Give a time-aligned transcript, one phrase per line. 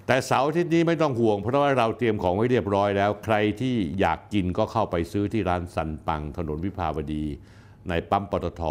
[0.06, 7.24] แต่เสาร์อาทิตย์นี้ไม่ต้องห่วง เพราะว่าเราเตรียมของไว้เรียบร้อยแล้ว ใครที่อยากกินก็เข้าไปซื้อที่ร้านสันปัง ถนนวิภาวดี
[7.88, 8.62] ในปั๊มปตท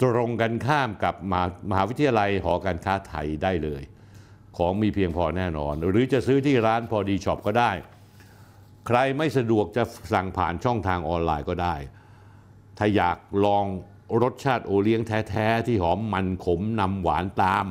[0.00, 3.82] ตรงกันข้ามกับมหามหาวิทยาลัยหอการค้าไทยได้เลย
[4.56, 7.70] ของมีเพียงพอแน่นอน หรือจะซื้อที่ร้านพอดีช็อปก็ได้
[8.86, 11.74] ใครไม่สะดวกจะสั่งผ่านช่องทางออนไลน์ก็ได้
[12.78, 13.64] ถ้าอยากลอง
[14.22, 17.64] รสชาติโอเลี้ยงแท้ๆ ที่หอมมันขมนำหวานตาม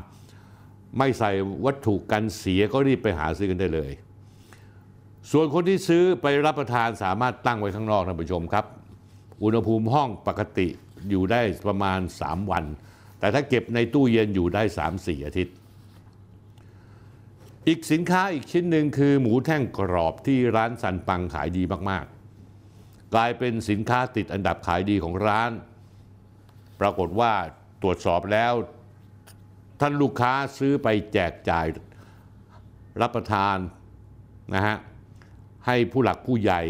[0.97, 1.31] ไม่ใส่
[1.65, 3.91] วัตถุกันเสียก็รีบไปหาซื้อกันได้เลย
[5.31, 8.65] ส่วนคนที่ซื้อไปรับประทานสามารถตั้งไว้ข้างนอกท่านผู้ชมครับ
[9.43, 10.67] อุณหภูมิห้องปกติ
[11.09, 12.63] อยู่ได้ประมาณ 3 วัน
[13.19, 14.63] แต่ถ้าเก็บในตู้เย็นอยู่ได้
[14.93, 15.55] 3-4 อาทิตย์
[17.67, 25.51] อีกสินค้าอีกชิ้นหนึ่งคือหมูแท่งกรอบที่ร้านสันปังขายดีมากๆ กลายเป็นสินค้าติดอันดับขายดีของร้าน
[26.79, 27.33] ปรากฏว่า
[27.81, 28.53] ตรวจสอบแล้ว
[29.79, 31.65] ท่านลูกค้าซื้อไปแจกจ่าย
[33.01, 33.57] รับประทาน
[34.53, 34.77] นะฮะ
[35.67, 36.61] ให้ผู้หลักผู้ใหญ่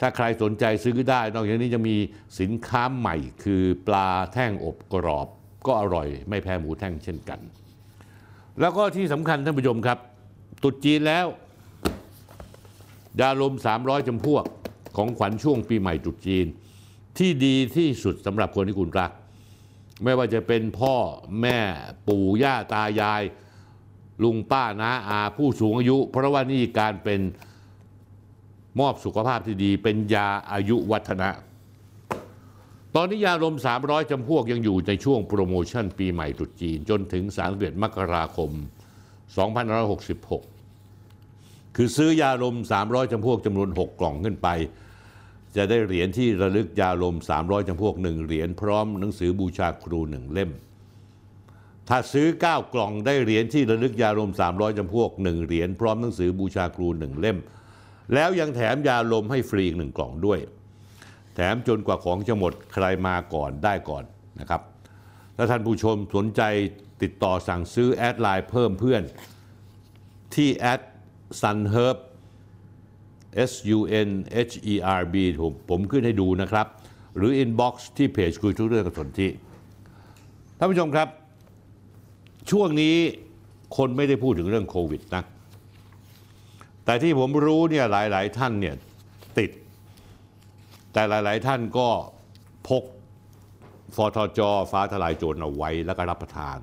[0.00, 1.96] ถ้าใครสนใจซื้อได้ นอกจากนี้จะมี
[2.40, 5.28] สินค้าใหม่คือปลาแท่งอบกรอบ
[5.66, 7.40] ก็อร่อยไม่แพ้หมูแท่งเช่นกัน
[8.60, 9.98] แล้วก็ที่สำคัญท่านผู้ชมครับ
[10.62, 11.26] ตรุษจีนแล้ว
[13.20, 14.44] ยาลม 300จำพวก
[14.96, 16.46] ของขวัญช่วงปีใหม่ตรุษจีน
[17.18, 19.10] ที่ดีที่สุดสำหรับคนที่คุณรัก
[20.04, 20.94] ไม่ว่าจะเป็นพ่อ
[21.40, 21.58] แม่
[22.08, 23.22] ปู่ย่าตายาย
[24.22, 27.20] ลุงป้าน้าอาผู้สูงอายุ เพราะว่านี่การเป็น
[28.80, 31.30] มอบสุขภาพที่ดี เป็นยาอายุวัฒนะ
[32.96, 33.54] ตอนนี้ยาลม
[33.84, 38.50] 300 จำพวกยังอยู่ในช่วงโปรโมชั่นปีใหม่ตรุษจีน จนถึง31มกราคม
[40.54, 44.48] 2566 คือซื้อยาลม 300 จำพวกจำนวน 6 กล่องขึ้นไป
[45.56, 50.50] จะได้เหรียญที่ระลึกยาลม 300 จำพวก 1 เหรียญพร้อมหนังสือบูชาครู 1 เล่ม
[51.88, 57.38] ถ้าซื้อ 9 กล่องได้เหรียญที่ระลึกยาลม 300 จำพวก 1 เหรียญพร้อมหนังสือบูชาครู 1 เล่ม
[58.14, 60.40] แล้วยังแถมยาลมให้ฟรีอีกหนึ่งกล่องด้วย
[61.40, 64.04] แถมจนกว่าของจะหมดใครมาก่อนได้ก่อน
[64.40, 64.62] นะครับ
[65.36, 66.42] ถ้าท่านผู้ชมสนใจ
[67.02, 69.02] ติดต่อสั่งซื้อแอดไลน์เพิ่มเพื่อน
[70.34, 70.80] ที่แอด
[71.40, 71.96] sunherb
[73.50, 74.10] S U N
[74.48, 76.66] H E R B ผมผมขึ้นให้ดูนะครับ
[77.16, 79.30] หรือ inbox ที่เพจคุยทุกเรื่องกับสนที่
[80.58, 81.08] ท่านผู้ชมครับ
[82.50, 82.96] ช่วงนี้
[83.76, 85.22] คนไม่ได้พูดถึงเรื่องโควิดนะ
[86.84, 88.74] แต่ที่ผมรู้เนี่ยหลาย ๆ ท่านเนี่ย
[89.38, 89.50] ติด
[90.98, 91.88] แต่หลาย ๆ ท่านก็
[92.68, 92.84] พก
[93.96, 94.40] ฟอทจ
[94.70, 96.58] ฟ้าทลายโจรเอาไว้แล้วก็รับประทาน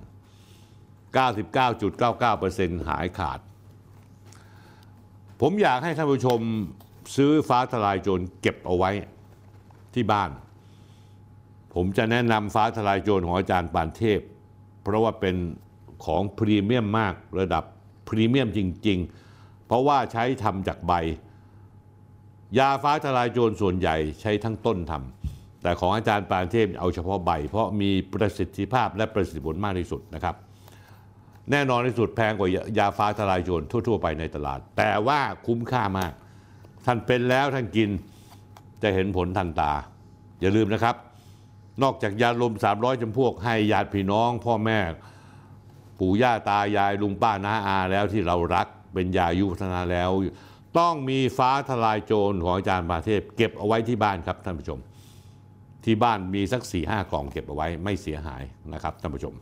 [1.22, 3.40] 99.99%หายขาด
[5.42, 6.40] ผมอยากให้ท่านผู้ชม
[7.16, 8.92] ซื้อฟ้าทลายโจรเก็บเอาไว้
[9.94, 10.30] ที่บ้าน
[11.74, 14.20] ผมจะแนะนำฟ้าทลายโจรของอาจารย์ปานเทพ
[14.84, 15.36] เพราะว่าเป็น
[16.06, 17.64] ของพรีเมียมมากระดับ
[18.08, 19.00] พรีเมียมจริง
[19.31, 20.94] ๆ เพราะว่าใช้ทำจากใบ
[22.57, 30.36] ยาฟ้าทลายโจรส่วนใหญ่ใช้ทั้งต้นทำแต่ของอาจารย์ปานเทพเอาเฉพาะใบ เพราะมีประสิทธิภาพและประสิทธิผลมากที่สุดนะครับ
[31.51, 36.13] แน่นอนที่สุดแพงกว่ายาฟ้าทลายโจรทั่ว ๆ ไปในตลาด แต่ว่าคุ้มค่ามาก
[36.86, 37.89] ท่านเป็นแล้วท่านกิน
[38.83, 39.71] จะเห็นผลทันตา
[40.42, 40.95] อย่าลืมนะครับ
[41.83, 44.80] นอกจากยาลม 300จำพวกให้ญาติพี่น้อง พ่อแม่
[46.00, 50.09] ปู่ย่าตายายลุงป้าน้าอาแล้วที่เรารักเป็นยายุวัฒนาแล้ว
[50.80, 54.80] ต้องมีฟ้าทลายโจรของอาจารย์มาเทพ เก็บเอาไว้ที่บ้านครับท่านผู้ชม
[55.86, 58.44] ที่บ้านมีสัก4ี่ห้ากล่องเก็บเอาไว้ไม่เสียหาย
[58.74, 59.33] นะครับท่านผู้ชม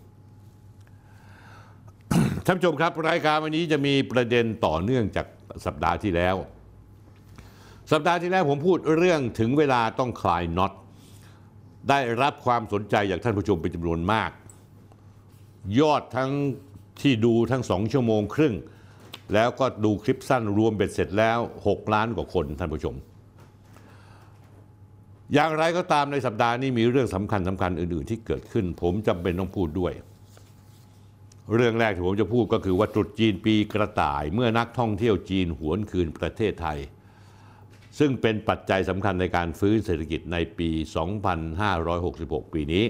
[2.45, 5.27] ท่านผู้ชมครับรายการวันนี้จะมีประเด็นต่อเนื่องจาก
[5.65, 6.35] สัปดาห์ที่แล้ว
[7.91, 10.71] สัปดาห์ที่แล้วผมพูดเรื่องถึงเวลาต้องคลายน็อต
[11.89, 14.31] ได้รับความสนใจจากท่านผู้ชมเป็นจำนวนมาก
[15.79, 16.31] ยอดทั้ง
[17.01, 18.55] ที่ดูทั้งสองชั่วโมงครึ่ง
[19.33, 22.95] แล้วก็ดูคลิปสั้นรวมเบ็ดเสร็จแล้ว 6 ล้านกว่าคนท่านผู้ชม
[25.33, 29.93] อย่างไรก็ตามในสัปดาห์นี้มีเรื่องสำคัญสำคัญอื่น ๆ ที่เกิดขึ้น ผมจำเป็นต้องพูดด้วย
[31.55, 36.79] เรื่องแรกที่ผมจะพูดก็คือว่าตรุษจีนปีกระต่าย เมื่อนักท่องเที่ยวจีนหวนคืนประเทศไทย
[37.99, 40.69] ซึ่งเป็นปัจจัยสำคัญในการฟื้นเศรษฐกิจในปี
[41.61, 42.85] 2566 ปีนี้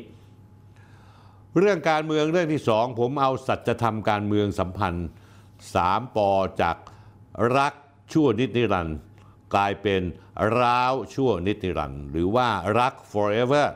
[1.59, 5.07] เรื่องการเมืองเรื่องที่สองผมเอาสัจธรรมการเมืองสัมพันธ์
[5.73, 6.31] สาม ป.
[6.61, 6.77] จาก
[7.57, 7.73] รัก
[8.11, 8.97] ชั่วนิจนิรันดร์
[9.53, 10.01] กลายเป็น
[10.59, 12.47] ร้าวชั่วนิจนิรันดร์หรือว่า
[12.79, 13.67] รัก forever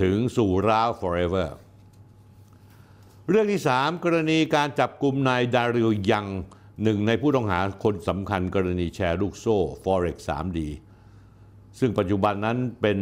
[0.00, 1.48] ถึงสู่ร้าว forever
[3.28, 6.26] เรื่องที่สามกรณีการจับกลุ่มนายดาริโอยัง
[6.82, 10.58] หนึ่งในผู้ต้องหาคนสำคัญกรณีแชร์ลูกโซ่ Forex 3D
[11.78, 12.98] ซึ่งปัจจุบันนั้นเป็น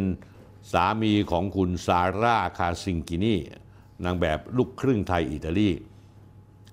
[0.73, 3.37] สามีของคุณซาร่าคาซิงกินี
[4.05, 5.71] นางแบบลูกครึ่งไทยอิตาลี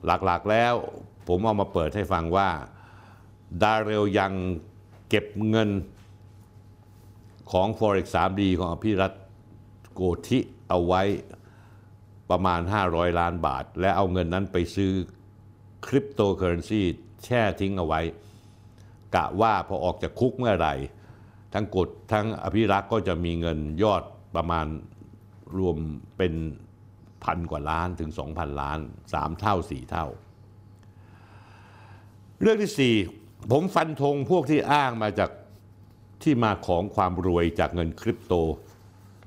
[0.06, 0.76] หลักๆแล้ว
[1.28, 2.50] ผมเอามาเปิดให้ฟังว่า
[3.62, 4.34] ดาเรลยัง
[5.10, 5.70] เก็บเงิน
[7.52, 9.14] ของ Forex 3D ของอภิรัต
[9.94, 10.40] โกธิ
[10.70, 11.02] เอาไว้
[12.30, 14.92] ประมาณ 500 ล้านบาท และเอาเงินนั้นไปซื้อ
[15.88, 16.82] คริปโตเคอเรนซี
[17.24, 18.02] แช่ทิ้งเอาไว้
[19.16, 20.74] กะว่าพอออกจากคุกเมื่อไหร่
[21.54, 24.04] ทั้งกฎทั้งอภิรักษ์ก็จะมีเงินยอด
[24.36, 24.66] ประมาณ
[25.58, 25.78] รวม
[26.18, 26.34] เป็น
[27.24, 28.80] พันกว่าล้านถึง 2,000 ล้าน
[29.10, 30.08] 3 เท่า 4 เท่า
[32.42, 35.30] เรื่องที่4ผมฟันธงพวกที่อ้างมาจาก
[36.24, 38.34] ที่มาของความรวยจากเงินคริปโต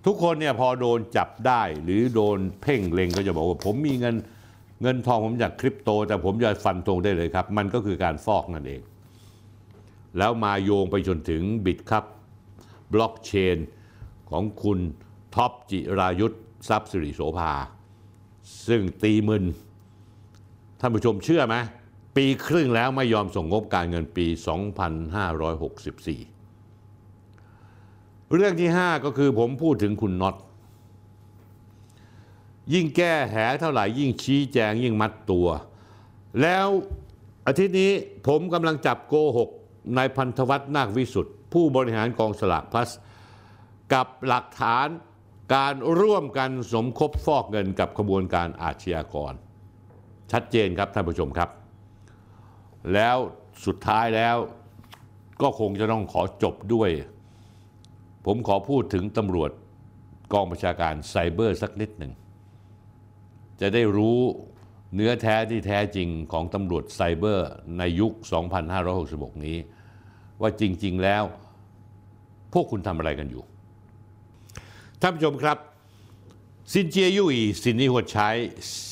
[0.07, 4.17] ทุกคนเนี่ยพอโดนจับได้หรือโดนเพ่งเล็งก็จะบอกว่าผมมีเงิน
[4.83, 8.81] เงินทองผมจากคริปโต แต่ผมจะฟันธงได้เลยครับ มันก็คือการฟอกนั่นเอง
[10.19, 12.05] แล้วมาโยงไปจนถึงบิตครับ
[12.93, 13.57] บล็อกเชน
[14.31, 14.79] ของคุณ
[15.35, 16.37] ท็อปจิรายุทธ
[16.69, 17.53] ทรัพย์สิริโสภา
[18.67, 19.45] ซึ่งตีมึน
[20.81, 21.57] ท่านผู้ชมเชื่อไหม
[22.19, 24.35] ปีครึ่งแล้วไม่ยอมส่งงบการเงินปี 2564
[28.35, 30.37] เรื่องที่ 5 ก็คือผมพูดถึงคุณน็อต
[32.73, 35.47] ยิ่งแก้แหเท่าไหร่ยิ่งชี้แจงยิ่งมัดตัว
[36.43, 36.67] แล้ว
[37.47, 37.93] อาทิตย์นี้
[38.27, 39.49] ผมกำลังจับโกหก
[39.97, 42.91] นายพันธวัฒน์นาควิสุทธ์ผู้บริหารกองสลากพลัส
[43.93, 44.89] กับหลักฐาน
[45.55, 49.33] การร่วมกันสมคบฟอกเงินกับขบวนการอาชญากร
[50.33, 51.51] ชัดเจนครับท่านผู้ชมครับ
[52.95, 53.17] แล้ว
[53.67, 54.37] สุดท้ายแล้ว
[55.43, 56.91] ก็คงจะต้องขอจบด้วย
[58.27, 59.51] ผมขอพูดถึงตำรวจ
[60.33, 62.13] กองประชาการไซเบอร์สักนิดหนึ่ง
[63.61, 64.19] จะได้รู้
[64.95, 67.49] เนื้อแท้ที่แท้จริงของตำรวจไซเบอร์
[67.79, 68.13] ในยุค
[68.79, 69.57] 2566 นี้
[70.41, 71.25] ว่าจริง ๆ แล้ว
[72.53, 73.43] พวกคุณทำอะไรกันอยู่
[75.01, 75.59] ท่านผู้ชมครับ
[76.73, 78.29] ซินเจียยุ่ยสินนิหัวใช้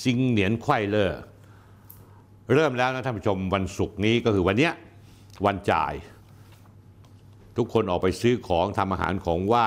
[0.03, 1.21] ซิงเหนียนไขว้เลอร์
[2.55, 4.73] เริ่มแล้วนะท่านผู้ชมวันศุกร์นี้ก็คือวันเนี้ย
[5.47, 5.95] วันจ่าย
[7.57, 9.67] ทุกคนออกไปซื้อของทำอาหารของไหว้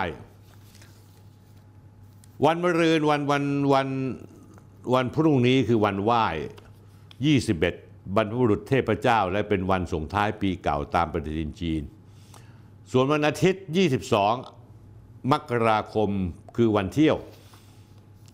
[2.46, 3.44] วันมะรืนวันวัน
[3.74, 3.88] วัน
[4.94, 6.26] วันพรุ่งนี้คือวันไหว้
[7.36, 11.82] 21 บรรพบุรุษเทพเจ้า และเป็นวันส่งท้ายปีเก่าตามปฏิทินจีน
[12.92, 13.66] ส่วนวันอาทิตย์
[14.46, 16.10] 22 มกราคม
[16.56, 17.18] คือวันเที่ยว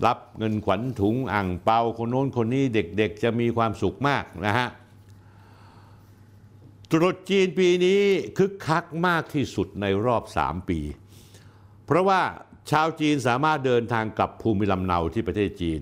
[0.05, 4.67] รับเงินขวัญถุงอ่างเปาคนโน้นคนนี้เด็กๆ จะมีความสุขมากนะฮะ
[6.91, 8.01] ตรุษจีนปีนี้
[8.37, 10.79] คึกคักมากที่สุดในรอบ 3 ปี
[11.85, 12.21] เพราะว่า
[12.71, 15.79] ชาวจีนสามารถเดินทางกลับภูมิลำเนาที่ประเทศจีน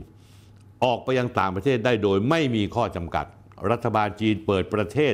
[0.83, 3.25] ออกไปยังต่างประเทศได้โดยไม่มีข้อจำกัด
[3.71, 5.13] รัฐบาลจีนเปิดประเทศ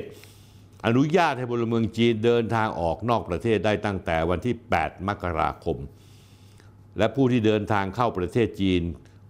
[0.86, 5.78] อนุญาตให้พลเมืองจีนเดินทางออกนอกประเทศได้ตั้งแต่วันที่ 8 มกราคม
[6.98, 8.82] และผู้ที่เดินทางเข้าประเทศจีน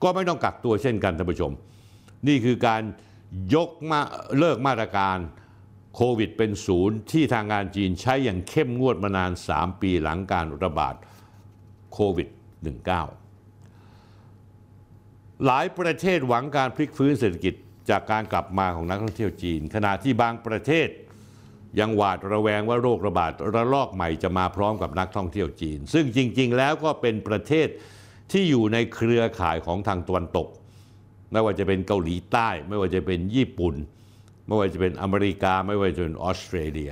[0.03, 1.51] ก็ไม่ต้องกักตัวเช่นกันท่านผู้ชม
[2.27, 2.81] นี่คือการ
[3.55, 3.99] ยกมา
[4.37, 5.17] เลิกมาตรการ
[5.95, 10.95] โควิดเป็นศูนย์ที่ทางการจีนใช้อย่างเข้มงวดมานาน 3 ปีหลังการระบาด
[11.93, 12.37] โควิด -19
[15.45, 17.53] หลายประเทศหวังการพลิกฟื้นเศรษฐกิจ
[17.89, 20.87] จากการกลับมาของนักท่องเที่ยวจีน ขณะที่บางประเทศ
[21.79, 27.67] ยังหวาดระแวงว่าโรคระบาดระลอกใหม่จะมาพร้อมกับนักท่องเที่ยวจีน ซึ่งจริง ๆ แล้วก็เป็นประเทศ
[28.31, 30.47] ที่อยู่ในเครือข่ายของทางตะวันตก
[31.31, 33.75] ไม่ว่าจะเป็นเกาหลีใต้ ไม่ว่าจะเป็นญี่ปุ่น
[34.47, 36.91] ไม่ว่าจะเป็นอเมริกา ไม่ว่าจะเป็นออสเตรเลีย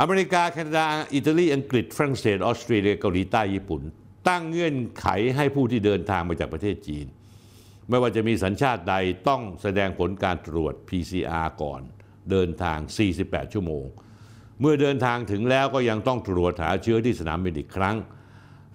[0.00, 3.82] อเมริกาแคนาดาอิตาลีอังกฤษฝรั่งเศสออสเตรเลียเกาหลีใต้ญี่ปุ่น
[4.28, 5.06] ตั้งเงื่อนไข
[5.36, 7.06] ให้ผู้ที่เดินทางมาจากประเทศจีน
[7.88, 8.94] ไม่ว่าจะมีสัญชาติใด
[9.28, 11.82] ต้องแสดงผลการตรวจ PCR ก่อน
[12.30, 12.78] เดินทาง
[13.16, 13.84] 48 ชั่วโมง
[14.60, 17.96] เมื่อเดินทางถึงแล้วก็ยังต้องตรวจหาเชื้อที่สนามบินอีกครั้ง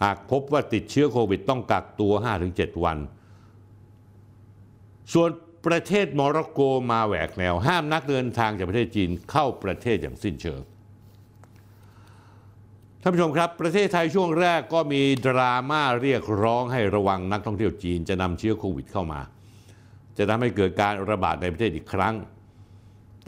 [0.03, 2.13] หากพบว่าติดเชื้อโควิดต้องกักตัว
[2.47, 2.97] 5-7 วัน
[5.13, 5.29] ส่วน
[5.67, 6.59] ประเทศโมร็อกโก
[6.91, 10.61] มาแหวกแนว ห้ามนักเดินทางจากประเทศจีนเข้าประเทศอย่างสิ้นเชิง
[13.01, 19.21] ท่านผู้ชมครับ ประเทศไทยช่วงแรกก็มีดราม่าเรียกร้องให้ระวังนักท่องเที่ยวจีนจะนำเชื้อโควิดเข้ามา
[20.17, 22.15] จะทำให้เกิดการระบาดในประเทศอีกครั้ง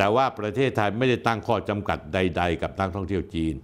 [0.02, 3.56] แต่ว่าประเทศไทยไม่ได้ตั้งข้อจำกัดใด ๆ กับนักท่องเที่ยวจีน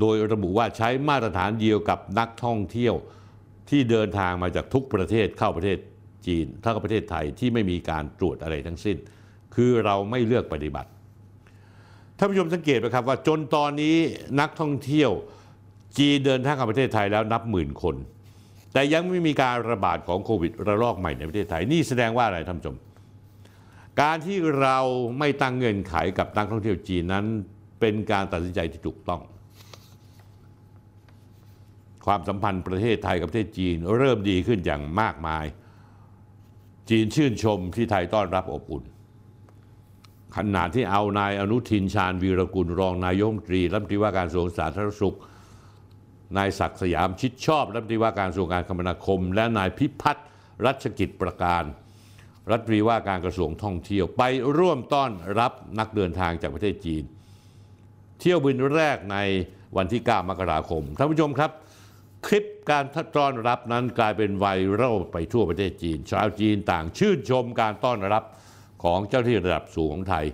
[0.00, 2.94] โดยระบุว่าใช้มาตรฐานเดียวกับนักท่องเที่ยว
[3.70, 5.78] ที่เดินทางมาจากทุกประเทศเข้าประเทศ
[6.26, 8.96] จีนเท่ากับประเทศไทยที่ไม่มีการตรวจอะไรทั้งสิ้น
[9.54, 10.90] คือเราไม่เลือกปฏิบัติ
[12.18, 13.96] ท่านผู้ชมสังเกตไหมครับว่าจนตอนนี้
[14.40, 15.10] นักท่องเที่ยว
[15.98, 17.96] จีนเดินทางเข้าประเทศไทยแล้วนับหมื่นคน
[18.72, 22.76] แต่ยังไม่มีการระบาดของโควิดระลอกใหม่ในประเทศไทยนี่แสดงว่าอะไรท่านผู้ชม
[24.00, 24.78] การที่เรา
[25.18, 27.24] ไม่ตั้งเงื่อนไขกับนักท่องเที่ยวจีนนั้น
[27.80, 29.22] เป็นการตัดสินใจที่ถูกต้อง
[32.06, 35.44] ความสัมพันธ์ประเทศไทยกับประเทศจีนเริ่มดีขึ้นอย่างมากมาย
[36.90, 38.84] จีนชื่นชมที่ไทยต้อนรับอบอุ่น
[40.36, 45.16] ขณะที่เอานายอนุทินชาญวีรกุลรองนายกรัฐมนตรีรัฐมนตรีว่าการกระทรวงสาธารณสุข
[46.36, 50.26] นายศักดิ์สยามชิดชอบรัฐมนตรีว่าการกระทรวงการคมนาคม และนายพิพัฒน์
[50.66, 51.64] รัชกิจประการ
[52.50, 54.22] รัฐรีว่าการกระทรวงท่องเที่ยวไป
[54.58, 57.04] ร่วมต้อนรับนักเดินทางจากประเทศจีน
[58.20, 59.16] เที่ยวบินแรกใน
[59.76, 61.50] วันที่ 9 มกราคมท่านผู้ชมครับ
[62.26, 62.84] คลิปการ
[63.16, 64.46] ต้อนรับนั้นกลายเป็นไว
[64.80, 68.24] รัลไปทั่วประเทศจีน ชาวจีนต่างชื่นชมการต้อนรับ
[68.82, 70.26] ของเจ้าหน้าที่ระดับสูงของไทย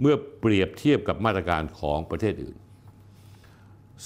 [0.00, 2.56] เมื่อเปรียบเทียบกับมาตรการของประเทศอื่น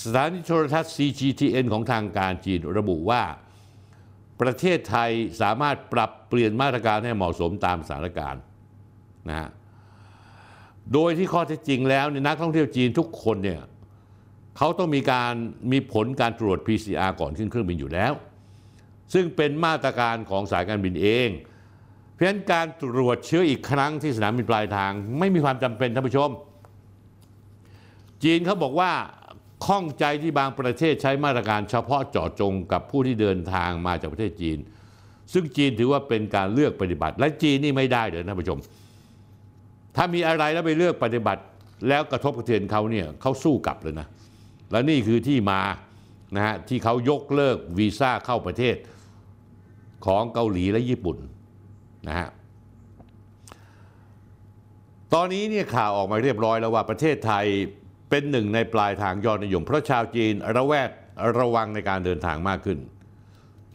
[0.00, 3.22] สถานีโทรทัศน์ CGTN ของทางการจีนระบุว่า
[4.40, 5.10] ประเทศไทย
[5.42, 8.42] สามารถปรับเปลี่ยนมาตรการให้เหมาะสมตามสถานการณ์
[9.28, 9.48] นะฮะ
[10.92, 13.62] โดยที่ข้อเท็จจริงแล้วเนี่ยนักท่องเที่ยวจีนทุกคนเนี่ย
[14.56, 15.32] เขาต้องมีการ
[15.72, 18.12] มีผลการตรวจ PCR ก่อนขึ้นเครื่องบินอยู่แล้ว
[19.14, 21.28] ซึ่งเป็นมาตรการของสายการบินเอง
[22.12, 26.30] เพราะฉะนั้นการตรวจเชื้ออีกครั้งที่สนามบินปลายทาง ไม่มีความจำเป็นท่านผู้ชม
[28.24, 28.92] จีนเขาบอกว่า
[29.66, 34.58] ข้องใจที่บางประเทศใช้มาตรการเฉพาะเจาะจงกับผู้ที่เดินทางมาจากประเทศจีน
[35.32, 38.58] ซึ่งจีนถือว่าเป็นการเลือกปฏิบัติ และจีนนี่ไม่ได้เลยท่านผู้ชม
[39.96, 41.42] ถ้ามีอะไรแล้วไปเลือกปฏิบัติ
[41.88, 44.06] แล้วกระทบกระเทือนเขาเนี่ยเขาสู้กลับเลยนะ
[44.70, 45.60] และนี่คือที่มา
[46.36, 48.76] นะฮะที่เขายกเลิกวีซ่าเข้าประเทศ
[50.06, 51.16] ของเกาหลีและญี่ปุ่น
[52.08, 52.28] นะฮะ
[55.14, 57.46] ตอนนี้เนี่ยข่าวออกมาเรียบร้อยแล้วว่าประเทศไทย
[58.10, 60.90] เป็นหนึ่งในปลายทางยอดนิยม เพราะชาวจีนระแวด
[61.38, 62.78] ระวังในการเดินทางมากขึ้น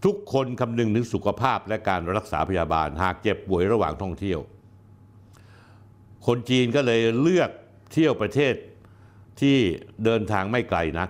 [0.06, 4.40] ทุกคนคำนึงถึงสุขภาพและการรักษาพยาบาล หากเจ็บป่วยระหว่างท่องเที่ยว
[6.28, 7.50] คนจีนก็เลยเลือก
[7.94, 8.54] เที่ยวประเทศ
[9.42, 9.58] ที่
[10.04, 11.10] เดินทางไม่ไกลนัก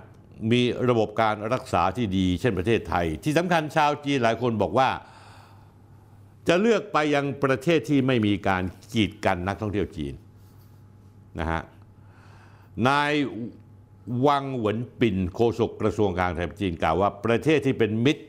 [0.52, 4.90] มีระบบการรักษาที่ดี เช่นประเทศไทย ที่สำคัญชาวจีนหลายคนบอกว่า
[6.48, 8.64] จะเลือกไปยังประเทศที่ไม่มีการ
[8.94, 10.14] กีดกันนักท่องเที่ยวจีน
[11.40, 11.62] นะฮะ
[12.88, 13.12] นาย
[14.28, 18.24] วังเหวินปิ่นโฆษกกระทรวงการต่างประเทศจีนกล่าวว่าประเทศที่เป็นมิตร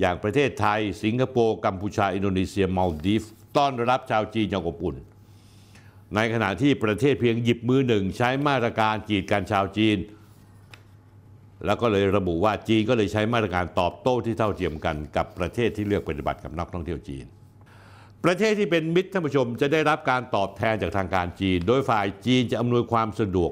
[0.00, 3.22] อย่างประเทศไทย สิงคโปร์กัมพูชา อินโดนีเซียมาลดีฟ
[3.56, 4.96] ต้อนรับชาวจีนอย่างอบอุ่น
[6.14, 9.98] ในขณะที่ประเทศเพียงหยิบมือหนึ่งใช้มาตรการกีดกันชาวจีน
[11.66, 17.26] แล้วก็เลยระบุว่าจีนก็เลยใช้มาตรการตอบโต้ที่เท่าเทียมกันกับประเทศที่เลือกปฏิบัติกับนักท่องเที่ยวจีน
[18.24, 23.50] ประเทศที่เป็นมิตรท่านผู้ชมจะได้รับการตอบแทนจากทางการจีน โดยฝ่ายจีนจะอำนวยความสะดวก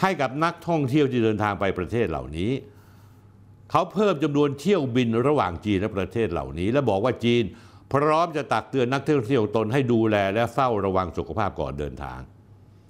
[0.00, 2.52] ให้กับนักท่องเที่ยวที่เดินทางไปประเทศเหล่านี้
[3.70, 7.42] เขาเพิ่มจำนวนเที่ยวบินระหว่างจีนและประเทศเหล่านี้ และบอกว่าจีน
[7.92, 12.20] พร้อมจะตักเตือนนักท่องเที่ยวตนให้ดูแลและเฝ้าระวังสุขภาพก่อนเดินทาง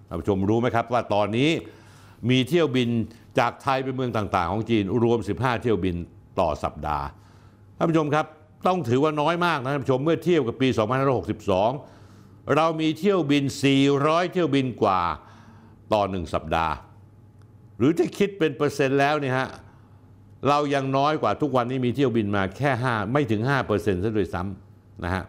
[0.09, 1.50] ท่านผู้ชมรู้ไหมครับว่าตอนนี้
[2.30, 2.88] มีเที่ยวบิน
[3.38, 5.97] จากไทยไปเมืองต่าง ๆ ของจีนรวม 15 เที่ยวบิน
[6.40, 7.06] ต่อสัปดาห์
[7.76, 8.26] ท่านผู้ชมครับ
[8.66, 10.68] ต้องถือว่าน้อยมากนะท่านผู้ชมเมื่อเทียบกับปี
[11.62, 13.44] 2562 เรามีเที่ยวบิน
[13.88, 15.00] 400 เที่ยวบินกว่า
[15.92, 16.75] ต่อหนึ่งสัปดาห์
[17.85, 19.49] รือถ้าคิดเป็นเปอร์เซ็นต์แล้วเนี่ยฮะ
[20.49, 25.25] เรายังน้อยกว่าทุกวันนี้มีเที่ยวบินมาแค่ 5 ไม่ถึง5%ซะด้วยซ้ำนะฮะ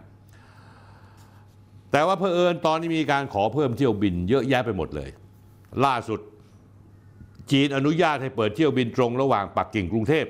[1.91, 5.09] แต่ว่าเพอเอิญตอนนี้มีการขอเพิ่มเที่ยวบินเยอะแยะไปหมดเลย
[5.85, 6.19] ล่าสุด
[7.51, 10.25] จีนอนุญาตให้เปิดเที่ยวบินตรงระหว่างปักกิ่งกรุงเทพ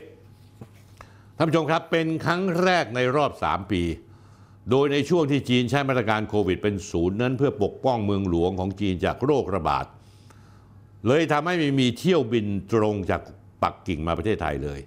[1.38, 3.82] ท่านผู้ชมครับเป็นครั้งแรกในรอบ 3 ปี
[4.70, 9.86] โดยในช่วงที่จีนใช้มาตรการโควิดเป็นศูนย์นั้นเพื่อปกป้องเมืองหลวงของจีนจากโรคระบาด
[11.08, 13.22] เลยทำให้ไม่มีเที่ยวบินตรงจาก
[13.64, 14.80] ปักกิ่งมาประเทศไทยเลย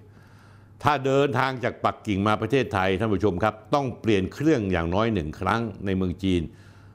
[0.83, 6.41] ถ้าเดินทางจากปักกิ่งมาประเทศไทยท่านผู้ชมครับ ต้องเปลี่ยนเครื่องอย่างน้อยหนึ่งครั้งในเมืองจีน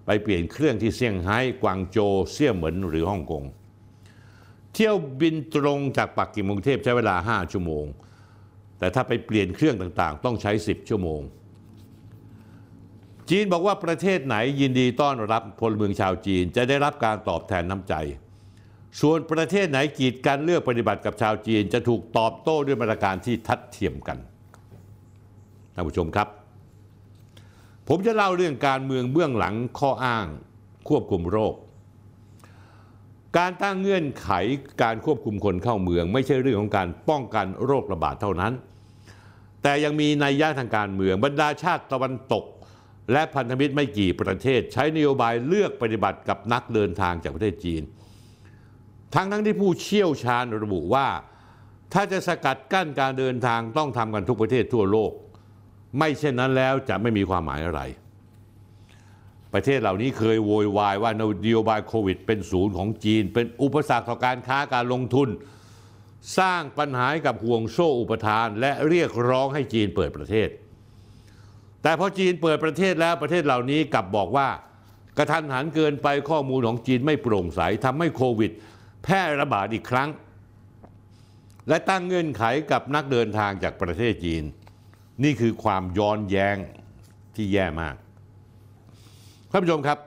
[0.07, 3.45] ไปเปลี่ยนเครื่องที่เซี่ยงไฮ้กวางโจวเซี่ยเหมินหรือฮ่องกง
[4.75, 7.85] เที่ยวบินตรงจากปักกิ่งกรุงเทพใช้เวลา 5 ชั่วโมง
[8.79, 11.21] แต่ถ้าไปเปลี่ยนเครื่องต่างๆ ต้องใช้ 10 ชั่วโมง
[13.31, 17.95] จีนบอกว่าประเทศไหนยินดีต้อนรับพลเมืองชาวจีน จะได้รับการตอบแทนน้ำใจ
[19.01, 24.19] ส่วนประเทศไหนกีดกันเลือกปฏิบัติกับชาวจีน จะถูกตอบโต้ด้วยมาตรการที่ทัดเทียมกัน
[25.75, 26.29] ท่านผู้ชมครับ
[27.89, 30.27] ผมจะเล่าเรื่องการเมืองเบื้องหลังข้ออ้าง
[30.89, 31.55] ควบคุมโรค
[33.39, 34.31] การตั้งเงื่อนไข
[34.83, 38.53] การควบคุมคนเข้าเมือง ไม่ใช่เรื่องของการป้องกันโรคระบาดเท่านั้น
[39.63, 42.45] แต่ยังมีนัยยะทางการเมืองบรรดาชาติตะวันตก
[43.13, 47.83] และพันธมิตรไม่กี่ประเทศ ใช้นโยบายเลือกปฏิบัติกับนักเดินทางจากประเทศจีน
[49.15, 51.07] ทั้งทั้งที่ผู้เชี่ยวชาญระบุว่า
[51.93, 55.13] ถ้าจะสกัดกั้นการเดินทางต้องทำกันทุกประเทศทั่วโลก
[55.99, 57.81] ไม่เช่นนั้นแล้วจะไม่มีความหมายอะไร
[59.53, 65.29] ประเทศเหล่านี้เคยโวยวายว่านโยบายโควิด เป็นศูนย์ของจีน เป็นอุปสรรคต่อการค้าการลงทุน
[66.39, 70.49] สร้างปัญหาให้กับห่วงโซ่อุปทาน และเรียกร้องให้จีนเปิดประเทศ
[71.83, 74.49] แต่พอจีนเปิดประเทศแล้วประเทศเหล่านี้กลับบอกว่า
[75.19, 78.53] กระทันหันเกินไปข้อมูลของจีนไม่โปร่งใสทำให้โควิด
[79.05, 80.11] แพร่ระบาดอีกครั้ง
[81.69, 84.45] และตั้งเงื่อนไขกับนักเดินทางจากประเทศจีน
[85.25, 86.57] นี่คือความย้อนแย้ง
[87.37, 87.95] ที่แย่มาก
[89.51, 89.99] ท่านผู้ชมครับ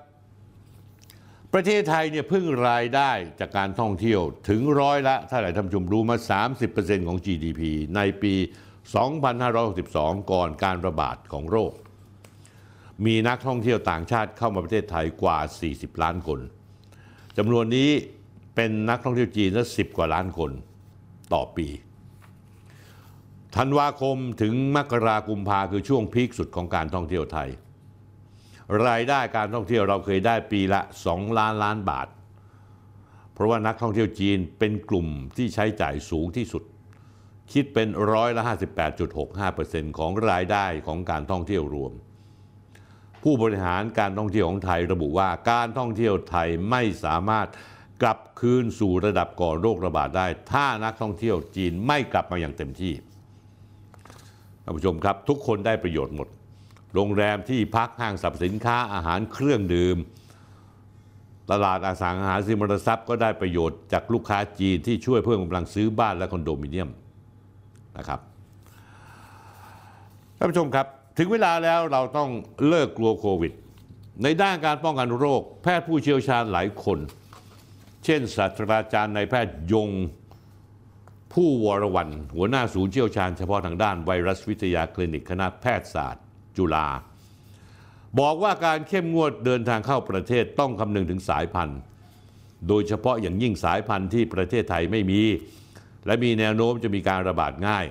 [1.53, 6.17] ประเทศไทยเนี่ยพึ่งรายได้จากการท่องเที่ยวถึงร้อยละถ้าหลายท่านผู้ชมรู้มา
[6.61, 7.61] 30%ของ GDP
[7.95, 8.33] ในปี
[9.53, 11.73] 2562 ก่อนการระบาดของโรค
[13.05, 15.37] มีนักท่องเที่ยวต่างชาติเข้ามาประเทศไทยกว่า
[15.71, 16.39] 40 ล้านคน
[17.37, 17.91] จำนวนนี้
[18.55, 20.51] เป็นนักท่องเที่ยวจีนละ10กว่าล้านคน
[21.33, 21.67] ต่อปี
[23.55, 27.49] ธันวาคมถึงมกรากุมภาคือช่วงพีคสุดของการท่องเที่ยวไทย
[28.85, 32.07] รายได้การท่องเที่ยวเราเคยได้ปีละ 2 ล้านล้านบาท
[33.33, 36.63] เพราะว่านักท่องเที่ยวจีนเป็นกลุ่มที่ใช้จ่ายสูงที่สุด
[37.51, 38.43] คิดเป็นร้อยละ
[39.19, 41.93] 58.65%ของรายได้ของการท่องเที่ยวรวม
[43.23, 47.47] ผู้บริหารการท่องเที่ยวของไทยระบุว่าการท่องเที่ยวไทยไม่สามารถ
[48.01, 52.93] กลับ คืนสู่ระดับก่อนโรคระบาดได้ ถ้านักท่องเที่ยวจีนไม่กลับมาอย่างเต็มที่
[54.63, 56.27] ท่านผู้ชมครับทุกคนได้ประโยชน์หมด
[56.93, 59.97] โรงแรมที่พักห้างสรรพสินค้าอาหารเครื่องดื่ม
[61.51, 66.89] ตลาดอสังหาริมทรัพย์ก็ได้ประโยชน์จากลูกค้าจีนที่ช่วยเพิ่มกำลังซื้อบ้านและคอนโดมิเนียม
[67.97, 68.19] นะครับ
[70.37, 70.85] ท่านผู้ชมครับ
[71.17, 72.29] ถึงเวลาแล้วเราต้อง
[72.67, 73.51] เลิกกลัวโควิด
[74.23, 76.99] ในด้านการป้องกันโรค แพทย์ผู้เชี่ยวชาญหลายคน
[78.05, 79.89] เช่นศาสตราจารย์นายแพทย์ยง
[81.33, 86.23] ผู้วรวันหัวหน้าศูนย์เชี่ยวชาญเฉพาะทางด้านไวรัสวิทยาคลินิกคณะแพทยศาสตร์
[86.57, 86.87] จุฬา
[88.19, 91.79] บอกว่าการเข้มงวดเดินทางเข้าประเทศต้องคำนึงถึงสายพันธุ์
[92.67, 95.21] โดยเฉพาะอย่างยิ่งสายพันธุ์ที่ประเทศไทยไม่มี
[96.05, 97.85] และมีแนวโน้มจะมีการระบาดง่าย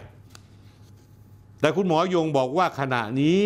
[1.61, 3.43] แต่คุณหมอยงบอกว่าขณะนี้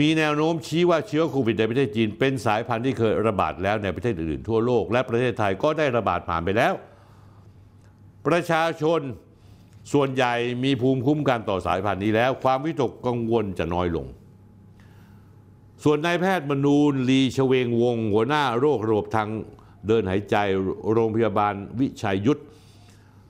[0.00, 6.74] มีแนวโน้มชี้ว่าเชื้อโควิดในประเทศจีน เป็นสายพันธุ์ที่เคยระบาดแล้วในประเทศอื่นๆทั่วโลก และประเทศไทยก็ได้ระบาดผ่านไปแล้ว
[8.26, 9.00] ประชาชน
[9.92, 14.06] ส่วนใหญ่มีภูมิคุ้มกันต่อสายพันธุ์นี้แล้ว ความวิตกกังวลจะน้อยลง
[15.84, 19.28] ส่วนนายแพทย์มนูนลีชเวงวง หัวหน้าโรคระบบทาง
[19.86, 20.36] เดินหายใจ
[20.92, 22.40] โรงพยาบาลวิชัยยุทธ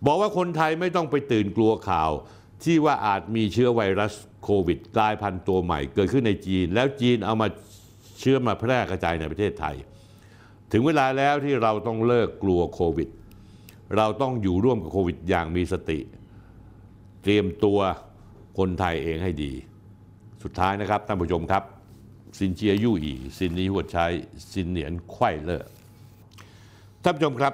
[0.06, 2.10] บอกว่าคนไทยไม่ต้องไปตื่นกลัวข่าว
[2.64, 4.12] ที่ว่าอาจมีเชื้อไวรัส
[4.46, 7.48] โควิดกลายพันธุ์ตัวใหม่เกิดขึ้นในจีน แล้วจีนเอามา
[8.20, 9.76] เชื้อมาแพร่กระจายในประเทศไทย
[10.72, 13.08] ถึงเวลาแล้วที่เราต้องเลิกกลัวโควิด
[13.96, 15.98] เราต้องอยู่ร่วมกับโควิดอย่างมีสติ
[17.22, 17.78] เตรียมตัว
[18.58, 19.52] คนไทยเองให้ดี
[20.42, 21.62] สุดท้ายนะครับท่านผู้ชมครับ
[22.38, 24.06] ซินเจียยู่อีซินนี้หัวใช้
[24.52, 25.64] ซินเหนียนไข่เลอะ
[27.02, 27.52] ท่านผู้ชมครับ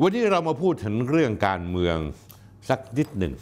[0.00, 1.96] วันนี้เรามาพูดถึงเรื่องการเมือง
[2.68, 3.34] สักนิดหนึ่ง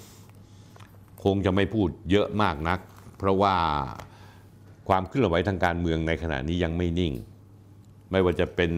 [1.24, 2.78] คงจะไม่พูดเยอะมากนัก
[3.18, 3.54] เพราะว่า
[4.88, 7.12] ความเคลื่อนไหวทางการเมืองในขณะนี้ยังไม่นิ่ง
[8.10, 8.72] ไม่ว่าจะเป็น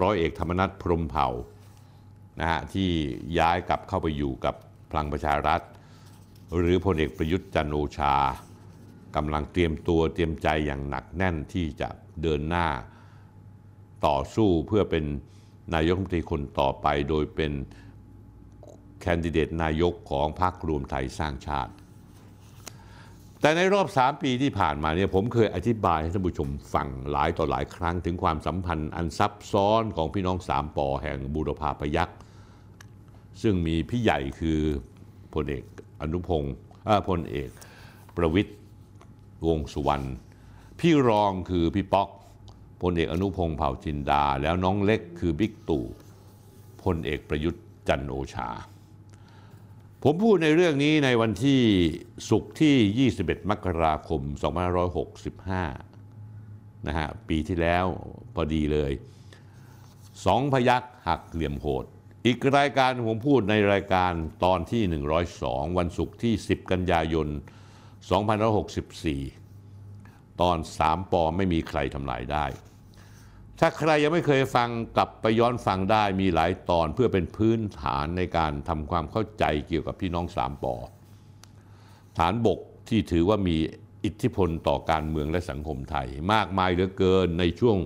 [0.00, 1.28] ร้อยเอกธรรมนัฐพรมเผ่า
[2.40, 2.88] นะฮะที่
[3.38, 4.54] ย้ายกลับเข้าไปอยู่กับ
[4.90, 5.60] พลังประชารัฐ
[6.56, 8.14] หรือพลเอกประยุทธ์จันโอชา
[9.16, 11.88] กำลังเตรียมตัวเตรียมใจอย่างหนักแน่นที่จะ
[12.22, 12.68] เดินหน้า
[14.06, 15.04] ต่อสู้เพื่อเป็น
[15.74, 17.52] นายกรัฐมนตรีคนต่อไปโดยเป็น
[19.00, 21.72] แคนดิเดตนายกของพรรครวมไทยสร้างชาติ
[23.44, 32.18] แต่ในรอบ 3 ปีที่ผ่านมาเนี่ยผมเคยอธิบายให้ท่านผู้ชมฟังหลายต่อหลายครั้งถึงความสัมพันธ์อันซับซ้อนของพี่น้องสามปอแห่งบูรพาพยักษ์
[33.42, 34.60] ซึ่งมีพี่ใหญ่คือ
[35.34, 35.64] พลเอก
[36.00, 36.54] อนุพงศ์
[37.08, 37.50] พลเอก
[38.16, 38.56] ประวิทย์
[39.46, 40.06] วงสุวรรณ
[40.80, 42.08] พี่รองคือพี่ป๊อก
[42.82, 45.84] พลเอกอนุพงศ์เผ่าจินดา แล้วน้องเล็กคือบิ๊กตู่
[46.82, 48.48] พลเอกประยุทธ์จันโอชา
[50.06, 51.60] ผมพูดในเรื่องนี้ในวันที่
[52.30, 54.22] ศุกร์ที่ 21 มกราคม
[55.94, 57.86] 2565 นะฮะ ปีที่แล้ว
[58.34, 58.92] พอดีเลย
[60.24, 61.84] สองพยักหักเหลี่ยมโหด
[62.26, 64.12] อีกรายการผมพูดในรายการ
[64.44, 64.82] ตอนที่
[65.30, 67.28] 102 วันศุกร์ที่ 10 กันยายน
[69.44, 72.46] 2564 ตอน 3ปอไม่มีใครทำลายได้
[73.64, 80.74] ถ้าใครยังไม่เคยฟังกลับไปย้อนฟังได้มีหลายตอนเพื่อเป็นพื้นฐานในการทำความเข้าใจเกี่ยวกับพี่น้องสามปอ
[82.18, 83.56] ฐานบกที่ถือว่ามี
[84.04, 87.76] อิทธิพลต่อการเมืองและสังคมไทย มากมายเหลือเกินในช่วง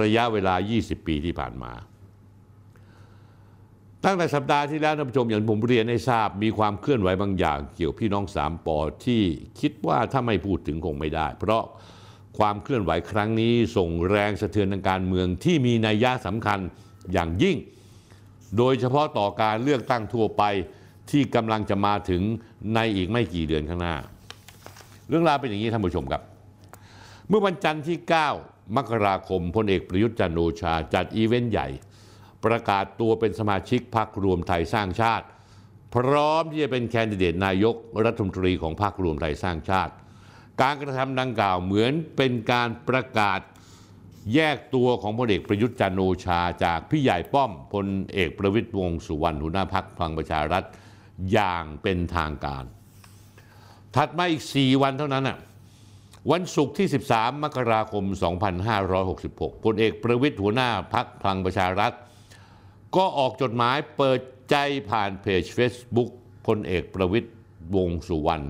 [0.00, 1.72] ระยะเวลา 20 ปีที่ผ่านมา
[4.04, 9.22] ตั้งแต่สัปดาห์ที่แล้วท่านผู้ชมอย่างผมเรียนให้ทราบมีความเคลื่อนไหวบางอย่างเกี่ยวพี่น้องสามปอที่
[9.60, 11.64] คิดว่าถ้าไม่พูดถึงคงไม่ได้ เพราะ
[12.38, 16.58] ความเคลื่อนไหวครั้งนี้ส่งแรงสะเทือนทางการเมืองที่มีนัยยะสำคัญ
[17.12, 17.56] อย่างยิ่ง
[18.58, 20.42] โดยเฉพาะต่อการเลือกตั้งทั่วไป
[21.10, 22.22] ที่กำลังจะมาถึง
[22.74, 23.96] ในอีกไม่กี่เดือนข้างหน้า
[25.08, 26.22] เรื่องราวเป็นอย่างนี้ท่านผู้ชมครับ
[27.28, 27.98] เมื่อวันจันทร์ที่
[28.38, 31.68] 9 มกราคมพลเอกประยุทธ์จันทร์โอชาจัดอีเวนต์ใหญ่
[32.44, 35.26] ประกาศตัวเป็นสมาชิกพรรครวมไทยสร้างชาติ
[35.94, 39.92] พร้อมที่จะเป็นแคนดิเดตนายกรัฐมนตรีของพรรครวมไทยสร้างชาติ
[40.60, 43.40] การกระทำดังกล่าวเหมือนเป็นการประกาศ
[44.34, 50.64] แยกตัวของพลเอกประยุทธ์จันทร์โอชา จากพี่ใหญ่ป้อมพลเอกประวิตร วงษ์สุวรรณหัวหน้าพรรคพลังประชารัฐ
[51.32, 52.64] อย่างเป็นทางการ
[53.96, 55.38] ถัดมาอีก 4 วันเท่านั้นน่ะ
[56.30, 58.04] วันศุกร์ที่ 13 มกราคม
[58.84, 61.92] 2566พลเอกประวิตยหัวหน้าพักพลังประชารัฐ
[62.96, 64.56] ก็ออกจดหมายเปิดใจ
[64.90, 66.10] ผ่านเพจ Facebook
[66.46, 67.28] พลเอกประวิตย
[67.76, 68.46] วงสุวรรณ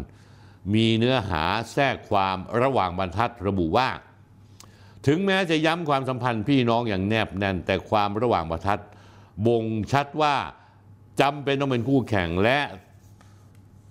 [0.75, 3.89] มีเนื้อหาแทรกความระหว่างบรรทัดระบุว่า
[5.07, 8.81] ถึงแม้จะย้ำความสัมพันธ์พี่น้องอย่างแนบแน่น แต่ความระหว่างบรรทัด
[9.47, 10.35] บ่งชัดว่า
[11.21, 12.59] จำเป็นต้องเป็นคู่แข่งและ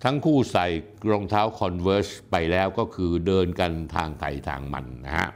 [0.04, 0.68] ทั้งคู่ใส่
[1.12, 5.30] รองเท้า Converse ไปแล้วก็คือเดินกันทางไทยทางมันนะฮะ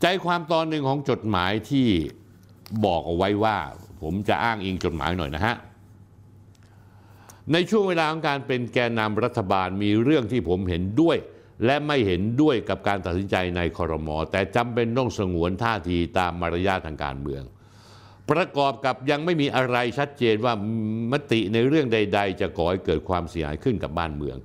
[0.00, 1.86] ใจความตอนหนึ่งของจดหมายที่
[2.84, 3.56] บอกเอาไว้ว่า
[4.02, 5.54] ผมจะอ้างอิงจดหมายหน่อยนะฮะ
[7.52, 11.16] ในช่วงเวลาของการเป็นแกนนำรัฐบาลมีเรื่องที่ผมเห็นด้วย
[11.64, 17.42] และไม่เห็นด้วยกับการตัดสินใจในคอรมอแต่จำเป็นต้องสงวนท่าทีตามมารยาททางการเมือง
[18.30, 20.54] ประกอบกับยังไม่มีอะไรชัดเจนว่า
[21.12, 24.36] มติในเรื่องใด ๆ จะก่อให้เกิดความเสียหายขึ้นกับบ้านเมือง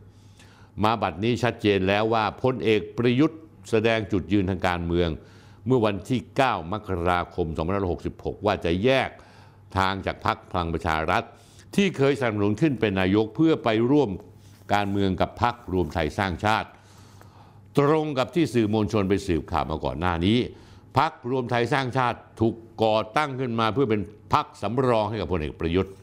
[0.84, 5.10] มาบัดนี้ชัดเจนแล้วว่าพลเอกประยุทธ์แสดงจุดยืนทางการเมือง
[5.66, 7.48] เมื่อวันที่ 9 มกราคม
[7.98, 9.10] 2566 ว่าจะแยก
[9.78, 11.24] ทางจากพรรคพลังประชารัฐ
[11.76, 14.10] ที่เคยสนับสนุนขึ้นเป็นนายกเพื่อไปร่วม
[14.74, 16.70] การเมืองกับพรรครวมไทยสร้างชาติ
[17.80, 20.38] ตรงกับที่สื่อมวลชนไปสืบข่าวมาก่อนหน้านี้
[20.98, 24.02] พักรวมไทยสร้างชาติถูกก่อตั้งขึ้นมาเพื่อเป็น
[24.34, 25.94] พักสำรองให้กับพลเอกประยุทธ์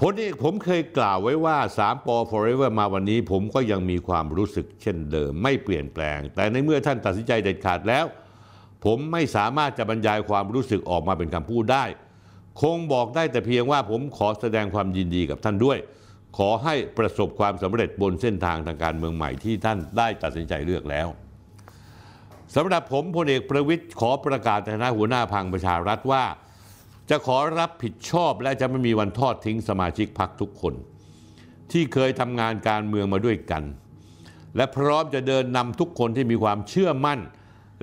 [0.00, 8.06] พลเอกผมเคยกล่าวไว้ว่า3ปอ forever มาวันนี้ผมก็ยังมีความรู้สึกเช่นเดิม ไม่เปลี่ยนแปลง แต่ในเมื่อท่านตัดสินใจเด็ดขาดแล้ว
[8.84, 11.84] ผมไม่สามารถจะบรรยายความรู้สึกออกมาเป็นคำพูดได้
[12.62, 15.78] คงบอกได้แต่เพียงว่าผมขอแสดงความยินดีกับท่านด้วย
[16.38, 21.08] ขอให้ประสบความสำเร็จบนเส้นทางทางการเมืองใหม่ที่ท่านได้ตัดสินใจเลือกแล้ว
[22.56, 26.24] สำหรับผมพลเอกประวิทย์ขอประกาศในฐานะหัวหน้าพังประชารัฐว่า
[27.10, 30.74] จะขอรับผิดชอบและจะไม่มีวันทอดทิ้งสมาชิกพรรคทุกคน
[31.72, 33.62] ที่เคยทำงานการเมืองมาด้วยกัน
[34.56, 37.20] และพร้อมจะเดินนำทุกคนที่มีความเชื่อมั่น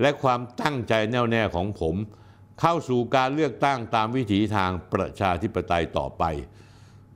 [0.00, 1.94] และความตั้งใจแน่วแน่ของผม
[2.60, 6.24] เข้าสู่การเลือกตั้งตามวิถีทางประชาธิปไตยต่อไป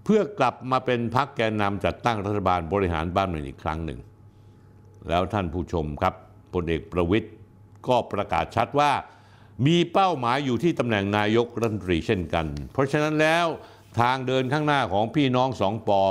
[0.04, 4.00] เพื่อกลับมาเป็นพรรคแกนนำจัดตั้งรัฐบาลบริหารบ้านเมืองอีกครั้งหนึ่ง
[5.08, 6.14] แล้วท่านผู้ชมครับ
[6.54, 7.32] พลเอกประวิทย์
[7.88, 8.92] ก็ประกาศชัดว่า
[9.66, 13.46] มีเป้าหมายอยู่ที่ตำแหน่งนายกรัฐมนตรีเช่นกัน เพราะฉะนั้นแล้ว
[14.00, 16.02] ทางเดินข้างหน้าของพี่น้องสองปอ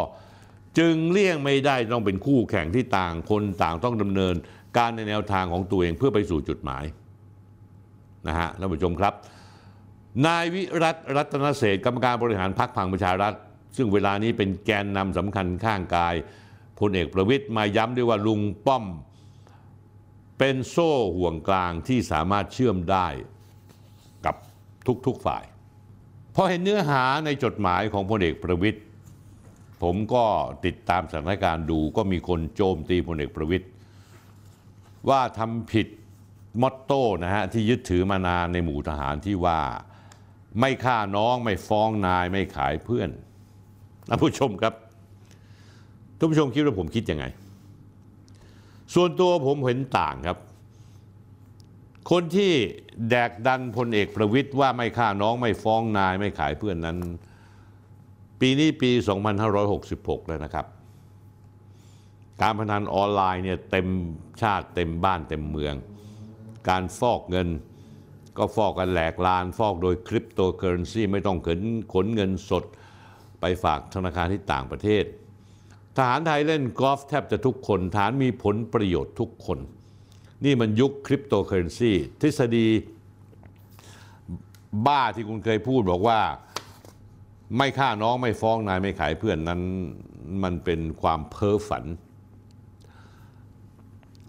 [0.79, 4.35] จึงเลี่ยงไม่ได้ต้องเป็นคู่แข่งที่ต่างคนต่างต้องดำเนิน
[4.77, 6.83] การในแนวทางของตัวเองเพื่อไปสู่จุดหมาย
[8.27, 9.13] นะฮะท่านผู้ชมครับ
[10.25, 13.33] นายวิรัตรัตนเศษกรรมการบริหารพรรคพังประชารัฐ
[13.77, 16.15] ซึ่งเวลานี้เป็นแกนนำสำคัญข้างกาย
[16.79, 18.85] พลเอกประวิทย์มาย้ำด้วยว่าลุงป้อม
[20.37, 23.07] เป็นโซ่ห่วงกลางที่สามารถเชื่อมได้
[24.25, 24.35] กับ
[25.07, 25.43] ทุกๆฝ่าย
[26.35, 28.83] พอเห็นเนื้อหาในจดหมายของพลเอกประวิทย์
[29.83, 30.25] ผมก็
[30.65, 33.69] ติดตามสถานการณ์ดูก็มีคนโจมตีพลเอกประวิทย์
[35.09, 35.87] ว่าทำผิด
[36.61, 39.59] มอตโต้นะฮะที่ยึดถือมานานในหมู่ทหารที่ว่า
[40.59, 43.09] ไม่ฆ่าน้องไม่ฟ้องนายไม่ขายเพื่อน
[44.09, 44.73] ท่านผู้ชมครับ
[46.17, 47.25] ท่านผู้ชมคิดว่าผมคิดยังไง
[48.93, 50.37] ส่วนตัวผมเห็นต่างครับ
[52.11, 52.51] คนที่
[53.09, 56.97] แดกดันพลเอกประวิตรว่าไม่ฆ่าน้องไม่ฟ้องนายไม่ขายเพื่อนนั้น
[58.39, 58.89] ปีนี้ปี
[59.59, 60.65] 2566 แล้วนะครับ
[62.41, 63.87] การพนันออนไลน์เนี่ยเต็ม
[64.41, 65.75] ชาติเต็มบ้านเต็มเมือง
[66.69, 67.47] การฟอกเงิน
[68.37, 71.61] ก็ฟอกกันแหลกลาญ ฟอกโดยคริปโตเคอร์เรนซีไม่ต้องขน
[71.93, 72.63] ขนเงินสด
[73.41, 75.03] ไปฝากธนาคารที่ต่างประเทศ
[75.97, 79.59] ทหารไทยเล่นกอล์ฟแทบจะทุกคนฐานมีผลประโยชน์ทุกคน
[80.45, 82.67] นี่มันยุคคริปโตเคอเรนซีทฤษฎี
[84.85, 86.19] บ้าที่คุณเคยพูดบอกว่า
[87.57, 89.61] ไม่ฆ่าน้องไม่ฟ้องนายไม่ขายเพื่อนนั้น
[90.43, 91.83] มันเป็นความเพ้อฝัน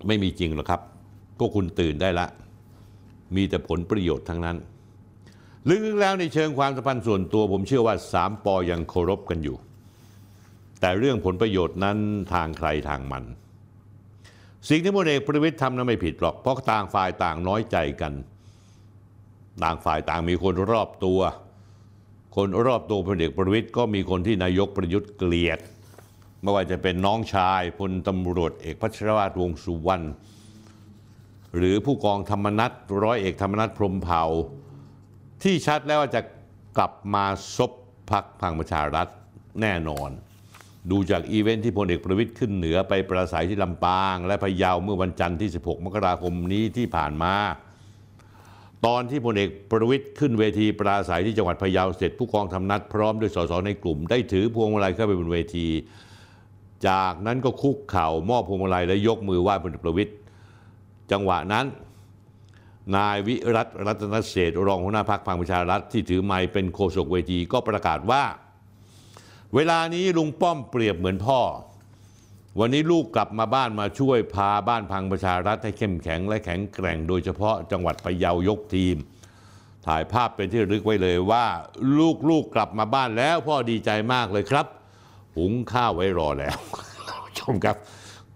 [0.07, 0.81] ไม่มีจริงหรอกครับ
[1.47, 2.27] กคุณตื่นได้ละ
[3.37, 4.57] มีแต่ผลประโยชน์ทั้งนั้น
[5.69, 9.57] ลึกๆแล้วในเชิงความสัมพันธ์ส่วนตัวผมเชื่อว่าสามปอยังเคารพกันอยู่
[10.81, 11.99] แต่เรื่องผลประโยชน์นั้น
[12.33, 13.25] ทางใครทางมัน
[14.69, 18.13] สิ่งที่พลเอกประวิตย์ทำนั้นไม่ผิดหรอก เพราะต่างฝ่ายต่างน้อยใจกัน
[19.63, 21.21] ต่างฝ่ายต่างมีคนรอบตัว
[22.37, 25.59] คนรอบตัวพลเอกประวิตย์ก็มีคนที่นายกประยุทธ์เกลียด
[26.43, 30.07] ไม่ว่าจะเป็นน้องชายพลตำรวจเอกพัชรวาทวงศ์สุวรรณ
[31.57, 32.73] หรือผู้กองธรรมนัส
[33.05, 34.23] ร้อยเอกธรรมนัส พรหมเผ่า
[35.43, 36.21] ที่ชัดแล้วว่าจะ
[36.77, 37.25] กลับมา
[37.57, 37.73] ซบ
[38.11, 39.09] พรรคพลังประชารัฐ
[39.61, 40.11] แน่นอน
[40.91, 47.35] ดูจากอีเวนต์ที่พลเอกประวิตรขึ้นเหนือไปปราศรัยที่ลำปาง และพะเยาเมื่อวันจันทร์ที่ 16 มกราคมนี้ที่ผ่านมา
[48.87, 55.69] ตอนที่พลเอกประวิตรขึ้นเวทีปราศรัยที่จังหวัดพะเยาเสร็จผู้กองธรรมนัสพร้อมด้วย ส.ส.ในกลุ่มได้ถือพวงมาลัยเข้าไปบนเวที
[56.89, 60.15] จากนั้นก็คุกเข่ามอบพวงมาลัยและยกมือไหว้พลเอกประวิทย์
[61.13, 61.67] จังหวะนั้น
[62.97, 68.23] นายวิรัตรัตนเศษรองหัวหน้าพักพลังประชารัฐที่ถือไม้เป็นโฆษกเวทีก็ประกาศว่า
[69.55, 71.41] เวลานี้ลุงป้อมเปรียบเหมือนพ่อ
[72.61, 78.97] วันนี้ลูกกลับมาบ้านมาช่วยพาบ้านพังประชารัฐให้เข้มแข็งและแข็งแกร่ง โดยเฉพาะจังหวัดพะเยายกทีม
[79.87, 81.47] ถ่ายภาพเป็นที่ระลึกไว้เลยว่า
[81.99, 84.67] ลูกลูกกลับมาบ้านแล้วพ่อดีใจมากเลยครับ
[85.37, 86.57] หุงข้าวไว้รอแล้ว
[87.39, 87.77] ชมครับ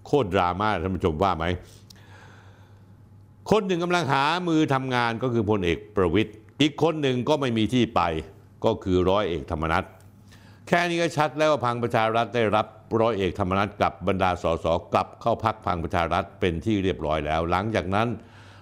[0.07, 1.45] โคตรดราม่าท่านผู้ชมว่าไหม
[3.51, 8.01] คนหนึ่งกำลังหามือทำงานก็คือพลเอกประวิทย์อีกคนหนึ่งก็ไม่มีที่ไป
[8.65, 9.85] ก็คือร้อยเอกธรรมนัฐ
[10.69, 12.67] แค่นี้ก็ชัดแล้วว่าพังประชารัฐได้รับ
[13.01, 18.09] ร้อยเอกธรรมนัฐกับบรรดาสสกลับเข้าพักพังประชารัฐเป็นที่เรียบร้อยแล้ว หลังจากนั้น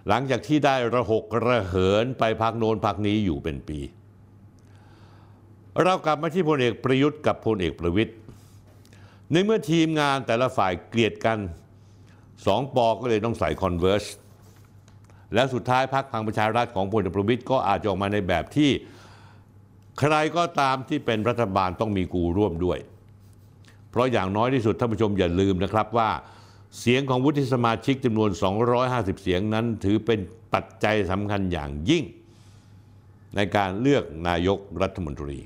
[0.09, 3.79] หลังจากที่ได้ระหกระเหินไปพรรคโน้นพรรคนี้อยู่เป็นปี
[5.85, 8.17] เรากลับมาที่พลเอกประยุทธ์กับพลเอกประวิตร
[9.33, 11.39] ในเมื่อทีมงานแต่ละฝ่ายเกลียดกัน
[12.47, 14.05] สอง ป.ก็เลยต้องใส่ Converse
[15.35, 18.71] แล้วสุดท้ายพรรคพลังประชารัฐของพลเอกประวิตรก็อาจจะออกมาในแบบที่
[19.99, 22.79] ใครก็ตามที่เป็นรัฐบาลต้องมีกูร่วมด้วย
[23.91, 26.11] เพราะอย่างน้อยที่สุดท่านผู้ชมอย่าลืมนะครับว่า
[26.81, 28.31] เสียงของวุฒิสมาชิกจำนวน
[28.77, 30.19] 250 เสียงนั้น ถือเป็น
[30.55, 32.05] ปัจจัยสำคัญอย่างยิ่ง
[33.37, 35.39] ในการเลือกนายกรัฐมนตรี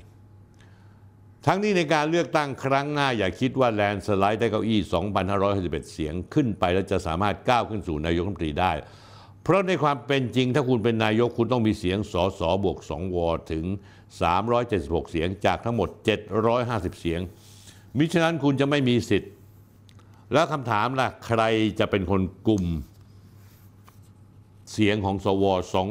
[1.45, 4.79] ทั้งนี้ในการเลือกตั้งครั้งหน้าอย่าคิดว่าแลนสไลด์ได้เก้าอี้
[5.35, 8.71] 2,551เสียงขึ้นไป แล้วจะสามารถก้าวขึ้นสู่นายกรัฐมนตรีได้
[9.45, 13.65] เพราะในความเป็นจริงถ้าคุณเป็นนายกคุณต้องมีเสียงสอสอบวก2วอถึง
[14.37, 15.89] 376 เสียงจากทั้งหมด
[16.43, 17.19] 750 เสียง
[17.97, 19.31] มิฉะนั้นคุณจะไม่มีสิทธิ์
[20.33, 21.41] แล้วคำถามล่ะใคร
[21.79, 22.65] จะเป็นคนกลุ่ม
[24.71, 25.43] เสียงของสว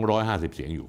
[0.04, 0.88] 250 เสียงอยู่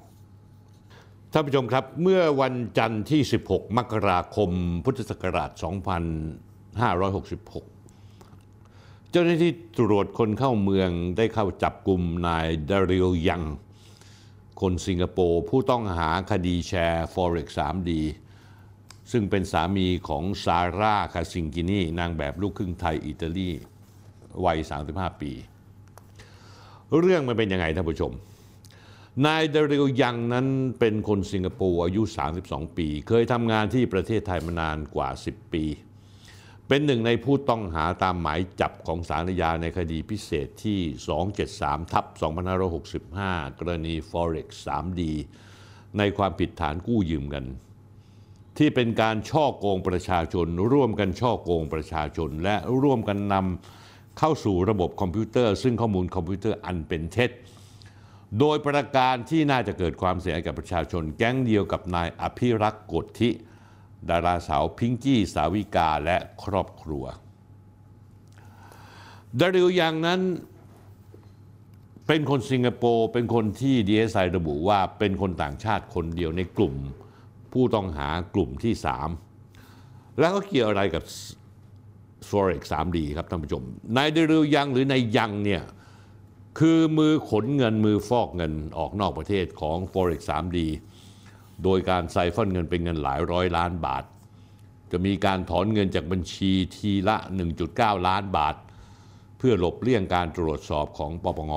[1.32, 4.50] ท่านผู้ชมครับ เมื่อวันจันทร์ที่ 16 มกราคม
[4.84, 5.60] พุทธศักราช 2566
[9.10, 13.42] เจ้าหน้าที่ตรวจคนเข้าเมืองได้เข้าจับกลุ่มนายดาริลยัง
[14.60, 17.90] คนสิงคโปร์ผู้ต้องหาคดีแชร์ Forex 3D
[19.12, 23.50] ซึ่งเป็นสามีของซาร่าคาซิงกินีนางแบบลูกครึ่งไทยอิตาลี
[24.44, 24.58] วัย
[24.90, 25.32] 35 ปี
[27.00, 28.12] เรื่องมันเป็นยังไงท่านผู้ชม
[29.26, 30.46] นายดาริลยังนั้น
[30.80, 32.02] เป็นคนสิงคโปร์อายุ
[32.40, 35.64] 32 ปี เคยทำงานที่ประเทศไทยมานานกว่า 10 ปี
[36.68, 40.80] เป็นหนึ่งในผู้ต้องหาตามหมายจับของศาลอาในคดีพิเศษที่
[41.36, 42.04] 273 ทับ
[42.82, 45.00] 2565 กรณี Forex 3D
[45.98, 47.46] ในความผิดฐานกู้ยืมเงิน
[48.58, 57.30] ที่เป็นการฉ้อโกงประชาชน ร่วมกันฉ้อโกงประชาชน และร่วมกันนำเข้าสู่ระบบคอมพิวเตอร์ ซึ่งข้อมูลคอมพิวเตอร์อันเป็นเท็จ
[58.38, 63.30] โดยประการที่น่าจะเกิดความเสียหายกับประชาชน แก๊งเดียวกับนายอภิรักษ์ โกฎธิ
[64.10, 67.04] ดาราสาวพิงกี้สาวิกาและครอบครัว
[69.40, 70.20] ดาริลยังนั้น
[72.06, 76.74] เป็นคนสิงคโปร์เป็นคนที่ดีเอสไอระบุว่าเป็นคนต่างชาติคนเดียวในกลุ่ม
[77.52, 78.74] ผู้ต้องหากลุ่มที่
[79.46, 81.02] 3 แล้วก็เกี่ยวอะไรกับ
[82.28, 83.62] Forex 3D ครับท่านผู้ชม
[83.96, 85.62] นายดาริลยังหรือนายยังเนี่ย
[86.58, 90.58] คือมือขนเงินมือฟอกเงินออกนอกประเทศของ Forex 3D
[91.64, 94.04] โดยการไซฟอนเงินเป็นเงินหลายร้อยล้านบาท
[94.92, 97.16] จะมีการถอนเงินจากบัญชีทีละ
[97.62, 98.54] 1.9 ล้านบาท
[99.38, 101.52] เพื่อหลบเลี่ยงการตรวจสอบของปปง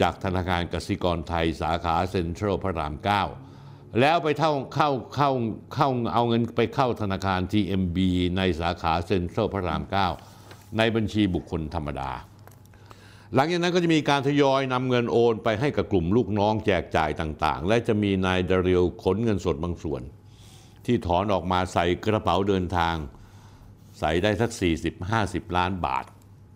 [0.00, 2.94] จากธนาคารกสิกรไทยสาขาเซ็นทรัลพระราม
[3.46, 5.30] 9 แล้วไปเข้าเข้าเข้า
[5.74, 7.98] เข้าเอาเงินไปเข้าธนาคาร TMB
[8.36, 9.82] ในสาขาเซ็นทรัลพระราม
[10.30, 12.10] 9 ในบัญชีบุคคลธรรมดา
[13.34, 20.02] หลังจากนั้นก็จะมีการทยอยนำเงินโอนไปให้กับกลุ่มลูกน้องแจกจ่ายต่างๆ และจะมีนายดาริลขนเงินสดบางส่วน
[20.86, 22.96] ที่ถอนออกมาใส่กระเป๋าเดินทาง
[23.98, 24.50] ใส่ได้สัก
[25.04, 26.04] 40-50 ล้านบาท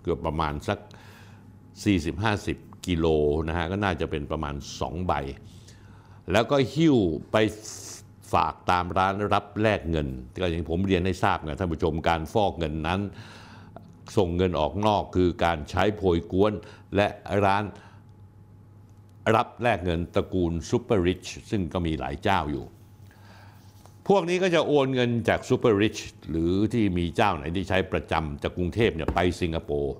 [0.02, 0.78] เกือบประมาณสัก
[2.02, 3.06] 40-50 กิโล
[3.48, 5.12] นะฮะก็น่าจะเป็นประมาณ 2 ใบ
[6.32, 6.96] แล้วก็หิ้ว
[7.32, 7.36] ไป
[8.32, 10.08] ฝากตามร้านรับแลกเงิน
[10.42, 13.00] ก็อย่างผมเรียนให้ทราบไงท่านผู้ชมการฟอกเงินนั้น
[14.16, 16.52] ส่งเงินออกนอกคือการใช้โพยกวน
[16.96, 17.08] และ
[17.44, 17.64] ร้าน
[19.34, 22.64] รับแลกเงินตระกูลซูเปอร์ริชซึ่งก็มีหลายเจ้าอยู่
[24.08, 25.96] พวกนี้ก็จะโอนเงินจากซูเปอร์ริช
[26.30, 29.94] หรือที่มีเจ้าไหนที่ใช้ประจำจากกรุงเทพเนี่ยไปสิงคโปร์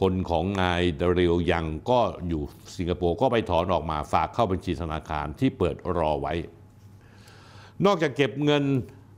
[0.00, 2.42] คนของนายดาริลยังก็อยู่
[2.76, 6.34] สิงคโปร์ก็ไปถอนออกมาฝากเข้าบัญชีธนาคารที่เปิดรอไว้
[7.86, 8.64] นอกจากเก็บเงิน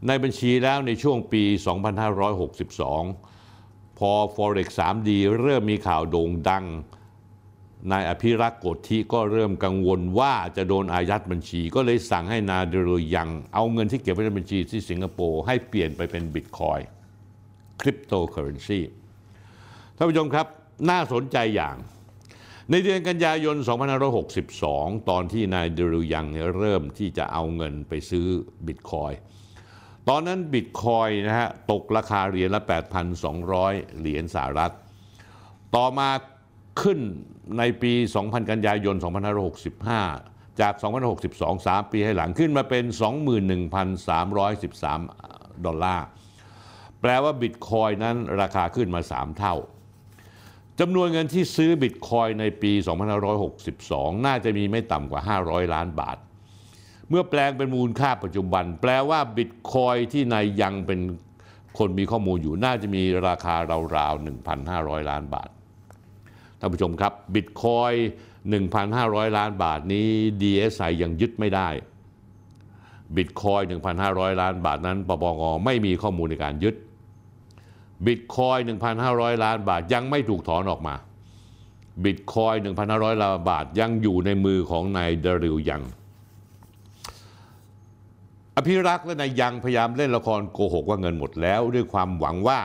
[0.09, 1.43] ในบัญชีแล้วในช่วงปี
[2.47, 3.38] 2562
[3.99, 6.65] พอ Forex 3D เริ่มมีข่าวโด่งดัง
[7.91, 16.79] นายอภิรักษ์โกธิก็เริ่มกังวลว่าจะโดนอายัดบัญชี ก็เลยสั่งให้นาเดรยังเอาเงินที่เก็บไว้ในบัญชีที่สิงคโปร์ให้เปลี่ยนไปเป็นบิตคอย
[17.81, 18.81] คริปโตเคอเรนซี
[19.97, 20.47] ท่านผู้ชมครับ
[20.91, 21.77] น่าสนใจอย่าง
[22.71, 23.57] ในเดือนกันยายน
[24.33, 28.27] 2562 ตอนที่นายเดริยังเริ่มที่จะเอาเงินไปซื้อ
[28.67, 29.13] บิตคอย
[30.09, 32.63] ตอนนั้นบิตคอยนะฮะตกราคาเหรียญละ
[33.31, 34.73] 8,200 เหรียญสหรัฐ
[35.77, 36.11] ต่อมา
[36.83, 36.99] ขึ้น
[37.59, 37.93] ในปี
[38.23, 38.97] 2000 กันยายน
[39.99, 40.75] 2565 จาก
[41.19, 42.85] 2062 3 ปีให้หลังขึ้นมาเป็น
[44.45, 46.07] 21,313 ดอลลาร์
[47.01, 49.55] แปลว่าบิตคอยนั้นราคาขึ้นมา 3 เท่า
[50.81, 52.73] จำนวนเงินที่ซื้อบิตคอยในปี
[53.49, 56.19] 2562 น่าจะมีไม่ต่ำกว่า 500 ล้านบาท
[57.09, 61.01] เมื่อแปลงเป็นมูลค่าปัจจุบัน แปลว่าบิตคอยที่นายยังเป็น
[61.79, 63.55] คนมีข้อมูลอยู่น่าจะมีราคา
[63.97, 64.25] ราวๆ
[64.63, 65.49] 1,500 ล้านบาท
[66.59, 67.93] ท่านผู้ชมครับบิตคอย
[68.61, 70.09] 1,500 ล้านบาทนี้
[70.41, 71.69] DSI ยังยึดไม่ได้
[73.17, 73.61] บิตคอย
[74.01, 76.75] 1,500 ล้านบาทนั้นปปงไม่มีข้อมูลในการยึด
[78.07, 78.59] บิตคอย
[79.01, 80.95] 1,500 ล้านบาทยังไม่ถูกถอนออกมา
[82.05, 82.55] บิตคอย
[82.89, 85.83] 1,500 ล้านบาทยังอยู่ในมือของนายเดริลยัง
[88.61, 92.61] อภิรักษ์และนายยังพยายามเล่นละครโกหกว่าเงินหมดแล้ว ด้วยความหวังว่า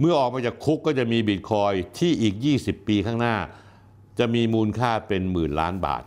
[0.00, 3.36] เมื่อออกมาจากคุกก็จะมีบิตคอยที่อีก 20 ปีข้างหน้า
[4.18, 6.02] จะมีมูลค่าเป็นหมื่นล้านบาท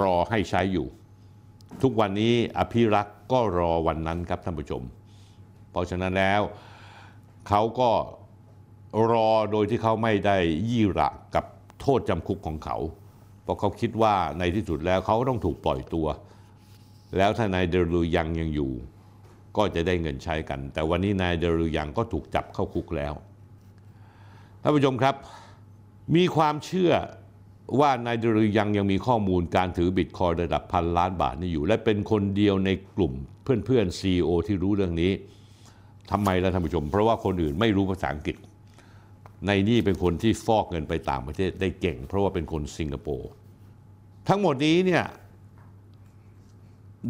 [0.00, 0.86] รอให้ใช้อยู่
[1.82, 4.82] ทุกวันนี้อภิรักษ์ก็รอวันนั้นครับท่านผู้ชม
[5.70, 6.42] เพราะฉะนั้นแล้ว
[7.48, 7.90] เขาก็
[9.12, 10.36] รอโดยที่เขาไม่ได้
[10.70, 11.44] ยี่ระกับ
[11.80, 12.76] โทษจำคุกของเขา
[13.42, 16.06] เพราะเขาคิดว่าในที่สุดแล้วเขาต้องถูกปล่อยตัว
[17.16, 18.72] แล้วถ้านายเดรูยังยังอยู่
[19.56, 23.12] ก็จะได้เงินใช้กัน แต่วันนี้นายเดรูยังก็ถูกจับเข้าคุกแล้ว
[24.62, 25.14] ท่านผู้ชมครับ
[26.16, 26.92] มีความเชื่อ
[27.80, 33.12] ว่านายเดรูยังยังมีข้อมูลการถือบิตคอยระดับพันล้านบาทนี่อยู่ และเป็นคนเดียวในกลุ่ม
[33.44, 35.12] เพื่อนๆ CEO ที่รู้เรื่องนี้
[36.10, 38.36] ทำไมล่ะท่านผู้ชม เพราะว่าคนอื่นไม่รู้ภาษาอังกฤษ
[39.46, 43.30] ในนี่เป็นคนที่ฟอกเงินไปต่างประเทศได้เก่ง เพราะว่าเป็นคนสิงคโปร์
[44.28, 45.04] ทั้งหมดนี้เนี่ย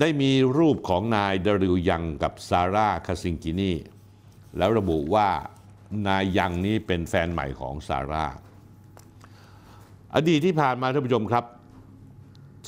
[0.01, 3.73] ได้มีรูปของนายดาริลยังกับซาร่าคาซิงกินี
[4.57, 5.29] แล้วระบุว่า
[6.07, 8.27] นายยังนี้เป็นแฟนใหม่ของซาร่า
[10.15, 11.45] อดีตที่ผ่านมาท่านผู้ชมครับ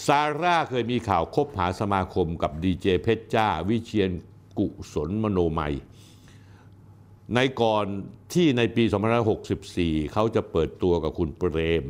[0.07, 4.11] ซาร่าเคยมีข่าวคบหาสมาคมกับดีเจเพชรจ้า วิเชียน
[4.59, 5.75] กุศลมโนมัย
[7.35, 7.87] ในก่อน
[8.35, 8.85] ที่ในปี
[9.49, 11.85] 2564 เขาจะเปิดตัวกับคุณเปรม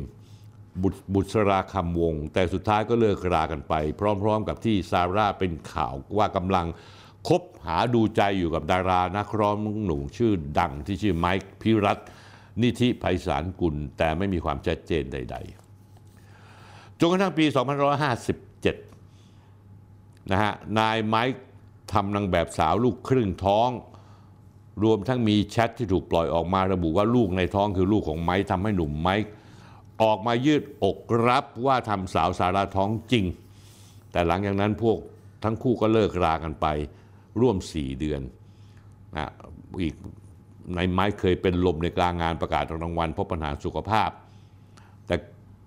[0.83, 6.67] บุตรบุษราคำวง แต่สุดท้ายก็เลิกรากันไป พร้อม ๆ กับที่ซาร่าเป็นข่าวว่ากำลัง
[7.27, 9.55] คบหาดูใจอยู่กับดารานักร้อง
[9.85, 11.99] หนุ่มชื่อดังที่ชื่อไมค์พิรัต
[12.61, 15.35] นิธิไพศาลกุล แต่ไม่มีความชัดเจนใด
[16.17, 17.45] ๆ จนกระทั่งปี
[18.67, 21.41] 2557 นะฮะ นายไมค์
[21.93, 23.69] ทำนางแบบสาวลูกครึ่งท้อง
[24.83, 29.25] รวมทั้งมีแชทที่ถูกปล่อยออกมาระบุว่าลูกในท้องคือลูกของไมค์ทำให้หนุ่มไมค์
[30.01, 33.25] ออกมายืดอกรับว่าทำสาวสาราท้องจริง
[34.11, 34.97] แต่หลังจากนั้นพวก
[35.43, 36.67] ทั้งคู่ก็เลิกรากันไป
[37.41, 38.21] ร่วม 4 เดือน
[39.17, 39.27] นะ
[39.81, 39.95] อีก
[40.75, 44.09] ในไม้เคยเป็นลมในกลางงานประกาศรางวัลเพราะปัญหาสุขภาพ
[45.07, 45.15] แต่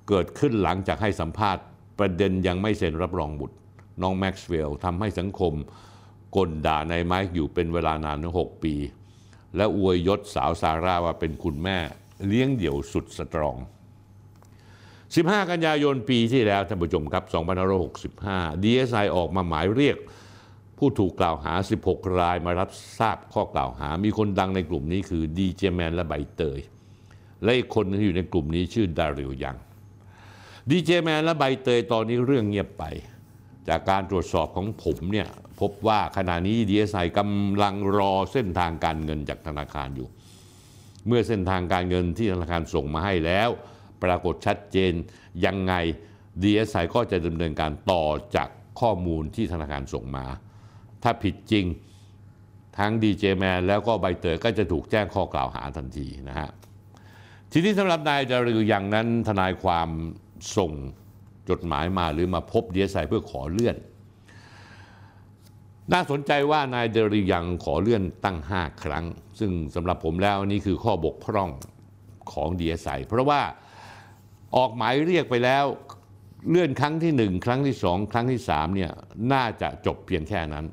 [0.09, 1.63] เกิดขึ้นหลังจากให้สัมภาษณ์
[1.99, 3.57] ประเด็นยังไม่เซ็นรับรองบุตร
[4.03, 5.55] น้องแม็กซ์เวลล์ทำให้สังคม
[6.37, 8.75] กลด่าในไม้อยู่เป็นเวลานานถึง6ปี
[9.57, 11.79] และอวยยศสาวซาร่าว่าเป็นคุณแม่
[12.27, 13.57] เลี้ยงเดี่ยวสุดสตรอง
[15.15, 17.25] 15 กันยายนปีที่แล้วท่านผู้ชมครับ
[17.95, 19.97] 2565 DSI ออกมาหมายเรียก
[20.79, 21.55] ผู้ถูกกล่าวหา
[21.85, 26.61] 16 รายมารับทราบข้อกล่าวหา มีคนดังในกลุ่มนี้คือดีเจแมนและใบเตย
[27.43, 29.57] และอีกคนที่อยู่ในกลุ่มนี้ชื่อดาริลยัง
[30.71, 32.85] ดีเจแมนและใบเตยตอนนี้เรื่องเงียบไป
[33.69, 35.29] จากการตรวจสอบของผมเนี่ย
[35.61, 40.09] พบว่าขณะนี้ DSI กำลังรอเส้นทางการเงินจากธนาคารอยู่
[41.07, 43.51] เมื่อเส้นทางการเงินที่ธนาคารส่งมาให้แล้ว
[44.03, 44.93] ปรากฏชัดเจน
[45.45, 45.75] ยังไง
[46.43, 48.05] DSI ก็จะดำเนินการต่อ
[48.37, 48.49] จาก
[48.81, 50.27] ข้อมูลที่ธนาคารส่งมา
[51.03, 51.67] ถ้าผิดจริง
[52.79, 56.51] ทั้งดีเจแมนแล้วก็ใบเตยก็จะถูกแจ้งข้อกล่าวหาทันทีนะฮะ
[57.53, 59.89] ทีนี้สำหรับนายดาริลยังนั้นทนายความ
[60.57, 60.73] ส่ง
[61.51, 63.77] จดหมายมาหรือมาพบดีเอสไอเพื่อขอเลื่อน
[65.93, 69.05] น่าสนใจว่านายดาริลยังขอเลื่อนตั้ง 5 ครั้ง
[69.39, 71.51] ซึ่งสำหรับผมแล้วนี่คือข้อบกพร่อง
[72.33, 73.41] ของดีเอสไอเพราะว่า
[74.57, 75.65] ออกหมายเรียกไปแล้ว
[76.51, 78.91] เลื่อนครั้งที่1ครั้งที่2ครั้งที่3เนี่ย
[79.33, 80.67] น่าจะจบเพียงแค่นั้น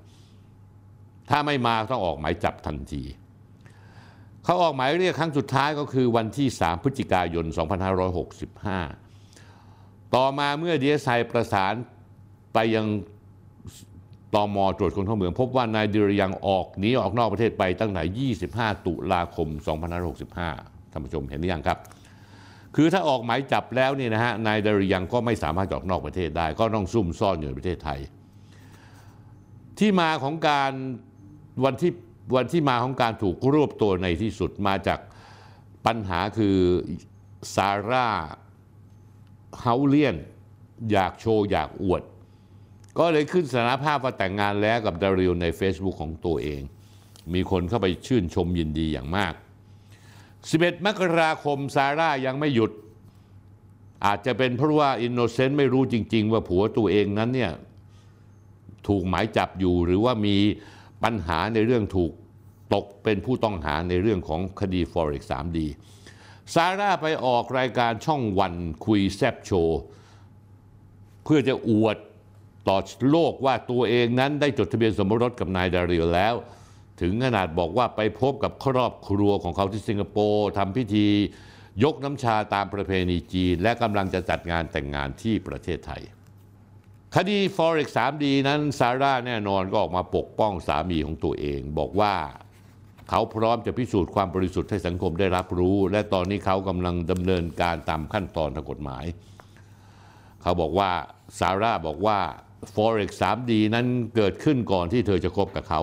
[1.29, 3.03] ถ้าไม่มาต้องออกหมายจับทันที
[4.43, 7.45] เขาออกหมายเรียกครั้งสุดท้ายก็คือวันที่ 3 พฤศจิกายน
[9.19, 11.73] 2565 ต่อมาเมื่อดีเอสไอประสาน
[12.53, 12.85] ไปยัง
[14.35, 18.31] ตอมตรวจคนเข้าเมือง พบว่านายดิรยังออกหนีออกนอกประเทศไปตั้งแต่
[18.69, 19.47] 25 ตุลาคม
[20.19, 21.77] 2565 ท่านผู้ชมเห็นหรือยังครับ
[22.79, 27.99] คือถ้าออกหมายจับแล้วเนี่ยนะฮะนายดาริยังก็ไม่สามารถออกนอกประเทศได้ ก็ต้องซุ่มซ่อนอยู่ในประเทศไทย
[29.79, 30.71] ที่มาของการ
[31.65, 31.91] วันที่
[32.35, 34.99] วันที่มาของการถูกรวบตัวในที่สุดมาจาก
[35.85, 36.57] ปัญหาคือ
[37.55, 38.09] ซาร่า
[39.59, 40.15] เฮาเลียน
[40.91, 42.01] อยากโชว์ อยากอวด
[42.97, 46.61] ก็เลยขึ้นสารภาพว่าแต่งงานแล้วกับดาริลใน Facebook ของตัวเอง
[47.33, 49.33] มีคนเข้าไปชื่นชมยินดีอย่างมาก
[50.41, 52.71] 11 มกราคมซาร่ายังไม่หยุด
[54.05, 57.51] อาจจะเป็นเพราะว่าอินโนเซนต์ไม่รู้จริง ๆ ว่าผัวตัวเองนั้นเนี่ย
[58.87, 60.37] ถูกหมายจับอยู่หรือว่ามี
[61.03, 62.11] ปัญหาในเรื่องถูก
[62.73, 65.57] ตกเป็นผู้ต้องหาในเรื่องของคดี Forex 3D
[66.53, 68.53] ซาร่าไปออกรายการช่องวัน
[68.85, 69.79] คุยแซบโชว์
[71.23, 71.97] เพื่อจะอวด
[72.67, 72.77] ต่อ
[73.11, 76.35] โลกว่าตัวเองนั้นได้จดทะเบียนสมรสกับนายดาริลแล้ว
[77.01, 81.07] ถึงขนาดบอกว่าไปพบกับครอบครัวของเขาที่สิงคโปร์ทำพิธี
[81.83, 86.01] ยกน้ำชาตามประเพณีจีน และกำลังจะจัดงานแต่งงานที่ประเทศไทย
[87.15, 92.13] คดี Forex 3D นั้นซาร่าแน่นอนก็ออกมาปกป้องสามีของตัวเอง บอกว่า
[93.09, 99.05] เขาพร้อมจะพิสูจน์ความบริสุทธิ์ให้สังคมได้รับรู้ และตอนนี้เขากำลังดำเนินการตามขั้นตอนทางกฎหมาย
[100.41, 100.89] เขาบอกว่า
[101.39, 102.17] ซาร่าบอกว่า
[102.73, 103.85] Forex 3D นั้น
[104.15, 105.81] เกิดขึ้นก่อนที่เธอจะคบกับเขา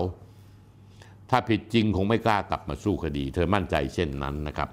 [1.37, 4.69] ถ้าผิดจริงคงไม่กล้ากลับมาสู้คดี เธอมั่นใจเช่นนั้นนะครับ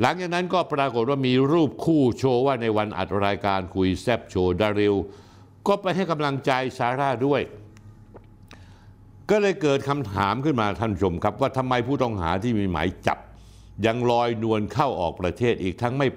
[0.00, 4.94] หลังจากนั้นก็ปรากฏว่ามีรูปคู่โชว์ว่าในวันอัดรายการคุยแซบโชว์ดาริล
[5.66, 7.40] ก็ไปให้กำลังใจซาร่าด้วย
[9.30, 13.18] ก็เลยเกิดคำถามขึ้นมาท่านผู้ชมครับ ว่าทำไมผู้ต้องหาที่มีหมายจับ
[13.86, 16.08] ยังลอยนวลเข้าออกประเทศอีกทั้งไม่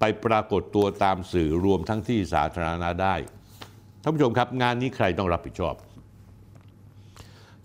[0.00, 3.14] ไปปรากฏตัวตามสื่อรวมทั้งที่สาธารณะได้
[4.02, 5.74] ท่านผู้ชมครับงานนี้ใครต้องรับผิดชอบ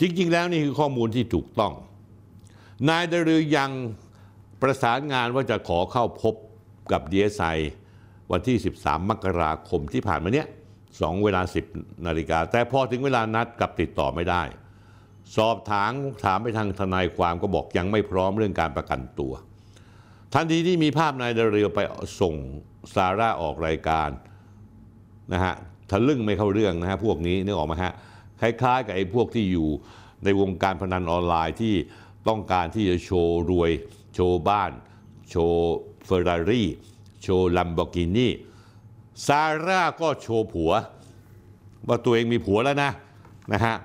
[0.05, 1.73] จริง ๆ แล้วนี่คือข้อมูลที่ถูกต้อง
[2.89, 3.71] นายดรือยัง
[4.61, 6.35] ประสานงานว่าจะขอเข้าพบ
[6.91, 7.47] กับดีเอสไอ
[8.31, 10.47] วันที่ 13 มกราคมที่ผ่านมาเนี้ย
[11.01, 11.41] สองเวลา
[11.73, 14.43] 10 นาฬิกา แต่พอถึงเวลานัดกลับติดต่อไม่ได้
[15.37, 15.91] สอบถาม
[16.25, 19.33] ถามไปทางทนายความก็บอกยังไม่พร้อมเรื่องการประกันตัว
[20.33, 21.79] ทันทีที่มีภาพนายดาเรียวไป
[22.21, 22.35] ส่ง
[22.93, 24.09] ซาร่าออกรายการ
[25.33, 25.53] นะฮะ
[25.89, 27.93] ทะลึ่งไม่เข้าเรื่องนะฮะพวกนี้นึกออกไหมฮะ
[28.43, 29.69] คล้ายๆกับไอ้พวกที่อยู่
[30.23, 31.75] ในวงการพนันออนไลน์ที่
[32.27, 33.71] ต้องการที่จะโชว์รวย
[34.13, 34.71] โชว์บ้าน
[35.29, 35.73] โชว์
[36.05, 36.67] เฟอร์รารี่
[37.23, 38.29] โชว์ลัมโบกินี
[39.25, 40.71] ซาร่าก็โชว์ผัว
[41.87, 42.91] ว่าตัวเองมีผัวแล้วนะ
[43.53, 43.75] นะฮะ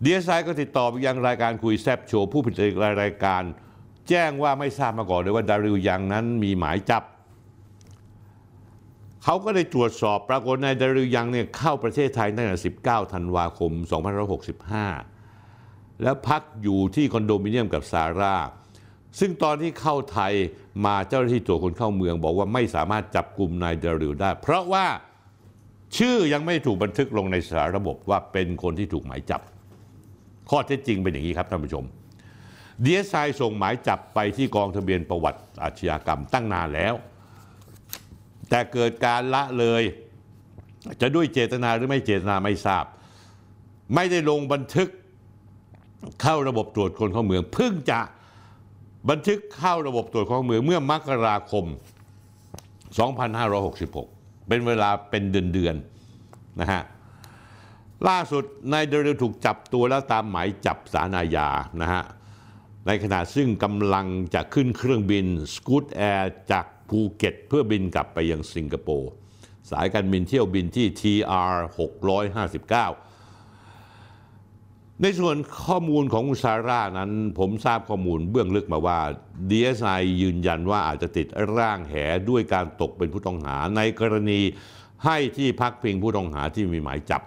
[0.00, 3.42] ดีเอสไอก็ติดต่อไปยังรายการคุยแซบโชว์ผู้ผลิตรายการ
[4.08, 7.02] แจ้งว่าไม่ทราบมาก่อนเลยว่าดาริลยังนั้นมีหมายจับ
[9.24, 12.56] เขาก็ได้ตรวจสอบปรากฏนายดาริลยังเนี่ยเข้าประเทศไทยตั้งแต่
[12.86, 13.72] 19 ธันวาคม
[15.26, 18.36] 2565 แล้วพักอยู่ที่คอนโดมิเนียมกับซาร่า
[19.18, 20.32] ซึ่งตอนที่เข้าไทย
[20.86, 24.86] มาเจ้าหน้าที่ตรวจคนเข้าเมือง บอกว่าไม่สามารถจับกลุ่มนายดาริลได้ เพราะว่า
[25.96, 29.40] ชื่อยังไม่ถูกบันทึกลงในสารระบบว่าเป็นคนที่ถูกหมายจับ
[30.50, 31.84] ข้อเท็จจริงเป็นอย่างนี้ครับท่านผู้ชม
[32.84, 36.94] ดีเอสไอส่งหมายจับไปที่กองทะเบียนประวัติอาชญากรรมตั้งนานแล้ว
[38.50, 39.82] แต่เกิดการละเลย
[41.00, 42.84] จะด้วยเจตนาหรือไม่เจตนาไม่ทราบ
[43.94, 44.88] ไม่ได้ลงบันทึก
[46.22, 48.00] เข้าระบบตรวจคนเข้าเมือง เพิ่งจะ
[49.10, 51.64] บันทึกเข้าระบบตรวจคนเข้าเมืองเมื่อมกราคม
[52.86, 56.82] 2566 เป็นเวลาเป็นเดือนๆนะฮะ
[58.08, 61.48] ล่าสุดนายเดริลถูกจับตัวแล้วตามหมายจับสารอาญา
[61.82, 62.02] นะฮะ
[62.86, 69.10] ในขณะซึ่งกำลังจะขึ้นเครื่องบิน Scoot Air จาก ภูเก็ตเพื่อบินกลับไปยังสิงคโปร์
[69.70, 71.54] สายการบินเที่ยวบินที่ TR
[73.08, 75.36] 659 ในส่วน
[75.66, 78.98] ข้อมูลของคุณซาร่านั้น ผมทราบข้อมูลเบื้องลึกมาว่า
[79.50, 81.26] DSI ยืนยันว่าอาจจะติด
[81.56, 81.94] ร่างแห
[82.30, 84.40] ด้วยการตกเป็นผู้ต้องหาในกรณี
[85.04, 87.22] ให้ที่พักพิงผู้ต้องหาที่มีหมายจับ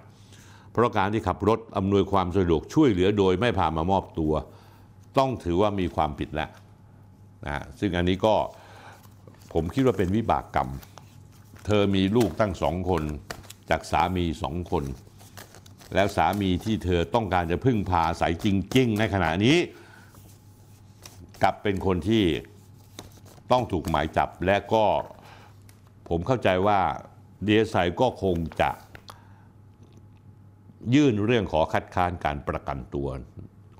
[0.72, 4.34] เพราะการที่ขับรถอำนวยความสะดวกช่วยเหลือโดยไม่พามามอบตัว
[5.18, 6.50] ต้องถือว่ามีความผิดแล้ว
[7.46, 8.36] นะซึ่งอันนี้ก็
[9.54, 10.70] ผมคิดว่าเป็นวิบากกรรม
[11.66, 13.04] เธอมีลูกตั้งสองคน
[13.70, 14.84] จากสามีสองคน
[15.96, 19.58] แล้วสามีที่เธอต้องการจะพึ่งพาอายจริง ๆ ในขณะนี้
[21.44, 22.24] กลับเป็นคนที่
[23.52, 24.86] ต้องถูกหมายจับและก็
[26.10, 26.80] ผมเข้าใจว่า
[27.44, 28.72] เดีเอสไก็คงจะ
[30.96, 33.08] ยื่นเรื่องขอคัดค้านการประกันตัว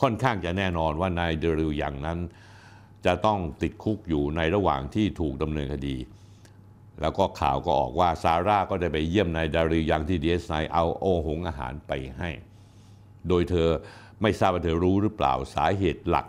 [0.02, 2.20] ค่อนข้างจะแน่นอนว่านายเดริลอย่างนั้น
[3.06, 5.98] จะต้องติดคุกอยู่ในระหว่างที่ถูกดำเนินคดี
[7.02, 12.30] แล้วก็ข่าวก็ออกว่าซาร่าก็ได้ไปเยี่ยมนายดาริยังที่ดีเอสไเอาโอหงอาหารไปให้
[13.28, 13.70] โดยเธอ
[14.22, 16.28] ไม่ทราบว่าเธอรู้หรือเปล่าสาเหตุหลัก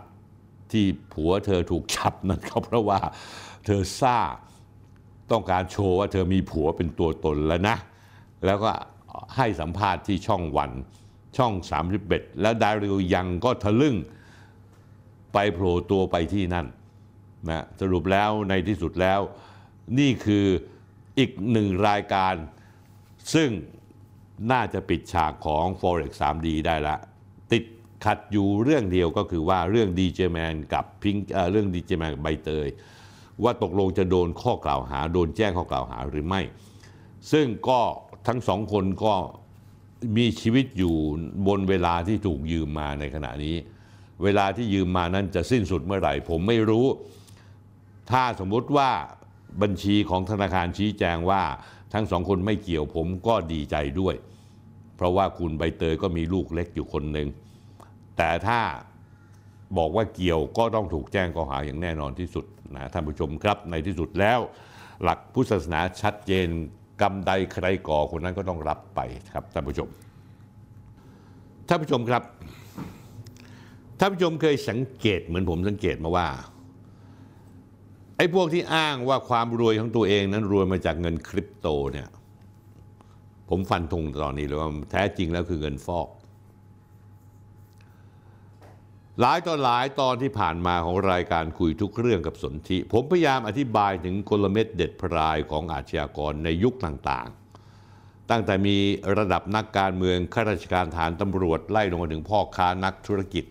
[0.71, 2.99] ที่ผัวเธอถูกจับนั้นก็เพราะว่า
[3.65, 4.19] เธอซ่า
[5.31, 7.77] ต้องการโชว์ว่าเธอมีผัวเป็นตัวตนแล้วนะ
[8.45, 8.71] แล้วก็
[9.35, 10.71] ให้สัมภาษณ์ที่ช่องวัน
[11.37, 11.53] ช่อง
[11.97, 13.95] 31 แล้วดาริลยังก็ทะลึ่ง
[15.35, 16.67] ไปโผล่ตัวไปที่นั่น
[17.49, 19.19] นะสรุปแล้วในที่สุดแล้ว
[19.99, 20.45] นี่คือ
[21.19, 22.33] อีกหนึ่งรายการ
[23.33, 23.49] ซึ่ง
[24.51, 26.97] น่าจะปิดฉากของ Forex 3D ได้ละ
[27.51, 27.63] ติด
[28.05, 31.15] ขัดอยู่เรื่องเดียวก็คือว่าเรื่องดีเจแมนกับพิง
[31.51, 32.67] เรื่องดีเจแมนกับใบเตย
[33.43, 36.41] ว่าตกลงจะโดนข้อกล่าวหา โดนแจ้งข้อกล่าวหาหรือไม่
[37.31, 37.81] ซึ่งก็
[38.27, 39.13] ทั้งสองคนก็
[40.17, 40.95] มีชีวิตอยู่
[41.47, 43.55] บนเวลาที่ถูกยืมมาในขณะนี้
[44.23, 46.85] เวลาที่ยืมมานั้นจะสิ้นสุดเมื่อไหร่ ผมไม่รู้
[48.11, 48.89] ถ้าสมมุติว่า
[49.61, 51.43] บัญชีของธนาคารชี้แจงว่า
[51.93, 54.15] ทั้งสองคนไม่เกี่ยวผมก็ดีใจด้วย
[54.95, 57.27] เพราะว่าคุณใบเตยก็มีลูกเล็กอยู่คนหนึ่ง
[58.17, 58.59] แต่ถ้า
[59.77, 62.45] บอกว่าเกี่ยวก็ต้องถูกแจ้งข้อหาอย่างแน่นอนที่สุด
[62.75, 64.39] นะท่านผู้ชมครับในที่สุดแล้ว
[65.03, 66.47] หลักพุทธศาสนาชัดเจน
[67.01, 68.99] กรรมใดใครก่อคนนั้นก็ต้องรับไป
[69.33, 69.89] ครับท่านผู้ชม
[71.67, 72.23] ท่านผู้ชมครับ
[73.99, 76.27] ท่านผู้ชมเคยสังเกตเหมือนผมสังเกตมาว่า
[78.17, 82.09] ไอ้พวกที่อ้างว่าความรวยของตัวเองนั้นรวยมาจากเงินคริปโตเนี่ย
[83.49, 86.09] ผมฟันธงตอนนี้เลยว่าแท้จริงแล้วคือเงินฟอก
[89.21, 98.77] หลายต่อหลายตอนที่ผ่านมาของรายการคุยทุกเรื่องกับสนธิผมพยายามอธิบายถึงกลเม็ดเด็ดพรายของอาชญากรในยุคต่างๆ ตั้งแต่มี
[99.17, 103.45] ระดับนักการเมืองข้าราชการฐานตำรวจไล่ลงมาถึงพ่อค้านักธุรกิจ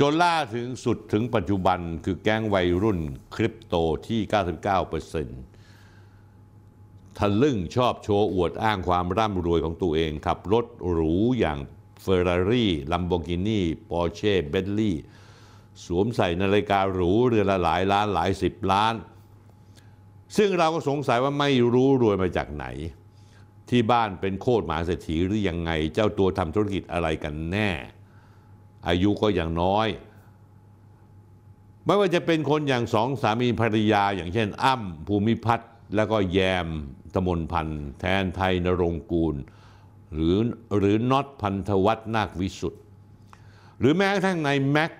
[0.00, 3.00] จนล่าถึงสุดถึงปัจจุบันคือแก๊งวัยรุ่น
[3.34, 3.74] คริปโต
[4.08, 4.20] ที่
[5.54, 11.58] 99%ทะลึ่งชอบโชว์อวดอ้างความร่ำรวยของตัวเองขับรถหรูอย่าง
[12.02, 14.96] เฟอร์รารี่ลัมโบกินีปอร์เช่เบนท์ลีย์
[15.84, 18.94] สวมใส่นาฬิกาหรูเรือนละหลายล้านหลายสิบล้าน
[20.36, 22.66] ซึ่งเราก็สงสัยว่าไม่รู้รวยมาจากไหน
[23.70, 27.70] ที่บ้านเป็นโคตรมหาเศรษฐีหรือยังไง เจ้าตัวทำธุรกิจอะไรกันแน่
[28.88, 29.88] อายุก็อย่างน้อย
[31.84, 36.68] ไม่ว่าจะเป็นคนอย่างสองสามีภรรยา อย่างเช่น อ้ำภูมิพัฒน์แล้วก็แยม
[37.14, 39.34] ตมนพันธ์แทนไทยนรงกูล
[40.12, 40.36] หรือ
[40.78, 42.82] หรือน็อตพันธวัฒนาควิสุทธ์
[43.78, 44.92] หรือแม้กระทั่งในแม็ก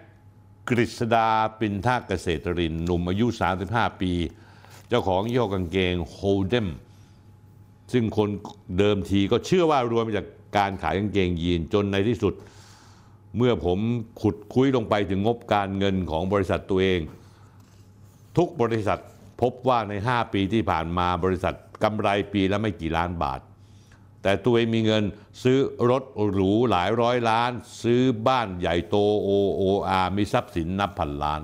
[0.68, 1.28] กฤษดา
[1.58, 3.26] ปินทาเกษตรินหนุ่มอายุ
[3.64, 4.12] 35 ปี
[4.88, 6.68] เจ้าของยี่ห้อกางเกงโฮเดม
[7.92, 8.28] ซึ่งคน
[8.78, 10.26] เดิมทีก็เชื่อว่ารวยมาจาก
[10.56, 12.34] การขายกางเกงยีนจนในที่สุด
[13.36, 13.78] เมื่อผม
[14.20, 17.00] ขุดคุยลงไปถึงงบการเงินของบริษัทตัวเอง
[18.36, 19.00] ทุกบริษัท
[19.40, 23.40] พบว่าใน 5 ปีที่ผ่านมาบริษัทกำไรปีละไม่กี่ล้านบาท
[24.22, 25.04] แต่ตัวเองมีเงิน
[25.42, 25.58] ซื้อ
[25.90, 26.02] รถ
[26.32, 27.50] หรูหลายร้อยล้าน
[27.82, 31.42] ซื้อบ้านใหญ่โตโอโออามีทรัพย์สินนับพันล้าน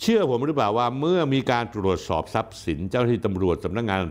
[0.00, 4.02] เชื่อผมหรือเปล่าว่าเมื่อมีการตรวจสอบทรัพย์สิน เจ้าหน้าที่ตำรวจสำนักงงาน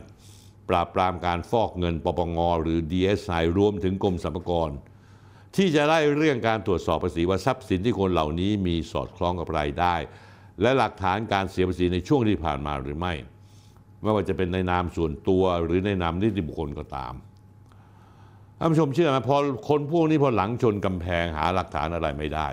[0.69, 4.71] ปราบปรามการฟอกเงินปปงหรือ DSI รวมถึงกรมสรรพากร
[5.55, 9.95] ที่จะไล่เรื่องการตรวจสอบภาษีว่าทรัพย์สินที่คนเหล่านี้มีสอดคล้องกับรายได้
[10.61, 13.13] และหลักฐานการเสียภาษีในช่วงที่ผ่านมาหรือไม่
[14.01, 17.13] ไม่ว่าจะเป็นในนามส่วนตัวหรือในนามนิติบุคคลก็ตาม
[18.57, 19.37] ท่านผู้ชมเชื่อไหมพอ
[19.69, 22.47] คนพวกนี้พอหลังชนกำแพงหาหลักฐานอะไรไม่ได้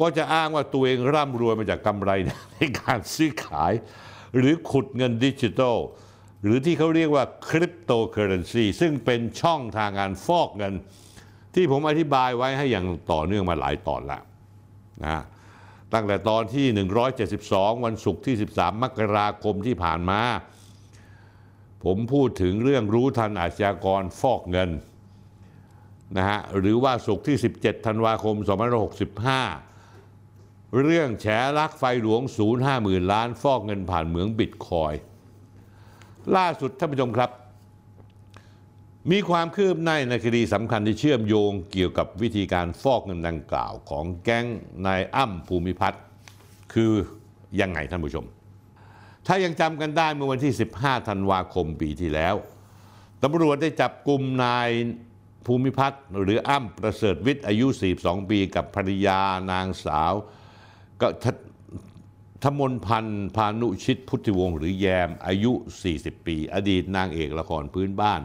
[0.00, 2.10] ก็จะอ้างว่าตัวเองร่ำรวยมาจากกำไร
[2.54, 3.72] ในการซื้อขาย
[4.36, 5.78] หรือขุดเงินดิจิทัล
[6.42, 10.74] หรือที่เขาเรียกว่าคริปโตเคอร์เรนซีซึ่งเป็นช่องทางการฟอกเงิน
[11.54, 14.22] ที่ผมอธิบายไว้ให้อย่างต่อเนื่องมาหลายตอนแล้ว
[15.04, 15.22] นะ
[15.92, 16.66] ตั้งแต่ตอนที่
[17.26, 20.20] 172 วันศุกร์ที่ 13 มกราคมที่ผ่านมา
[21.84, 24.70] ผมพูดถึงเรื่องรู้ทันอาชญากรฟอกเงิน
[26.16, 28.36] นะฮะหรือว่าศุกร์ที่ 17 ธันวาคม
[29.60, 31.26] 2565 เรื่องแฉ
[31.58, 34.92] ลักไฟหลวงศูนย์ห้าหมื่นล้าน ฟอกเงินผ่านเหมืองบิตคอย
[36.36, 37.30] ล่าสุดท่านผู้ชมครับ
[39.10, 44.46] มีความคืบหน้าในคดีสำคัญที่เชื่อมโยงเกี่ยวกับวิธีการฟอกเงินดังกล่าวของแก๊ง
[44.86, 46.02] นายอ้ำภูมิพัฒน์
[46.72, 46.92] คือ
[47.60, 48.24] ยังไงท่านผู้ชม
[49.26, 52.34] ถ้ายังจำกันได้เมื่อวันที่ 15 ธันวาคมปีที่แล้ว
[53.22, 54.70] ตำรวจได้จับกลุ่มนาย
[55.46, 57.66] ภูมิพัฒน์หรืออ้ำประเสริฐวิทย์อายุ
[57.98, 60.12] 42 ปี กับภรรยานางสาว
[61.00, 61.08] ก็
[62.44, 65.52] ธมนพันธ์พานุชิตพุทธิวงศ์หรือแยมอายุ
[65.88, 68.22] 40 ปี อดีตนางเอกละครพื้นบ้าน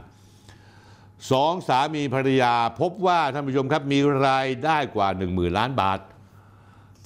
[1.31, 5.99] สองสามีภรรยาพบว่าท่านผู้ชมครับมีรายได้กว่า 1 0,000 ล้านบาท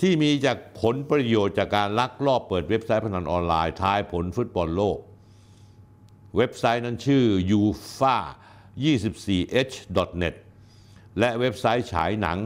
[0.02, 4.98] ที่มีจากผลประโยชน์จากการลักลอบเปิดเว็บไซต์พนันออนไลน์ทายผลฟุตบอลโลก
[6.38, 7.24] เว็บไซต์นั้นชื่อ
[7.60, 8.18] UFA
[8.86, 10.36] 24h.net
[11.20, 12.38] และเว็บไซต์ฉายหนัง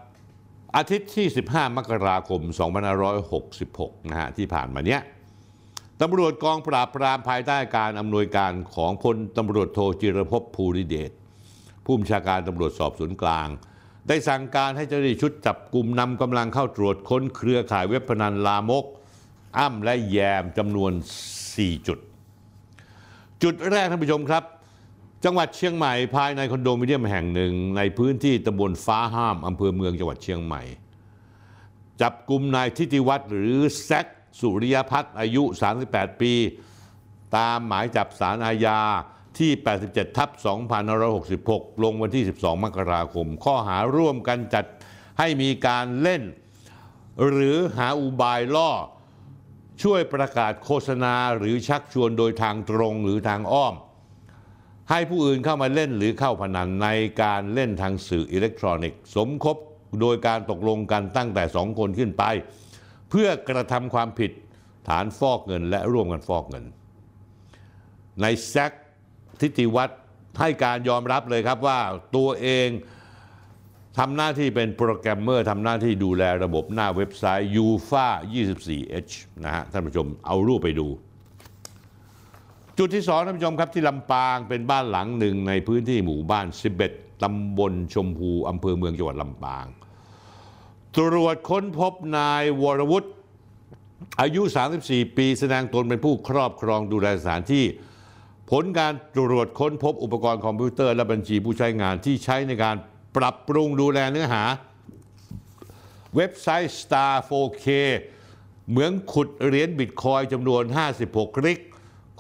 [0.76, 2.40] อาทิตย์ที่ 15 มกราคม
[3.26, 5.00] 2566 นะฮะที่ผ่านมาเนี้ย
[6.02, 11.10] ตำรวจกองปราบปรามภายใต้การอำนวยการของพลตำรวจโทจิรภพภูริเดช
[11.84, 13.48] ผู้บัญชาการตำรวจสอบสวนกลาง
[14.08, 18.84] ได้สั่งการให้เจ้าหน้าที่ชุดจับกลุ่มนำกำลังเข้าตรวจค้นเครือข่ายเว็บพนันลามก
[19.58, 20.92] อ้ำและแยมจำนวน
[21.38, 21.98] 4 จุด
[23.42, 24.44] จุดแรกท่านผู้ชมครับ
[25.24, 30.62] จังหวัดเชียงใหม่ภายในคอนโดมิเนียมแห่งหนึ่ง ในพื้นที่ตำบลฟ้าห้ามอำเภอเมืองจังหวัดเชียงใหม่
[32.00, 34.06] จับกลุ่มนายทิติวัฒน์หรือแซก
[34.40, 35.42] สุริยพัฒน์อายุ
[35.82, 36.32] 38 ปี
[37.36, 38.80] ตามหมายจับสารอาญา
[39.38, 39.50] ที่
[39.86, 40.30] 87 ทับ
[41.06, 44.64] 2566 ลงวันที่ 12 มกราคม ข้อหาร่วมกันจัด
[45.18, 46.22] ให้มีการเล่น
[47.28, 48.70] หรือหาอุบายล่อ
[49.82, 53.74] ช่วยประกาศโฆษณาหรือชักชวนโดยทางตรงหรือทางอ้อม
[54.90, 56.88] ให้ผู้อื่นเข้ามาเล่นหรือเข้าพนันใน
[57.22, 59.56] การเล่นทางสื่ออิเล็กทรอนิกส์ สมคบ
[60.00, 62.24] โดยการตกลงกันตั้งแต่สองคนขึ้นไป
[63.10, 64.30] เพื่อกระทำความผิด
[64.88, 66.64] ฐานฟอกเงินและร่วมกันฟอกเงิน
[68.22, 68.72] นายแซก
[69.44, 69.98] ทิติวัฒน์
[70.40, 71.78] ให้การยอมรับเลยครับว่า
[72.16, 72.68] ตัวเอง
[73.98, 79.12] ทำหน้าที่เป็นโปรแกรมเมอร์ทำหน้าที่ดูแลระบบหน้าเว็บไซต์ UFA 24H
[79.44, 80.88] นะฮะท่านผู้ชมเอารูปไปดู
[82.78, 86.46] จุดที่สองท่านผู้ชมครับที่ลำปางเป็นบ้านหลังหนึ่งในพื้นที่หมู่บ้าน
[86.84, 89.66] 11ตำบลชมพูอำเภอเมืองจังหวัดลำปาง
[90.96, 93.08] ตรวจค้นพบนายวรวุฒิ
[94.20, 94.42] อายุ
[94.80, 97.64] 34 ปี แสดงตนเป็นผู้ครอบครองดูแลสถานที่
[98.50, 102.76] ผลการตรวจค้นพบอุปกรณ์คอมพิวเตอร์และบัญชีผู้ใช้งานที่ใช้ในการ
[103.16, 104.44] ปรับปรุงดูแลเนื้อหา
[106.16, 107.66] เว็บไซต์ Star 4K
[108.70, 110.62] เหมืองขุดเหรียญบิตคอยน์จำนวน
[111.00, 111.60] 56 rig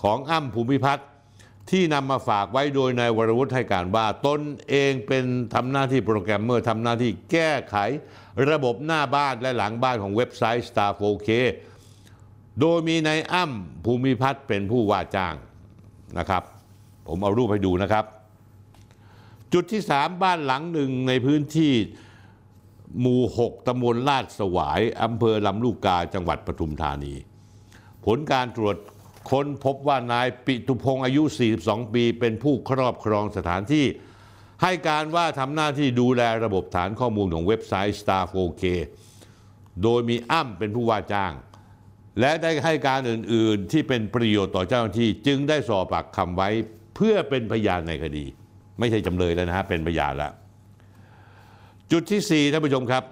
[0.02, 1.08] ของอ้ำภูมิพัฒน์
[1.70, 7.76] ที่นำมาฝากไว้โดยนายวรวุฒิให้การว่าตนเองเป็นทำหน้าที่โปรแกรมเมอร์ทำหน้าที่แก้ไข
[8.50, 11.30] ระบบหน้าบ้านและหลังบ้านของเว็บไซต์ Star 4K
[12.60, 15.34] โดยมีนายอ้ำภูมิพัฒน์เป็นผู้ว่าจ้าง
[16.18, 16.42] นะครับ
[17.08, 18.04] ผมเอารูปให้ดูนะครับ
[19.52, 21.72] จุดที่สามบ้านหลังหนึ่งในพื้นที่
[23.00, 27.14] หมู่6ตำบลลาดสวายอำเภอลำลูกกาจังหวัดปทุมธานี
[28.04, 28.76] ผลการตรวจ
[29.30, 31.22] ค้นพบว่านายปิตุพงศ์อายุ
[31.58, 33.86] 42 ปี เป็นผู้ครอบครองสถานที่
[34.62, 38.64] ให้การว่าทำหน้าที่ดูแลระบบฐานข้อมูลของเว็บไซต์ Star 4K
[39.82, 41.32] โดยมีอ้ำเป็นผู้ว่าจ้าง
[42.20, 46.48] และได้ให้การอื่น ๆ ที่เป็นประโยชน์ต่อเจ้าหน้าที่ จึงได้สอบปากคำไว้
[46.96, 48.24] เพื่อเป็นพยานในคดี
[48.78, 50.32] ไม่ใช่จำเลยแล้วนะฮะเป็นพยานแล้ว
[51.92, 53.04] จุดที่ 4 ท่านผู้ชมครับ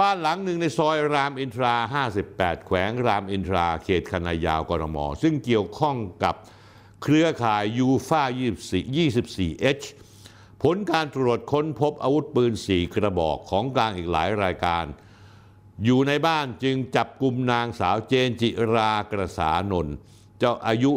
[0.00, 1.74] บ้านหลังหนึ่งในซอยรามอินทรา
[2.20, 6.34] 58 แขวงรามอินทรา เขตคณะยาวกรมซึ่งเกี่ยวข้องกับ
[7.02, 8.22] เครือข่ายยูฟ่า
[8.96, 9.84] 24H
[10.62, 14.84] ผลการตรวจค้นพบอาวุธปืน 4 กระบอกของกลางอีกหลายรายการ
[15.84, 19.94] อยู่ในบ้านจึงจับกลุ่มนางสาวเจนจิรากระสานนท์
[20.38, 20.92] เจ้าอายุ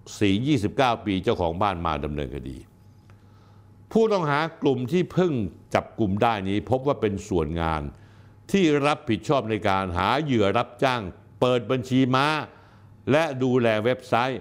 [0.00, 2.56] 4 29 ปีเจ้าของบ้านมาดำเนินคดี
[3.92, 5.32] ผู้ต้องหากลุ่มที่เพิ่ง
[5.74, 7.82] จับกลุ่มได้นี้พบว่าเป็นส่วนงาน
[8.50, 11.02] ที่รับผิดชอบในการหาเหยื่อรับจ้าง
[11.40, 12.26] เปิดบัญชีม้า
[13.10, 14.40] และดูแลเว็บไซต์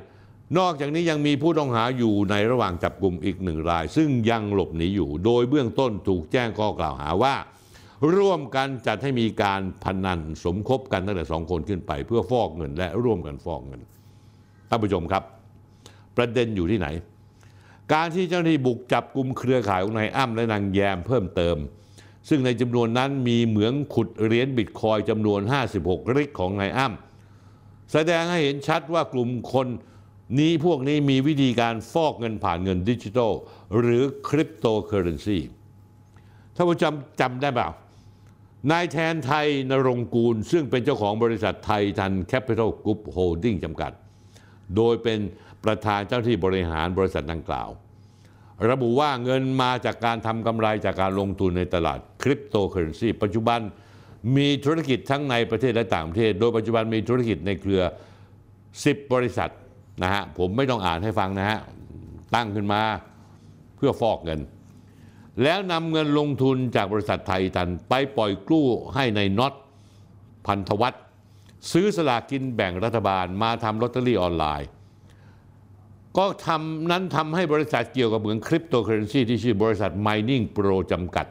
[0.57, 7.35] นอกจากนี้ยังมีผู้ต้องหาอยู่ในระหว่างจับกลุ่มอีกหนึ่งราย ซึ่งยังหลบหนีอยู่ โดยเบื้องต้นถูกแจ้งข้อกล่าวหาว่า
[8.15, 13.81] ร่วมกันจัดให้มีการพนันสมคบกันตั้งแต่สองคนขึ้นไป เพื่อฟอกเงินและร่วมกันฟอกเงิน
[14.69, 15.23] ท่านผู้ชมครับ
[16.17, 16.87] ประเด็นอยู่ที่ไหน
[17.93, 21.57] การที่เจ้าหน้าที่บุกจับกลุ่มเครือข่ายของนายอ้ำและนางแยมเพิ่มเติม
[22.29, 25.39] ซึ่งในจำนวนนั้นมีเหมืองขุดเหรียญบิตคอยน์จำนวน
[25.77, 29.67] 56 rig ของนายอ้ำแสดงให้เห็นชัดว่ากลุ่มคน
[30.39, 33.31] นี้พวกนี้มีวิธีการฟอกเงินผ่านเงินดิจิทัล
[33.79, 35.39] หรือคริปโตเคอร์เรนซี
[36.55, 37.69] ท่านผู้ชมจำได้เปล่า
[38.71, 43.91] นายแทนไท ณรงค์กูล ซึ่งเป็นเจ้าของบริษัท Titan Capital Group Holding จำกัด
[44.75, 45.19] โดยเป็น
[45.63, 47.69] ประธานเจ้าหน้าที่บริหารบริษัทดังกล่าว
[48.69, 53.59] ระบุว่าเงินมาจากการทำกำไรจากการลงทุนในตลาดคริปโตเคอเรนซีปัจจุบัน
[54.37, 57.81] มีธุรกิจทั้งในประเทศและต่างประเทศ โดยปัจจุบันมีธุรกิจในเครือ
[58.51, 59.51] 10 บริษัท
[60.03, 61.59] นะฮะผมไม่ต้องอ่านให้ฟังนะฮะ
[62.35, 62.81] ตั้งขึ้นมา
[63.75, 64.39] เพื่อฟอกเงิน
[65.43, 68.65] แล้วนำเงินลงทุนจากบริษัทไทยทันไปปล่อยกู้
[68.95, 69.53] ให้ในน็อต
[70.47, 71.03] พันธ์ธวัช
[71.71, 74.69] ซื้อสลากกินแบ่งรัฐบาลมาทำลอตเตอรี่ออนไลน์
[76.17, 81.25] ก็ทำนั้นทำให้บริษัทเกี่ยวกับเหมืองคริปโตเคอร์เรนซีที่ชื่อบริษัท Mining Pro จำกัด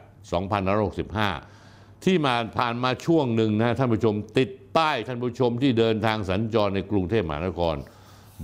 [1.19, 7.75] 2565 ที่มาผ่านมาช่วงหนึ่งนะท่านผู้ชมติดป้ายท่านผู้ชมที่เดินทางสัญจรในกรุงเทพมหานคร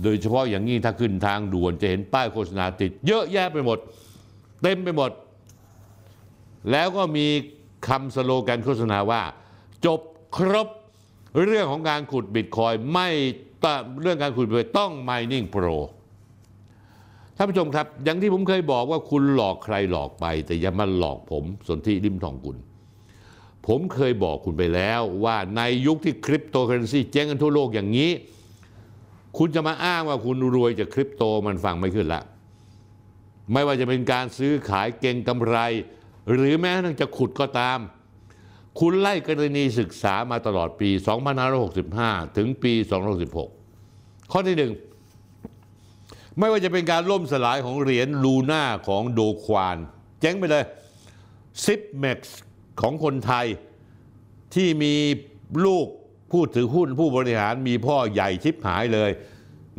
[0.02, 3.78] โดยเฉพาะอย่างยิ่งถ้าขึ้นทางด่วนจะเห็นป้ายโฆษณาติด เยอะแยะไปหมด
[4.62, 5.10] เต็มไปหมด
[6.70, 7.26] แล้วก็มี
[7.88, 9.22] คำสโลแกนโฆษณาว่า
[9.86, 10.00] จบ
[10.36, 10.68] ครบ
[11.44, 13.08] เรื่องของการขุดบิตคอยน์ไม่
[13.64, 15.78] ต้องเรื่องการขุดบิตคอยน์ต้อง Mining Pro
[17.36, 22.56] ท่านผู้ชมครับ อย่างที่ผมเคยบอกว่าคุณหลอกใครหลอกไป แต่อย่ามาหลอกผมสนธิ ลิ้มทองกุล
[23.66, 28.10] ผมเคยบอกคุณไปแล้วว่าในยุคที่คริปโตเคอร์เรนซีเจ๊งกันทั่วโลกอย่างนี้
[29.38, 32.22] คุณจะมาอ้างว่าคุณรวยจากคริปโตมันฟังไม่ขึ้นละ
[33.52, 35.58] ไม่ว่าจะเป็นการซื้อขายเก่งกำไร
[36.30, 37.78] หรือแม้กระทั่งจะขุดก็ตาม
[38.80, 40.90] คุณไล่กรณีศึกษามาตลอดปี
[41.62, 42.72] 2565 ถึงปี
[43.52, 44.72] 2016ข้อที่หนึ่ง
[46.38, 49.78] ไม่ว่าจะเป็นการล่มสลายของเหรียญลูน่าของโดควาน
[50.20, 50.64] เจ๊งไปเลย
[51.64, 52.40] ซิปเม็กซ์
[52.80, 53.46] ของคนไทย
[54.54, 54.94] ที่มี
[55.64, 55.86] ลูก
[56.32, 59.10] ผู้ถือหุ้นผู้บริหารมีพ่อใหญ่ชิบหายเลย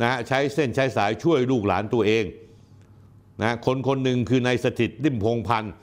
[0.02, 2.26] นะใช้เส้นใช้สายช่วยลูกหลานตัวเอง
[3.42, 5.74] นะคนคนหนึ่งคือนายสถิตริมพงพันธ์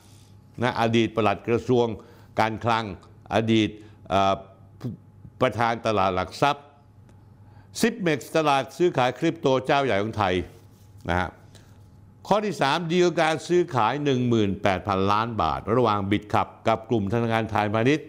[0.62, 1.86] นะอดีตประหลัดกระทรวง
[2.40, 2.84] การคลัง
[3.34, 3.68] อดีต
[5.40, 6.64] ประธานตลาดหลักทรัพย์
[7.80, 10.34] Zipmex ตลาดซื้อขายคริปโตเจ้าใหญ่ของไทย
[11.08, 11.28] นะฮะ
[12.28, 13.92] ข้อที่ 3 ดีลการซื้อขาย
[14.52, 18.06] 18,000 ล้านบาท ระหว่าง Bitkub กับกลุ่มธนาคารไทยพาณิชย์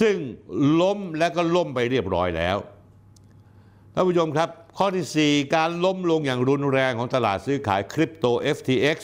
[0.00, 0.14] ซึ่ง
[0.80, 2.56] ล้มและก็ล่มไปเรียบร้อยแล้ว
[3.94, 4.48] ท่านผู้ชมครับ
[4.78, 8.98] ข้อที่ 4 การล้มลงอย่างรุนแรงของตลาดซื้อขายคริปโต FTX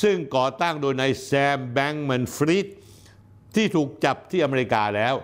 [0.00, 2.66] ซึ่งก่อตั้งโดยนายแซมแบงก์แมนฟรีด
[3.54, 5.14] ที่ถูกจับที่อเมริกาแล้ว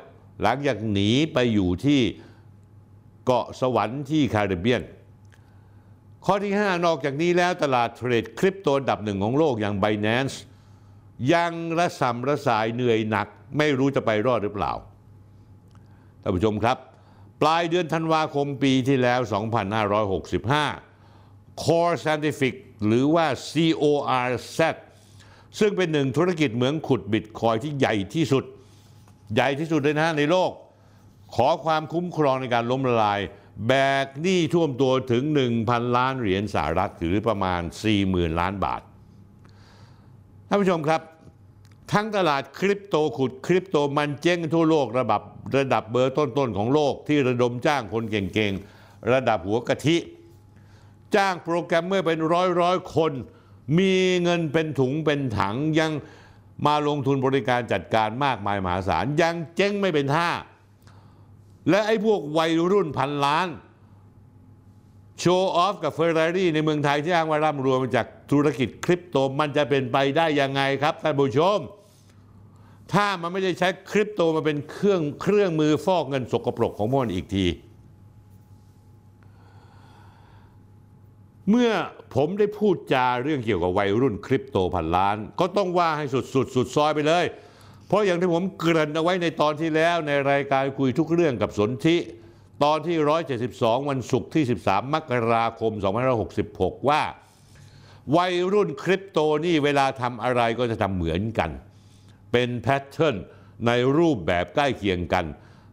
[0.43, 2.01] หลังจากหนีไปอยู่ที่
[3.25, 4.83] เกาะสวรรค์ที่แคริบเบียน
[6.25, 10.37] ข้อที่ 5 นอกจากนี้แล้วตลาดเทรดคริปโตดับหนึ่งของโลกอย่าง Binance
[11.33, 13.27] ยังระสำระสายเหนื่อยหนัก
[13.59, 14.73] ไม่รู้จะไปรอดหรือเปล่า
[16.23, 16.77] ท่านผู้ชมครับ
[17.43, 19.21] ปลายเดือนธันวาคมปีที่แล้ว
[20.81, 22.55] 2565 Core Scientific
[22.87, 24.61] หรือว่า CORZ
[25.59, 28.45] ซึ่งเป็นหนึ่งธุรกิจเหมืองขุดบิตคอยที่ใหญ่ที่สุด
[29.35, 30.51] ใหญ่ที่สุดเลยนะในโลก
[31.35, 33.21] ขอความคุ้มครองในการล้มละลาย
[33.67, 33.73] แบ
[34.05, 35.23] กหนี้ท่วมตัวถึง
[35.59, 37.61] 1,000 ล้านเหรียญสหรัฐหรือประมาณ
[38.01, 38.81] 40,000 ล้านบาท
[40.49, 41.01] ท่านผู้ชมครับ
[41.93, 45.23] ทั้งตลาดคริปโตขุดคริปโตมันเจ๊งทั่วโลกระดับ
[45.59, 49.97] ระดับเบอร์ต้นๆของโลกที่ระดมจ้างคนเก่งๆ ระดับหัวกะทิ
[51.17, 53.13] จ้างโปรแกรมเมอร์เป็นร้อยร้อยคน
[53.79, 55.93] มีเงินเป็นถุงเป็นถังยัง
[56.67, 60.29] มาลงทุนบริการจัดการมากมายมหาศาล ยังเจ๊งไม่เป็นท่า
[61.71, 63.49] และไอ้พวกวัยรุ่นพันล้าน
[65.21, 71.59] โชว์ออฟกับเฟอร์รารี่ในเมืองไทยที่อ้างว่าร่ำรวยมาจากธุรกิจคริปโตมันจะเป็นไปได้ยังไงครับท่านผู้ชม
[72.93, 77.47] ถ้ามันไม่ได้ใช้คริปโตมาเป็นเครื่องเครื่องมือฟอกเงินสกปรกของมันอีกที
[81.51, 81.71] เมื่อ
[82.15, 87.25] ผมได้พูดจาเรื่องเกี่ยวกับวัยรุ่นคริปโตพันล้าน ก็ต้องว่าให้สุดสุดสุดซอยไปเลย
[87.87, 91.97] เพราะอย่างที่ผมเกริ่นเอาไว้ในตอนที่แล้วในรายการคุยทุกเรื่องกับสนธิ
[92.65, 92.97] ตอนที่
[93.45, 95.73] 172 วันศุกร์ที่ 13 มกราคม
[96.31, 97.03] 2566 ว่า
[98.17, 101.51] วัยรุ่นคริปโตนี่เวลาทำอะไรก็จะทำเหมือนกัน
[102.33, 103.17] เป็น pattern
[103.67, 105.25] ในรูปแบบใกล้เคียงกัน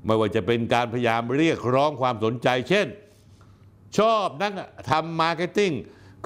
[0.05, 2.87] ไม่ว่าจะเป็นการพยายามเรียกร้องความสนใจ เช่น
[3.97, 4.51] ชอบนัก
[4.89, 5.71] ทำ marketing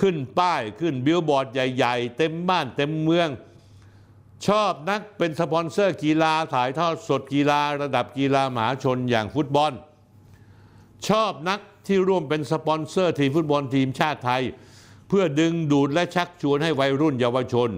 [0.01, 3.29] ขึ้นป้ายขึ้นบิลบอร์ดใหญ่ ๆ เต็มบ้านเต็มเมือง
[4.47, 9.73] ชอบนักเป็นสปอนเซอร์กีฬาถ่ายทอดสดกีฬาระดับกีฬามหาชนอย่างฟุตบอล
[11.07, 14.43] ชอบนักที่ร่วมเป็นสปอนเซอร์ทีมฟุตบอลทีมชาติไทย
[15.07, 17.69] เพื่อดึงดูดและชักชวนให้วัยรุ่นเยาวชน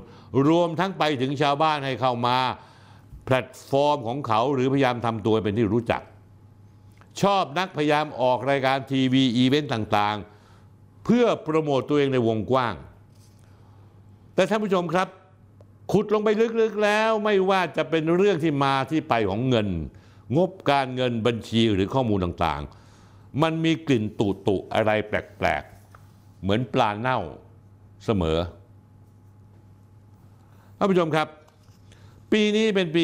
[0.48, 2.38] รวมทั้งไปถึงชาวบ้านให้เข้ามา
[3.26, 6.02] แพลตฟอร์มของเขาหรือพยายามทำตัวเป็นที่รู้จัก
[7.24, 12.76] ชอบนักพยายามออกรายการทีวีอีเวนต์ต่างๆ เพื่อโปรโมตตัวเองในวงกว้าง
[14.36, 15.08] แต่ท่านผู้ชมครับ
[15.92, 16.30] ขุดลงไป
[16.62, 19.68] ลึกๆแล้วไม่ว่าจะเป็นเรื่องที่มาที่ไปของเงิน
[20.38, 27.20] งบการเงินบัญชีหรือข้อมูลต่างๆ มันมีกลิ่นตุตุๆอะไรแปลกๆ เหมือนปลาเน่า
[28.06, 28.38] เสมอ
[30.78, 31.28] ท่านผู้ชมครับ
[32.32, 33.04] ปีนี้เป็นปี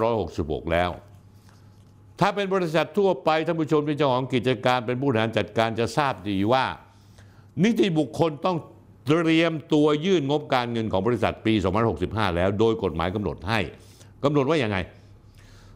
[0.00, 0.90] 2566 แล้ว
[2.20, 6.64] ถ้าเป็นบริษัททั่วไปท่านผู้ชมเป็นเจ้าของกิจการเป็นผู้บริหารจัดการจะทราบดีว่า
[7.64, 8.56] นิติบุคคลต้อง
[9.06, 11.54] เตรียมตัวยื่นงบการเงินของบริษัทปี
[11.94, 13.60] 2565 แล้ว โดยกฎหมายกำหนดให้
[14.24, 14.78] กำหนดว่าอย่างไง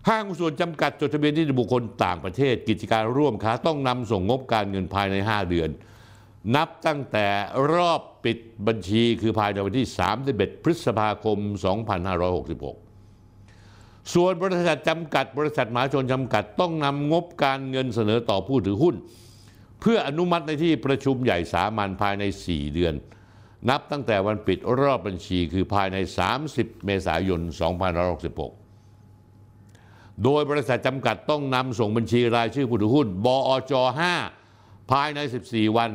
[0.08, 5.70] ห้างหุ้นส่วนจำกัดจดทะเบียนนิติบุคคลต่างประเทศ กิจการร่วมค้าต้องนำส่งงบการเงินภายใน 5 เดือน
[6.56, 7.26] นับตั้งแต่
[7.72, 9.86] รอบปิดบัญชีคือภายในวันที่
[10.26, 11.38] 31 พฤษภาคม
[12.16, 12.87] 2566
[14.14, 18.94] ส่วนบริษัทจำกัด บริษัทมหาชนจำกัด ต้องนำงบการเงินเสนอต่อผู้ถือหุ้น
[19.80, 22.94] เพื่ออนุมัติในที่ประชุมใหญ่สามัญภายใน 4 เดือน
[23.70, 25.96] นับตั้งแต่วันปิดรอบบัญชีคือภายใน
[26.40, 27.40] 30 เมษายน
[29.42, 33.72] 2566 โดยบริษัทจำกัดต้องนำส่งบัญชีรายชื่อผู้ถือหุ้น บอจ
[34.32, 35.90] 5 ภายใน 14 วัน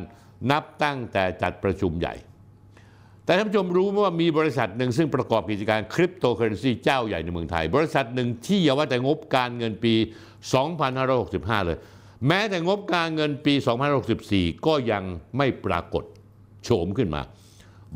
[0.52, 2.14] นับตั้งแต่จัดประชุมใหญ่
[3.26, 9.94] แต่ท่านผู้ชมรู้ไหมว่ามีบริษัทหนึ่งซึ่งประกอบกิจการคริปโตเคอเรนซีเจ้าใหญ่ในเมืองไทย บริษัทหนึ่งที่อย่าว่าแต่งบการเงินปี
[10.82, 11.78] 2565 เลย
[12.28, 13.54] แม้แต่งบการเงินปี
[14.10, 15.04] 2564 ก็ยัง
[15.38, 16.04] ไม่ปรากฏ
[16.64, 17.22] โฉมขึ้นมา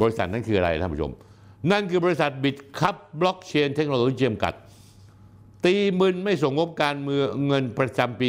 [0.02, 1.12] บริษัทนั้นคืออะไรท่านผู้ชม
[1.72, 4.54] นั่นคือบริษัทบิตคับบล็อกเชนเทคโนโลยีจำกัด
[5.66, 8.28] ตีมึนไม่ส่งงบการเมืองเงินประจำปี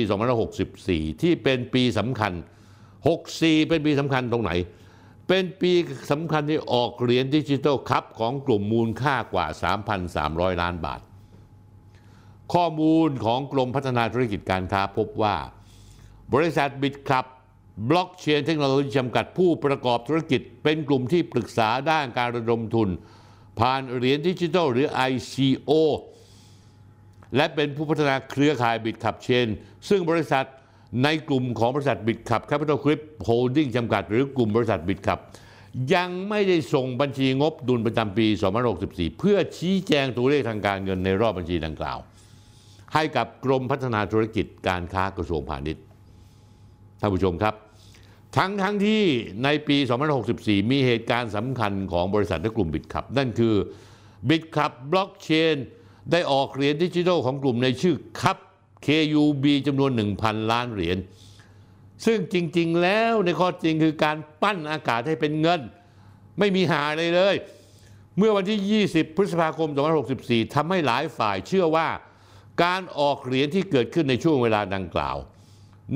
[0.61, 2.33] 2564 ที่เป็นปีสำคัญ
[3.01, 4.53] 64 เป็นปีสำคัญตรงไหน
[5.29, 5.73] เป็นปี
[6.11, 9.47] สำคัญที่ออกเหรียญดิจิทัล KUB ของกลุ่มมูลค่ากว่า
[10.05, 11.01] 3,300 ล้านบาท
[12.55, 15.37] ข้อมูลของกรมพัฒนาธุรกิจการค้าพบว่า
[16.35, 17.25] บริษัทบิตคับ
[17.89, 22.89] บล็อกเชนเทคโนโลยีจำกัดผู้ประกอบธุรกิจ เป็นกลุ่มที่ปรึกษาด้านการระดมทุน
[23.59, 25.73] ผ่านเหรียญดิจิทัลหรือ ICO
[27.37, 29.47] และเป็นผู้พัฒนาเครือข่ายบิตคับเชน
[29.89, 30.47] ซึ่งบริษัท
[31.05, 35.19] ในกลุ่มของบริษัทบิตคับแคปิตอลกรุ๊ปโฮลดิ้งจำกัด หรือกลุ่มบริษัทบิตคับ
[35.95, 38.27] ยังไม่ได้ส่งบัญชีงบดุลประจำปี
[38.73, 41.99] 2564 เพื่อชี้แจงตัวเลขทางการเงินในรอบบัญชีดังกล่าว
[42.95, 45.83] ให้กับกรมพัฒนาธุรกิจการค้ากระทรวงพาณิชย์
[47.01, 47.55] ท่านผู้ชมครับ
[48.37, 49.03] ทั้งทั้งที่
[49.45, 49.77] ในปี
[50.25, 53.55] 2564 มีเหตุการณ์สำคัญของบริษัทและกลุ่มบิตขับ นั่นคือ
[54.29, 55.57] บิตขับบล็อกเชน
[56.13, 58.39] ได้ออกเหรียญดิจิทัลของกลุ่มในชื่อคับ
[58.87, 60.99] KUB จำนวน 1,000 ล้านเหรียญ
[62.07, 65.61] ซึ่งจริง ๆ แล้วในข้อจริงคือการปั้นอากาศให้เป็นเงิน
[66.39, 67.37] ไม่มีหาเลยเลย
[68.19, 69.69] เมื่อวันที่ 20 พฤษภาคม
[70.13, 71.89] 2564 ทำให้หลายฝ่ายเชื่อว่า
[72.63, 75.17] การออกเหรียญที่เกิดขึ้นในช่วงเวลาดังกล่าว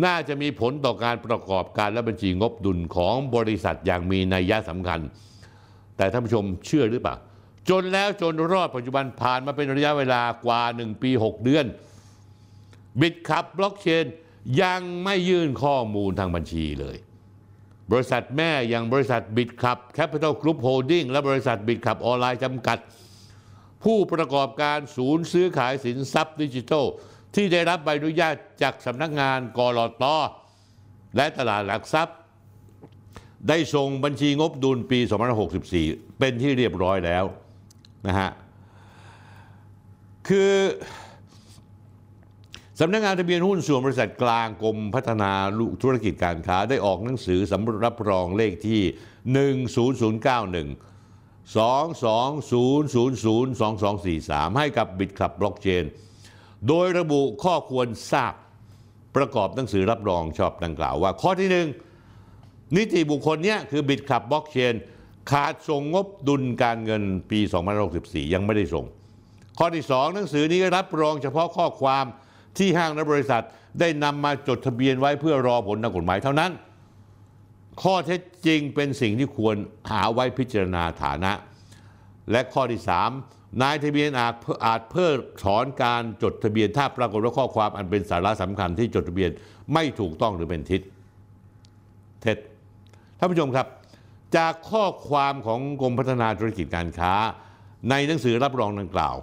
[0.05, 5.01] น่าจะมีผลต่อการประกอบการและบัญชีงบดุลของบริษัทอย่างมีนัยยะสำคัญ
[5.97, 7.17] แต่ท่านผู้ชมเชื่อหรือเปล่า
[7.71, 11.67] จนแล้วจนรอดปัจจุบันผ่านมาเป็นระยะเวลากว่า 1 ปี 6 เดือน
[13.01, 14.05] บิตคับบล็อกเชน
[14.63, 16.97] ยังไม่ยื่นข้อมูลทางบัญชีเลย
[17.93, 22.79] บริษัทแม่อย่างบริษัทบิตคับแคปิตอลกรุ๊ปโฮลดิ้งและบริษัทบิตคับออนไลน์จำกัด
[23.85, 26.85] ผู้ประกอบการศูนย์ซื้อขายสินทรัพย์ดิจิทัล
[27.35, 30.05] ที่ได้รับใบอนุญาตจากสำนักงาน ก.ล.ต.
[31.17, 32.17] และตลาดหลักทรัพย์
[33.49, 34.99] ได้ส่งบัญชีงบดุลปี
[35.59, 37.25] 2564 เป็นที่เรียบร้อยแล้ว
[38.07, 38.31] นะฮะ
[40.29, 40.53] คือ
[42.81, 45.33] สำนักงานทะเบียนหุ้นส่วนบริษัทกลางกรมพัฒนา
[45.83, 48.81] ธุรกิจการค้าได้ออกหนังสือสำรับรองเลขที่
[49.33, 55.85] 10091 22002243 ให้กับบิตคับบล็อกเชน
[56.69, 58.35] โดยระบุข้อควรทราบ
[59.17, 61.67] ประกอบหนังสือรับรองชอบดังกล่าวว่า ข้อที่หนึ่ง
[62.77, 64.75] นิติบุคคลเนี้ยคือบิตคับบล็อกเชน
[65.31, 67.41] ขาดส่งงบดุลการเงินปี
[67.87, 68.85] 2564 ยังไม่ได้ส่ง
[69.59, 72.07] ข้อที่สองหนังสือนี้รับรองเฉพาะข้อความ
[72.59, 73.45] ที่ห้างและบริษัท
[73.81, 76.51] ได้นำมาจดทะเบียนไว้เพื่อรอผลทางกฎหมายเท่านั้น
[77.83, 79.57] ข้อเท็จจริงเป็นสิ่งที่ควร
[79.91, 81.33] หาไว้พิจารณาฐานะ
[82.31, 82.81] และข้อที่
[83.21, 84.35] 3 นายทะเบียนอาจ
[84.67, 89.31] อาจเพิกถอนการจดทะเบียนถ้าปรากฏว่าข้อความอันเป็นสาระสำคัญที่จดทะเบียน
[89.75, 90.81] ไม่ถูกต้องหรือเป็นทิศ
[92.23, 92.39] เท็จ
[93.19, 93.67] ท่านผู้ชมครับ
[94.37, 97.15] จากข้อความของกรมพัฒนาธุรกิจการค้า
[97.91, 99.17] ในหนังสือรับรองดังกล่าว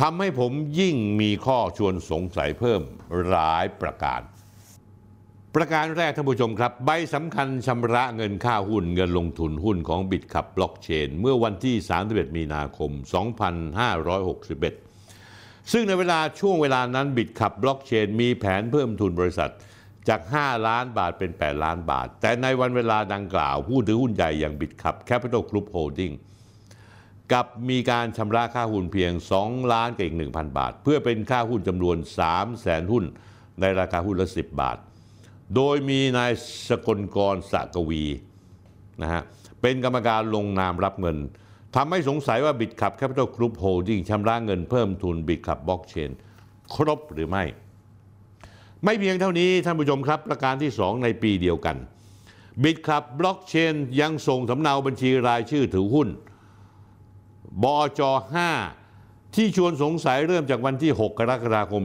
[0.00, 2.80] ทำให้ผมยิ่งมีข้อชวนสงสัยเพิ่ม
[3.28, 4.20] หลายประการ
[5.54, 11.76] ประการแรกท่านผู้ชมครับ ใบสำคัญชำระเงินค่าหุ้นเงินลงทุนหุ้นของบิตคับบล็อกเชน เมื่อวันที่
[12.06, 12.90] 31 มีนาคม
[14.90, 19.50] 2561 ซึ่งในเวลาช่วงเวลานั้นบิตคับบล็อกเชน มีแผนเพิ่มทุนบริษัท
[20.08, 26.12] จาก 5 ล้านบาทเป็น 8 ล้านบาท แต่ในวันเวลาดังกล่าว ผู้ถือหุ้นใหญ่อย่างบิตคับแคปิตอลกรุ๊ปโฮลดิ้ง
[27.32, 29.12] กลับมีการชำระค่าหุ้นเพียง
[29.42, 31.96] 2 ล้านกับอีก 1,000 บาท เพื่อเป็นค่าหุ้นจำนวน
[32.28, 33.04] 3แสนหุ้น
[33.60, 34.76] ในราคาหุ้นละ 10 บาท
[35.54, 36.30] โดยมีนาย
[36.68, 38.04] สกลกรย์ สระกวี
[39.02, 39.22] นะฮะ
[39.60, 41.16] เป็นกรรมการลงนามรับเงิน
[41.76, 46.10] ทำให้สงสัยว่าบิตคับแคปิตอลกรุ๊ปโฮลดิ้งชำระเงินเพิ่มทุนบิตคับบล็อกเชน
[46.74, 47.44] ครบหรือไม่
[48.84, 51.76] ไม่เพียงเท่านี้ท่านผู้ชมครับ ประการที่ 2 ในปีเดียวกัน
[52.62, 56.08] บิตคับบล็อกเชนยังส่งสำเนาบัญชีรายชื่อถือหุ้น
[57.62, 58.00] บอจ
[58.68, 61.82] 5ที่ชวนสงสัยเริ่มจากวันที่ 6 กรกฎาคม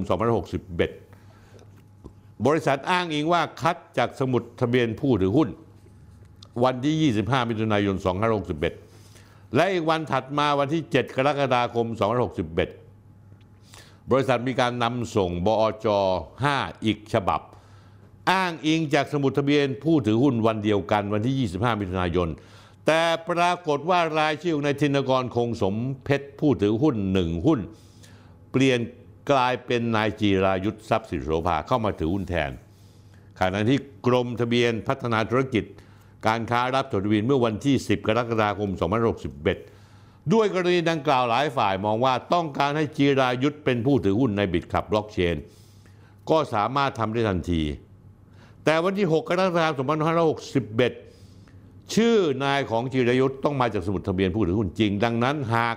[1.61, 5.49] 2561 บริษัทอ้างอิงว่าคัดจากสมุดทะเบียนผู้ถือหุ้น
[6.63, 7.95] วันที่ 25 มิถุนายน
[8.75, 11.87] 2561 และอีกวันถัดมาวันที่ 7 กรกฎาคม
[13.19, 15.87] 2561 บริษัทมีการนำส่งบอจ
[16.35, 17.41] 5อีกฉบับ
[18.31, 22.29] อ้างอิงจากสมุดทะเบียนผู้ถือหุ้นวันเดียวกันวันที่ 25 มิถุนายน
[22.91, 27.59] แต่ปรากฏว่ารายชื่อในายธินกรคงสมเพชรผู้ถือหุ้นหนึ่งหุ้น
[28.51, 28.79] เปลี่ยน
[29.31, 32.51] กลายเป็นนายจีรายุทธทรัพย์สิริโสภาเข้ามาถือหุ้นแทน
[33.39, 35.63] ขณะที่กรมทะเบียนพัฒนาธุรกิจ
[36.27, 38.69] การค้ารับจดทะเบียนเมื่อวันที่ 10 กรกฎาคม
[39.51, 45.35] 2561 ด้วยกรณีดังกล่าวหลายฝ่ายมองว่าต้องการให้จีรายุทธเป็นผู้ถือหุ้นในบิตคับบล็อกเชน
[46.29, 47.61] ก็สามารถทำได้ทันที
[48.65, 51.08] แต่วันที่ 6 กรกฎาคม 2561
[51.95, 55.75] ชื่อนายของจีรยุทธต้องมาจากสมุดทะเบียนผู้ถือหุ้นจริง ดังนั้นหาก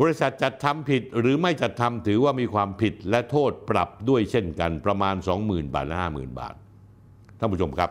[0.00, 6.54] บริษัทจัดทำผิดหรือไม่จัดทำถือว่ามีความผิดและโทษปรับด้วยเช่นกันประมาณ 20,000 บาทและ50,000 บาท
[7.38, 7.90] ท่านผู้ชมครับ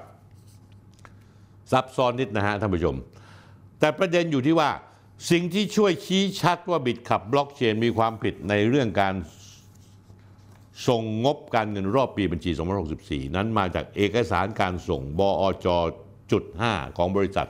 [1.72, 2.96] ซับซ้อนนิดนะฮะท่านผู้ชม
[3.80, 4.70] แต่ประเด็นอยู่ที่ว่า
[5.32, 9.16] สิ่งที่ช่วยชี้ชัดว่าบิตขับบล็อกเชนมีความผิดในเรื่องการ
[10.88, 12.52] ส่งงบการเงินรอบปีบัญชี
[12.94, 15.80] 2064 นั้นมาจากเอกสารการส่งบอจจุ
[16.42, 17.48] ด5ของบริษัท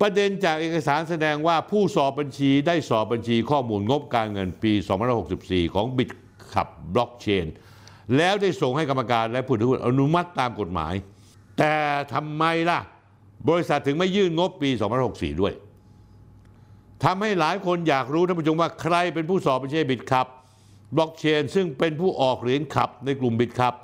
[0.00, 4.72] ประเด็นจากเอกสารแสดงว่าผู้สอบบัญชีได้สอบบัญชีข้อมูลงบการเงินปี
[5.24, 6.10] 2564 ของบิต
[6.52, 7.46] ขับบล็อกเชน
[8.16, 10.94] แล้วได้ส่งให้กรรมการและผู้ถือหุ้นอนุมัติตามกฎหมาย
[11.58, 11.74] แต่
[12.12, 12.80] ทำไมล่ะ
[13.48, 14.70] บริษัทถึงไม่ยื่นงบปี
[15.06, 15.54] 2564 ด้วย
[17.04, 20.26] ทำให้หลายคนอยากรู้ท่านผู้ชมว่าใครเป็นผู้สอบบัญชีบิตขับ
[20.96, 23.74] บล็อกเชนซึ่งเป็นผู้ออกเหรียญขับในกลุ่มบิตขับ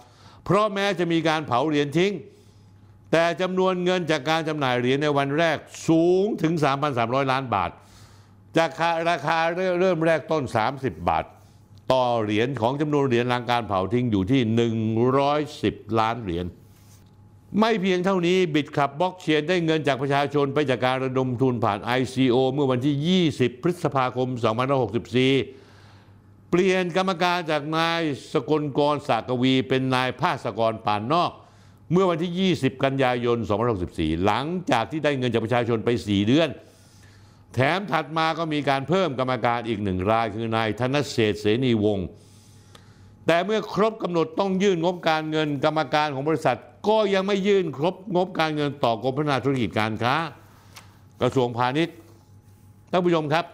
[0.45, 2.13] เพราะแม้จะมีการเผาเหรียญทิ้ง
[3.13, 5.59] แต่จำนวนเงินจากการจำหน่ายเหรียญในวันแรก
[5.89, 6.55] สูงถึง
[6.93, 7.71] 3,300 ล้านบาท
[8.57, 8.71] จาก
[9.11, 9.39] ราคา
[9.81, 10.45] เริ่มแรกต้น
[10.77, 11.25] 30 บาท
[11.93, 14.41] ต่อเหรียญของจำนวนเหรียญรางการเผาทิ้งอยู่ที่
[15.41, 16.47] 110 ล้านเหรียญ
[17.59, 24.29] ไม่เพียงเท่านี้บิตขับบล็อกเชนได้เงินจากประชาชนไปจากการระดมทุนผ่าน ICO เมื่อวันที่ 20 พฤษภาคม
[24.95, 28.01] 2564 เปลี่ยนกรรมการจากนาย
[28.33, 31.31] สกลกรสากวี เป็นนายภาสกรป่านนอก
[31.93, 33.39] เมื่อวันที่ 20 กันยายน
[33.81, 36.49] 2564 หลังจากที่ได้เงินจากประชาชนไป 4 เดือน
[37.55, 42.07] แถมถัดมาก็มีการเพิ่มกรรมการอีกหนึ่งราย คือนายธนเศรษเสนีวงศ์
[43.27, 50.15] แต่เมื่อครบกำหนดต้องยื่นงบการเงินกรรมการของบริษัท ก็ยังไม่ยื่นครบงบการเงินต่อกรมพัฒนาธุรกิจการค้า
[51.21, 51.97] กระทรวงพาณิชย์
[52.91, 53.45] ท่านผู้ชมครับ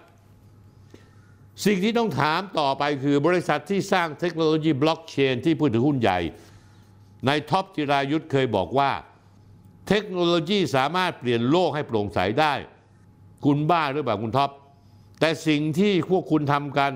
[1.65, 6.19] สิ่งที่ต้องถามต่อไปคือบริษัทที่สร้างเทคโนโลยีบล็อกเชนที่ผู้ถือหุ้นใหญ่
[7.27, 8.91] นายท็อปจิรายุทธ์เคยบอกว่า
[9.89, 12.55] เทคโนโลยีสามารถเปลี่ยนโลกให้โปร่งใสได้
[13.45, 14.51] คุณบ้าหรือเปล่าคุณท็อป
[15.21, 16.93] แต่สิ่งที่พวกคุณทำกัน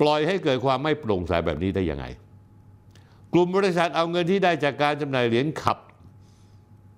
[0.00, 2.04] ปล่อยให้เกิดความไม่โปร่งใสแบบนี้ได้ยังไง
[3.38, 5.78] กลุ่มบริษัทเอาเงินที่ได้จากการจำหน่ายเหรียญ KUB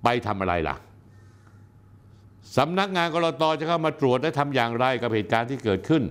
[0.05, 0.76] ไปทำอะไรล่ะ
[2.57, 6.03] สำนักงานกรตจะเข้ามาตรวจและทำอย่างไรกับเหตุการณ์ที่เกิดขึ้น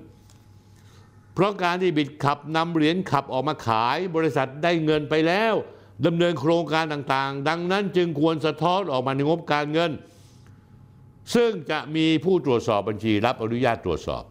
[1.34, 5.54] เพราะการที่บิดขับนำเหรียญขับออกมาขาย บริษัทได้เงินไปแล้ว
[6.06, 9.92] ดำเนินโครงการต่างๆ ดังนั้นจึงควรสะท้อนออกมาในงบการเงิน
[11.36, 14.24] ซึ่งจะมีผู้ตรวจสอบบัญชีรับอนุญาตตรวจสอบ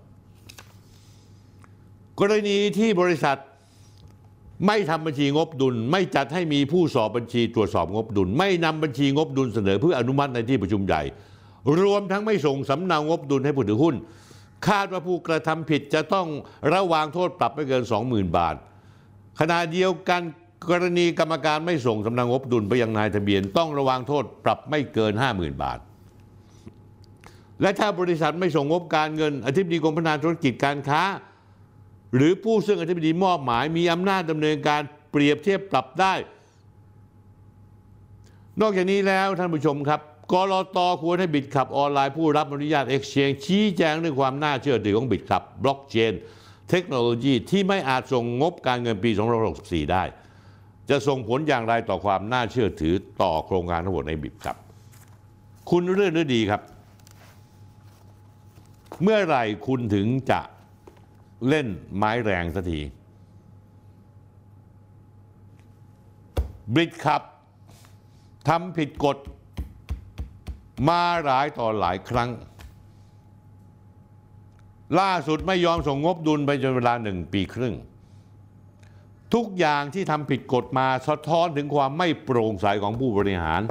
[2.20, 3.38] กรณีที่บริษัท
[4.66, 11.02] ไม่ทำบัญชีงบดุล ไม่จัดให้มีผู้สอบบัญชีตรวจสอบงบดุล ไม่นำบัญชีงบดุลเสนอเพื่ออนุมัติในที่ประชุมใหญ่
[11.80, 13.94] รวมทั้งไม่ส่งสำเนางบดุลให้ผู้ถือหุ้น
[14.68, 16.26] คาดว่าผู้กระทำผิดจะต้อง
[16.74, 18.54] ระวางโทษปรับไม่เกิน 20,000 บาท
[19.40, 20.22] ขณะเดียวกัน
[20.70, 25.78] กรณีกรรมการไม่ส่งสำเนางบดุลไปยังนายทะเบียน ต้องระวางโทษปรับไม่เกิน 50,000 บาท
[27.62, 31.02] และถ้าบริษัทไม่ส่งงบการเงินอธิบดีกรมพัฒนาธุรกิจการค้า
[32.16, 36.14] หรือผู้ซึ่งอธิบดีมอบหมายมีอำนาจดำเนินการเปรียบเทียบปรับได้
[38.60, 40.00] นอกจากนี้แล้วท่านผู้ชมครับ
[40.32, 46.12] กรอตควรให้บิตขับออนไลน์ผู้รับอนุญาต Exchange ชี้แจงเรื่องความน่าเชื่อถือของบิตขับบล็อกเชน
[46.70, 49.10] เทคโนโลยีที่ไม่อาจส่งงบการเงินปี
[49.50, 50.04] 2564 ได้
[50.90, 54.56] จะส่งผลอย่างไรต่อความน่าเชื่อถือต่อโครงการทั้งหมดในบิตครับ
[55.70, 56.62] คุณเรื่องนี้ดีครับ
[59.02, 60.40] เมื่อไหร่คุณถึงจะ
[61.48, 61.66] เล่น
[61.96, 62.80] ไม้แรงสักที
[66.74, 67.22] บิตครับ
[68.48, 69.18] ทำผิดกฎ
[70.88, 72.30] มาหลายต่อหลายครั้ง
[75.00, 77.74] ล่าสุดไม่ยอมส่งงบดุลไปจนเวลาหนึ่งปีครึ่ง
[79.34, 83.62] ทุกอย่างที่ทำผิดกฎมาสะท้อนถึงความไม่โปร่งใสของผู้บริหาร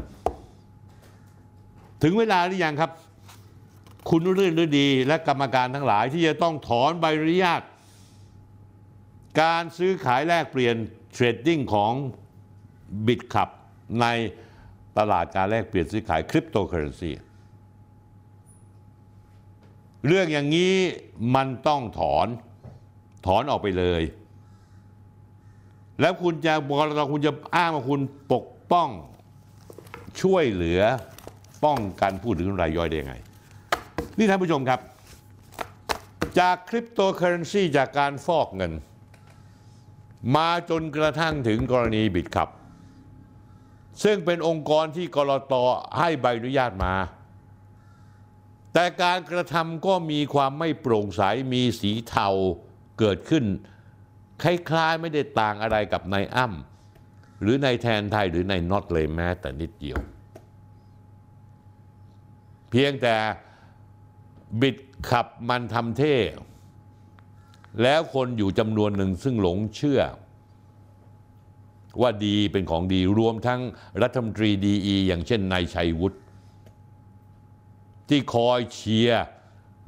[2.04, 2.92] ถึงเวลาหรือยังครับ
[4.10, 7.62] คุณรื่นฤดีและกรรมการทั้งหลายที่จะต้องถอนใบอนุญาต
[9.42, 10.76] การซื้อขายแลกเปลี่ยน
[11.14, 11.94] trading ของ
[13.06, 13.50] บิตคับ
[14.02, 14.06] ใน
[14.98, 17.12] ตลาดการแลกเปลี่ยนซื้อขายคริปโตเคอเรนซี
[20.08, 20.74] เรื่องอย่างนี้
[21.36, 22.28] มันต้องถอน
[23.26, 24.04] ถอนออกไปเลย
[26.02, 28.02] แล้วคุณจะบอกเราคุณจะอ้างว่าคุณ
[28.34, 28.90] ปกป้อง
[30.22, 30.82] ช่วยเหลือ
[31.64, 33.16] ป้องกันผู้ถือหุ้นรายย่อยได้ยังไง
[34.18, 34.80] นี่ท่านผู้ชมครับ
[36.40, 38.74] จากคริปโตเคอเรนซีจากการฟอกเงิน
[40.36, 42.50] มาจนกระทั่งถึงกรณีบิตคับ
[44.04, 45.54] ซึ่งเป็นองค์กรที่กรต
[45.98, 46.96] ให้ใบอนุญาตมา
[48.74, 51.22] แต่การกระทำก็มีความไม่โปร่งใส
[51.54, 52.28] มีสีเทา
[53.00, 53.46] เกิดขึ้น
[54.44, 60.00] คล้ายๆไม่ได้ต่างอะไรกับนายอ้ำหรือนายแทนไทยหรือนายน็อตเลยแม้แต่นิดเดียว
[62.70, 63.16] เพียงแต่
[64.62, 64.78] บิต
[65.10, 66.16] คับมันทำเท่
[67.82, 70.02] แล้วคนอยู่จำนวนหนึ่งซึ่งหลงเชื่อ
[72.02, 73.62] ว่าดีเป็นของดีรวมทั้ง
[74.02, 74.74] รัฐมนตรีดี
[75.08, 76.18] อีอย่างเช่นนายชัยวุฒิ
[78.10, 79.24] ที่คอยเชียร์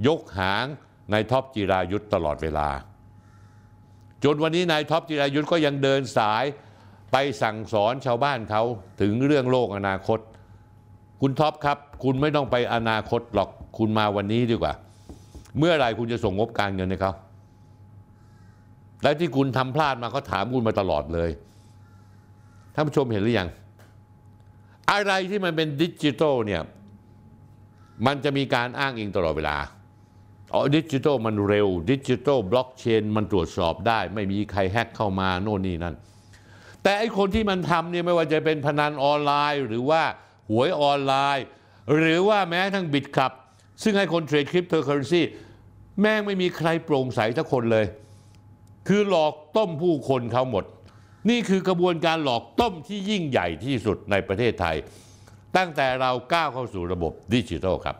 [0.08, 0.66] ยกหาง
[1.12, 2.70] นายท็อปจิรายุทธ์ตลอดเวลา
[4.24, 6.44] จนวันนี้นายท็อปจิรายุทธ์ก็ยังเดินสาย
[7.12, 8.64] ไปสั่งสอนชาวบ้านเขา
[9.02, 10.20] ถึงเรื่องโลกอนาคต
[11.22, 14.74] คุณท็อปครับ คุณไม่ต้องไปอนาคตหรอก คุณมาวันนี้ดีกว่า
[15.58, 17.14] เมื่อไรคุณจะส่งงบการเงินให้เขา
[19.04, 21.30] และที่คุณทำพลาดมาเขาถามคุณมาตลอดเลย
[22.74, 23.50] ท่านผู้ชมเห็นหรือยัง
[24.92, 26.62] อะไรที่มันเป็นดิจิทัลเนี่ย
[28.06, 29.58] มันจะมีการอ้างอิงตลอดเวลา
[30.54, 35.96] อ๋อดิจิทัลมันเร็ว ดิจิทัลบล็อกเชนมันตรวจสอบได้ ไม่มีใครแฮ็กเข้ามาโน่นนี่นั่น
[36.84, 40.02] แต่ไอคนที่มันทำเนี่ยไม่ว่าจะเป็นพนันออนไลน์ หรือว่า
[40.50, 41.46] หวยออนไลน์
[41.96, 43.32] หรือว่าแม้ทั้งบิตคับ
[43.84, 45.22] ซึ่งให้คนเทรดคริปโตเคอเรนซี
[46.02, 47.86] แม่งไม่มีใครโปร่งใสทุกคนเลย
[48.88, 50.66] คือหลอกต้มผู้คนเขาหมด
[51.30, 54.76] นี่คือกระบวนการหลอกต้มที่ยิ่งใหญ่ที่สุดในประเทศไทย
[55.58, 57.98] ตั้งแต่เราก้าวเข้าสู่ระบบดิจิทัลครับ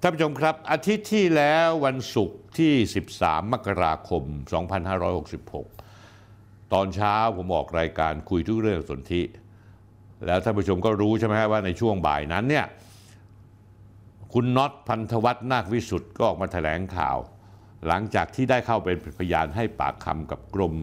[0.00, 2.72] ท่านผู้ชมครับ อาทิตย์ที่แล้ววันศุกร์ที่
[3.14, 4.22] 13 มกราคม
[5.88, 9.22] 2566 ตอนเช้าผมออกรายการคุยทุกเรื่องสนธิ
[10.26, 12.66] แล้วท่านผู้ชมก็รู้ใช่ไหมว่าในช่วงบ่ายนั้นเนี่ย
[14.34, 17.18] คุณน็อตพันธวัฒนาควิสุทธ์ก็ออกมาแถลงข่าว
[17.86, 20.74] หลังจากที่ได้เข้าเป็นพยานให้ปากคำกับกรม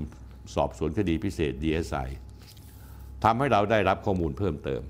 [0.55, 2.09] สอบสวนคดีพิเศษ DSI
[3.23, 4.81] ทำให้เราได้รับข้อมูลเพิ่มเติม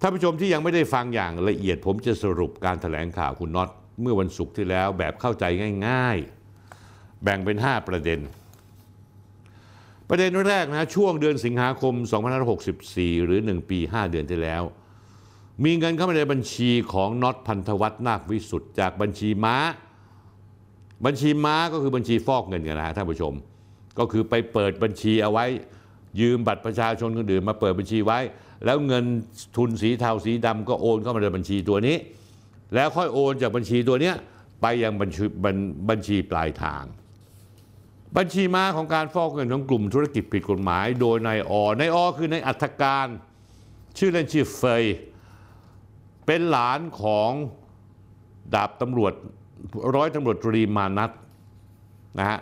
[0.00, 3.68] ท่านผู้ชมที่ยังไม่ได้ฟังอย่างละเอียดผมจะสรุปการถแถลงข่าวคุณน็อต
[4.02, 5.44] เมื่อวันศุกร์ที่แล้วแบบเข้าใจ
[5.86, 6.18] ง่าย
[6.70, 8.20] ๆ แบ่งเป็น 5 ประเด็น
[10.08, 11.94] ประเด็นแรกนะช่วงเดือนสิงหาคม
[12.60, 14.62] 2564 หรือ 1 ปี 5 เดือนที่แล้ว
[15.64, 19.56] มีเงินเข้ามาในบัญชีของน็อตพันธวัฒน์นาควิสุทธ์จากบัญชีม้า
[21.04, 23.34] บัญชีม้าก็คือบัญชีฟอกเงินกันนะฮะท่านผู้ชม
[23.98, 25.46] ก็คือไปเปิดบัญชีเอาไว้
[26.20, 28.18] ยืมบัตรประชาชนคนอื่นมาเปิดบัญชีไว้
[28.64, 29.04] แล้วเงิน
[29.56, 31.96] ทุนสีเทาสีดำก็โอนเข้ามาในบัญชีตัวนี้
[32.74, 34.14] แล้วค่อยโอนจากบัญชีตัวเนี้ย
[34.62, 35.56] ไปยังบัญชีบัญ
[35.88, 36.84] บัญชีปลายทาง
[38.16, 43.06] บัญชีม้าของการฟอกเงินของกลุ่มธุรกิจผิดกฎหมาย โดยนายออนายอคือนายอัธการ
[43.98, 44.84] ชื่อเล่นชื่อเฟย
[46.30, 47.30] เป็นหลานของ
[48.54, 49.12] ดาบตำรวจ
[49.94, 51.10] ร้อยตำรวจตรีมานัท
[52.18, 52.38] นะฮะ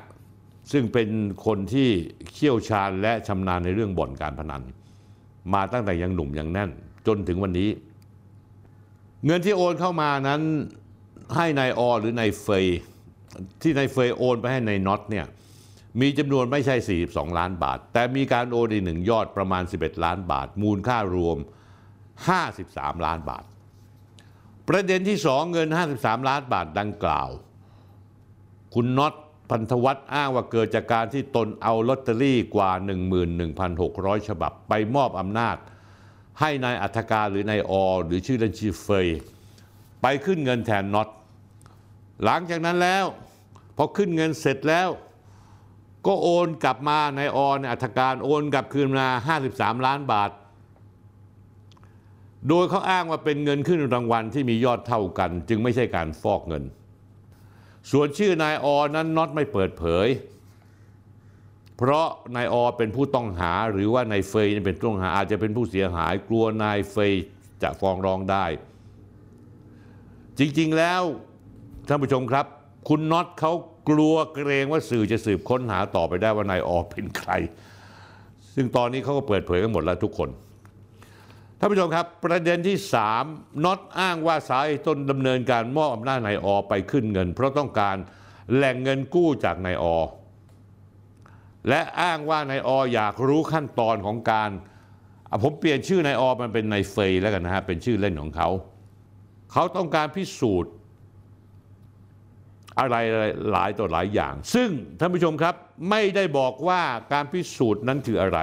[0.72, 1.08] ซึ่งเป็น
[1.46, 1.88] คนที่
[2.34, 4.62] เชี่ยวชาญและชำนาญในเรื่องบ่อนการพนัน
[5.54, 6.70] มาตั้งแต่ยังหนุ่มยังแน่น
[7.06, 7.70] จนถึงวันนี้
[9.26, 10.40] เงินที่โอนเข้ามานั้น
[11.36, 12.66] ให้นายอหรือนายเฟย
[13.62, 15.26] ที่นายเฟยโอนไปให้นายน็อตเนี่ย
[16.00, 16.76] มีจำนวนไม่ใช่
[17.08, 21.38] 42 ล้านบาท แต่มีการโอนอีกหนึ่งยอดประมาณ 11 ล้านบาท มูลค่ารวม
[22.26, 23.44] 53 ล้านบาท
[24.68, 25.68] ประเด็นที่สองเงิน
[25.98, 27.28] 53 ล้านบาทดังกล่าว
[28.74, 29.14] คุณน็อต
[29.50, 32.70] พันธวัฒน์อ้างว่าเกิดจากการที่ตนเอาลอตเตอรี่กว่า
[33.50, 35.56] 11,600 ฉบับ ไปมอบอำนาจ
[36.40, 37.72] ให้นายอัธการหรือนายอ
[38.04, 39.08] หรือชื่อเล่นชื่อเฟย
[40.02, 41.08] ไปขึ้นเงินแทนน็อต
[42.24, 43.04] หลังจากนั้นแล้ว
[43.76, 44.88] พอขึ้นเงินเสร็จแล้ว
[46.06, 49.08] ก็โอนกลับมานายอในยอัธการโอนกลับคืนมา
[49.48, 50.30] 53 ล้านบาท
[52.48, 56.64] โดยเขาอ้างว่าเป็นเงินขึ้นรางวัลที่มียอดเท่ากัน จึงไม่ใช่การฟอกเงิน
[57.90, 60.08] ส่วนชื่อนายอนั้นน็อตไม่เปิดเผย
[61.76, 62.06] เพราะ
[62.36, 67.12] นายอเป็นผู้ต้องหาหรือว่านายเฟยเป็นต้องหาอาจจะเป็นผู้เสียหายกลัวนายเฟย
[67.62, 68.44] จะฟ้องร้องได้
[70.38, 71.02] จริงๆแล้ว
[71.88, 72.46] ท่านผู้ชมครับ
[72.88, 73.52] คุณน็อตเขา
[73.88, 77.30] กลัวเกรงว่าสื่อจะสืบค้นหาต่อไปได้ว่านายอเป็นใคร
[78.54, 80.28] ซึ่งตอนนี้เขาก็เปิดเผยกันหมดแล้วทุกคน
[81.58, 82.76] ท่านผู้ชมครับ ประเด็นที่
[83.20, 87.96] 3น็อตอ้างว่าสาเหตุต้นดำเนินการมอบอำนาจนายอไปขึ้นเงิน เพราะต้องการ
[88.54, 89.84] แหล่งเงินกู้จากนายอ
[91.68, 94.50] และอ้างว่านายออยากรู้ขั้นตอนของการ
[95.42, 98.48] ผมเปลี่ยนชื่อนายอมันเป็นนายเฟยแล้วกันนะฮะเป็นชื่อเล่นของเขา
[99.52, 100.72] เขาต้องการพิสูจน์
[102.80, 102.96] อะไร
[103.50, 104.68] หลายต่อหลายอย่าง ซึ่ง
[104.98, 105.54] ท่านผู้ชมครับ
[105.90, 108.38] ไม่ได้บอกว่าการพิสูจน์นั้นคืออะไร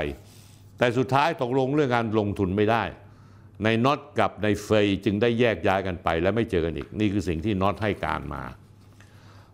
[0.78, 2.84] แต่สุดท้ายตกลงเรื่องการลงทุนไม่ได้
[3.64, 8.44] ในน็อตกับในเฟยจึงได้แยกย้ายกันไป และไม่เจอกันอีก นี่คือสิ่งที่น็อตให้การมา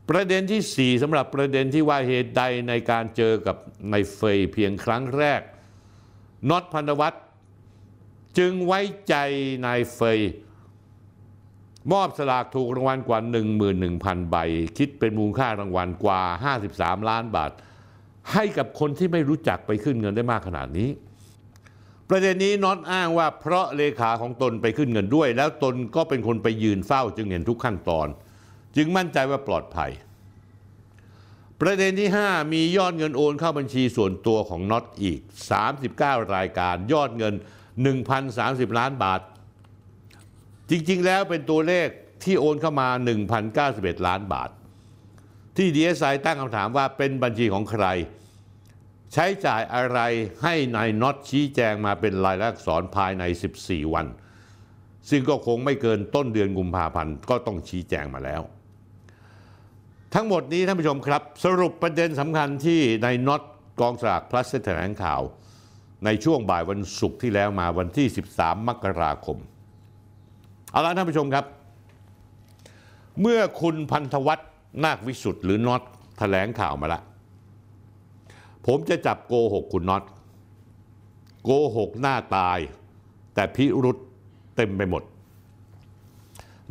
[0.10, 3.58] ประเด็นที่ 4สำหรับประเด็นที่ว่าเหตุใดในการเจอกับ
[3.92, 5.42] ในเฟยเพียงครั้งแรก
[6.50, 7.24] น็อตพันวัฒน์
[8.38, 8.80] จึงไว้
[9.10, 9.16] ใจ
[9.66, 10.20] นายเฟย
[11.92, 13.20] มอบสลากถูกรางวัลกว่า
[13.76, 14.38] 11,000 ใบ
[14.78, 16.22] คิดเป็นมูลค่ารางวัลกว่า
[16.62, 17.52] 53 ล้านบาท
[18.34, 20.90] ให้กับคนที่ไม่รู้จักไปขึ้นเงินได้มากขนาดนี้
[22.10, 28.08] ประเด็นนี้น็อตอ้างว่าเพราะเลขาของตนไปขึ้นเงินด้วย แล้วตนก็เป็นคนไปยืนเฝ้าจึงเห็นทุกขั้นตอน
[28.76, 29.92] จึงมั่นใจว่าปลอดภัย
[31.62, 35.20] ประเด็นที่ 5 มียอดเงินโอนเข้าบัญชีส่วนตัวของน็อตอีก
[35.76, 37.34] 39 รายการ ยอดเงิน
[38.08, 39.22] 1,030 ล้านบาท
[40.70, 41.88] จริงๆ แล้วเป็นตัวเลข
[42.24, 42.90] ที่โอนเข้ามา
[43.48, 44.50] 1,091 ล้านบาท
[45.58, 47.86] ที่ดีเอสไอตั้งคำถามว่าเป็นบัญชีของใคร
[49.14, 50.00] ใช้จ่ายอะไร
[50.44, 53.24] ให้นายน็อตชี้แจงมาเป็นลายลักษณ์อักษรภายใน
[53.60, 54.08] 14 วัน
[55.10, 58.42] ซึ่งก็คงไม่เกินต้นเดือนกุมภาพันธ์ก็ต้องชี้แจงมาแล้ว
[60.14, 63.42] ทั้งหมดนี้ท่านผู้ชมครับ สรุปประเด็นสำคัญที่ในน็อต
[63.80, 65.22] กองสลากพลัสแถลงข่าว
[66.06, 68.08] ในช่วงบ่ายวันศุกร์ที่แล้วมาวันที่
[68.38, 69.38] 13 มกราคม
[70.72, 71.46] เอาละท่านผู้ชมครับ
[73.22, 74.50] เมื่อคุณพันธวัฒน์
[74.84, 75.82] นาควิสุทธ์หรือน็อต
[76.18, 77.02] แถลงข่าวมาละ
[78.66, 80.04] ผมจะจับโกหกคุณน็อต
[81.44, 82.60] โกหกหน้าตาย
[83.34, 83.98] แต่พิรุษ
[84.56, 85.04] เต็มไปหมด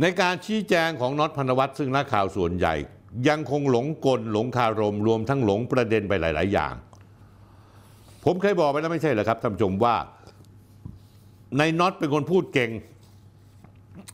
[0.00, 2.74] ในการชี้แจงของน็อตพันวัฒน์ซึ่งนักข่าวส่วนใหญ่
[3.28, 6.74] ยังคงหลงกลหลงคารม รวมทั้งหลงประเด็นไปหลาย ๆ อย่าง
[8.24, 9.96] ผมเคยบอกไปแล้วไม่ใช่เหรอครับท่านผู้ชมว่า
[11.58, 12.70] ในน็อตเป็นคนพูดเก่ง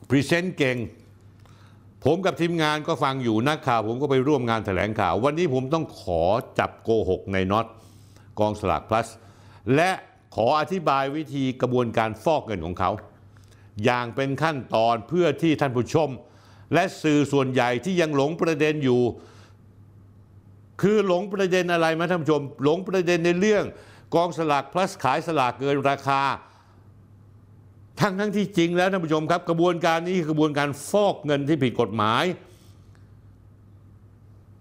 [0.09, 0.77] พรีเซนต์เก่ง
[2.07, 6.23] ผมกับทีมงานก็ฟังอยู่นักข่าว ผมก็ไปร่วมงานแถลงข่าว วันนี้ผมต้องขอ
[6.59, 7.65] จับโกหกในน็อต
[8.39, 9.07] กองสลากพลัส
[9.75, 9.91] และ
[10.35, 12.91] ขออธิบายวิธีกระบวนการฟอกเงินของเขา
[13.83, 16.09] อย่างเป็นขั้นตอนเพื่อที่ท่านผู้ชม
[16.73, 19.01] และสื่อส่วนใหญ่ที่ยังหลงประเด็นอยู่
[20.81, 23.63] คือหลงประเด็นอะไรไหมท่านผู้ชม หลงประเด็นในเรื่อง
[24.15, 26.21] กองสลากพลัสขายสลากเกินราคา
[27.99, 32.23] ทั้งทั้งที่จริงแล้วท่านผู้ชมครับ กระบวนการนี้คือกระบวนการฟอกเงินที่ผิดกฎหมาย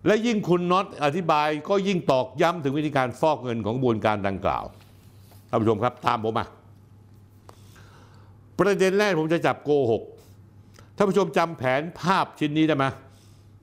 [0.07, 4.65] และยิ่งคุณน็อตอธิบายก็ยิ่งตอกย้ำถึงวิธีการฟอกเงินของกระบวนการดังกล่าว
[5.49, 6.47] ท่านผู้ชมครับ ตามผมมา
[8.59, 10.03] ประเด็นแรกผมจะจับโกหก
[10.97, 12.85] ท่านผู้ชมจำแผนภาพชิ้นนี้ได้ไหม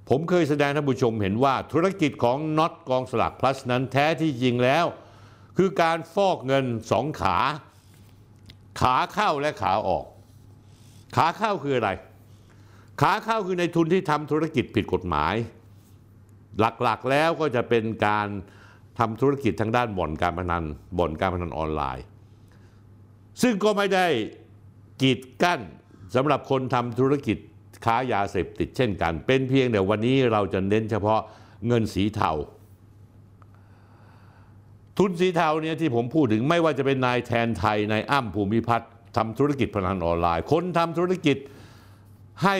[0.09, 4.85] ผมเคยแสดงท่านผู้ชมเห็นว่าธุรกิจของน็อตกองสลากพลัสนั้นแท้ที่จริงแล้ว
[5.57, 7.37] คือการฟอกเงินสองขา
[8.79, 10.05] ขาเข้าและขาออก
[11.15, 11.89] ขาเข้าคืออะไร
[13.01, 15.35] ขาเข้าคือในทุนที่ทำธุรกิจผิดกฎหมาย
[16.59, 18.27] หลักๆแล้วก็จะเป็นการ
[18.99, 20.63] ทำธุรกิจทางด้านบ่อนการพนัน
[20.97, 22.05] บ่อนการพนันออนไลน์
[23.41, 24.07] ซึ่งก็ไม่ได้
[25.01, 25.59] กีดกั้น
[26.15, 27.37] สำหรับคนทำธุรกิจ
[27.85, 31.19] ค้ายาเสพติดเช่นกัน เป็นเพียงแต่วันนี้เราจะเน้นเฉพาะ
[31.67, 32.31] เงินสีเทา
[34.97, 41.37] ทุนสีเทาเนี่ยที่ผมพูดถึงไม่ว่าจะเป็นนายแทนไทยนายอ้ำภูมิพัฒน์ทำธุรกิจพนันออนไลน์ คนทำธุรกิจ
[42.43, 42.55] ให้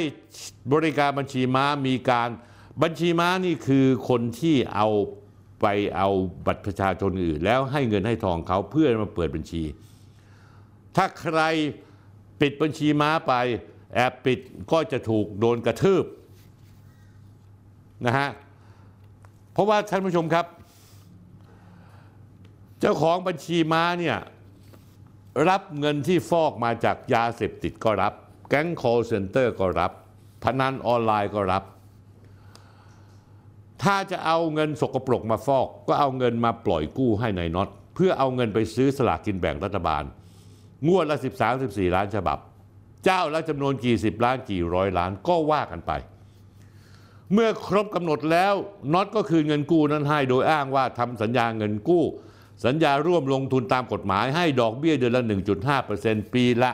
[0.74, 2.30] บริการบัญชีม้ามีการ
[2.82, 4.88] บัญชีม้านี่คือคนที่เอา
[5.62, 5.66] ไป
[5.98, 6.10] เอา
[6.46, 9.64] บัตรประชาชนอื่น แล้วให้เงินให้ทองเขาเพื่อมาเปิดบัญชี
[10.96, 11.40] ถ้าใคร
[12.42, 13.34] ปิดบัญชีม้าไป
[13.96, 14.40] แอบปิด
[14.72, 16.06] ก็จะถูกโดนกระทืบ
[18.06, 18.30] นะฮะ
[19.54, 20.46] เพราะว่าท่านผู้ชมครับ
[22.82, 24.18] เจ้าของบัญชีม้าเนี่ย
[25.50, 28.14] รับเงินที่ฟอกมาจากยาเสพติดก็รับ
[28.50, 29.92] แก๊ง call center ก็รับ
[30.44, 31.64] พนันออนไลน์ก็รับ
[33.84, 40.04] ถ้าจะเอาเงินสกปรกมาฟอก ก็เอาเงินมาปล่อยกู้ให้ในายน็อตเพื่อเอาเงินไปซื้อสลากกินแบ่งรัฐบาล
[40.88, 42.38] งวดละ 13 14 ล้านฉบับ
[43.06, 45.92] เจ้าละจำนวนกี่สิบล้านกี่ร้อยล้านก็ว่ากันไป
[47.34, 48.54] เมื่อครบกำหนดแล้ว
[48.94, 52.04] น็อตก็คืนเงินกู้นั้นให้โดยอ้างว่าทำสัญญาเงินกู้
[52.66, 55.24] สัญญาร่วมลงทุนตามกฎหมายให้ดอกเบี้ยเดือนละ
[55.78, 56.72] 1.5%ปีละ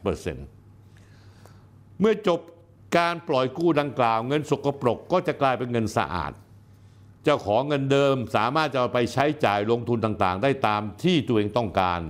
[0.00, 2.40] 18%เมื่อจบ
[2.98, 6.32] การปล่อยกู้ดังกล่าว เงินสกปรกก็จะกลายเป็นเงินสะอาด
[7.24, 12.00] เจ้าของเงินเดิมสามารถจะไปใช้จ่ายลงทุนต่างๆ ได้ตามที่ตัวเองต้องการ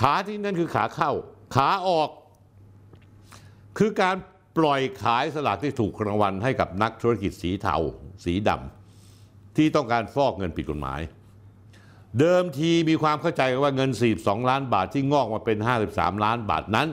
[0.00, 1.12] ขาที่นั่นคือขาเข้า
[1.54, 2.08] ขาออก
[3.78, 4.16] คือการ
[4.58, 7.76] ปล่อยขายสลากที่ถูกรางวัลให้กับนักธุรกิจสีเทา
[8.24, 8.77] สีดำ
[9.58, 11.00] ที่ต้องการฟอกเงินผิดกฎหมาย
[12.18, 13.90] เดิมทีมีความเข้าใจกันว่าเงิน
[14.20, 15.58] 42 ล้านบาทที่งอกมาเป็น
[15.90, 16.88] 53 ล้านบาทนั้น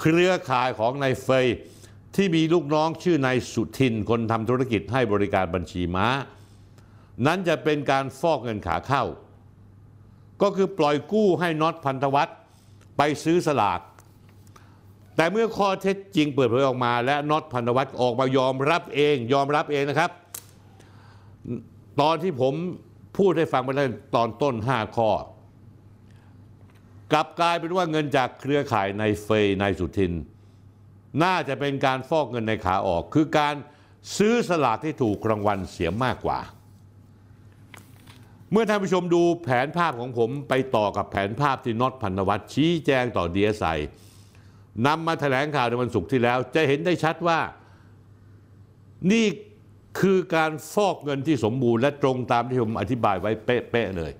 [0.00, 1.46] เครือข่ายของนายเฟย
[2.16, 6.06] ที่มีลูกน้องชื่อนายสุทินคนทำธุรกิจให้บริการบัญชีม้า
[7.26, 9.04] นั้นจะเป็นการฟอกเงินขาเข้า
[10.42, 12.36] ก็คือปล่อยกู้ให้น็อตพันธวัฒน์
[12.96, 13.80] ไปซื้อสลาก
[15.16, 20.10] แต่เมื่อข้อเท็จจริงเปิดเผยออกมา และน็อตพันธวัฒน์ออกมายอมรับเอง ยอมรับเองนะครับ
[22.00, 22.54] ตอนที่ผม
[23.18, 25.10] พูดให้ฟังไปแล้วตอนต้น 5 ข้อ
[27.12, 30.12] กลับกลายเป็นว่าเงินจากเครือข่ายในเฟยในสุทิน
[31.22, 33.54] น่าจะเป็นการฟอกเงินในขาออก คือการ
[34.16, 36.38] ซื้อสลากที่ถูกรางวัลเสียมากกว่า
[38.50, 43.68] เมื่อท่านผู้ชมดูแผนภาพของผมไปต่อกับแผนภาพที่น็อตพันวัฒน์ชี้แจงต่อดีเอสไอ
[44.86, 47.38] นำมาแถลงข่าวในวันศุกร์ที่แล้ว จะเห็นได้ชัดว่า
[49.10, 49.24] นี่
[49.98, 54.12] คือการฟอกเงินที่สมบูรณ์และตรงตามที่ผมอธิบายไว้เป๊ะๆเลย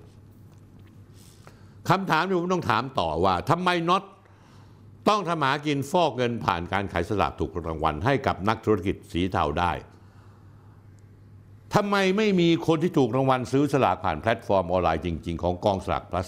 [1.89, 4.03] คำถามที่ผมต้องถามต่อว่าทำไมน็อต
[5.09, 9.71] ต้องทำหากินฟอกเงินผ่านการขายสลากถูกรางวัลให้กับนักธุรกิจสีเทาได้
[11.75, 16.27] ทำไมไม่มีคนที่ถูกรางวัลซื้อสลากผ่านแพลตฟอร์มออนไลน์จริง ๆ ของกองสลากพลัส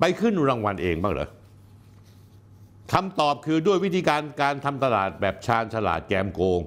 [0.00, 1.28] ไปขึ้นรางวัลเองบ้างเหรอ
[2.92, 6.60] คำตอบคือด้วยวิธีการการทำตลาดแบบชาญฉลาดแกมโกง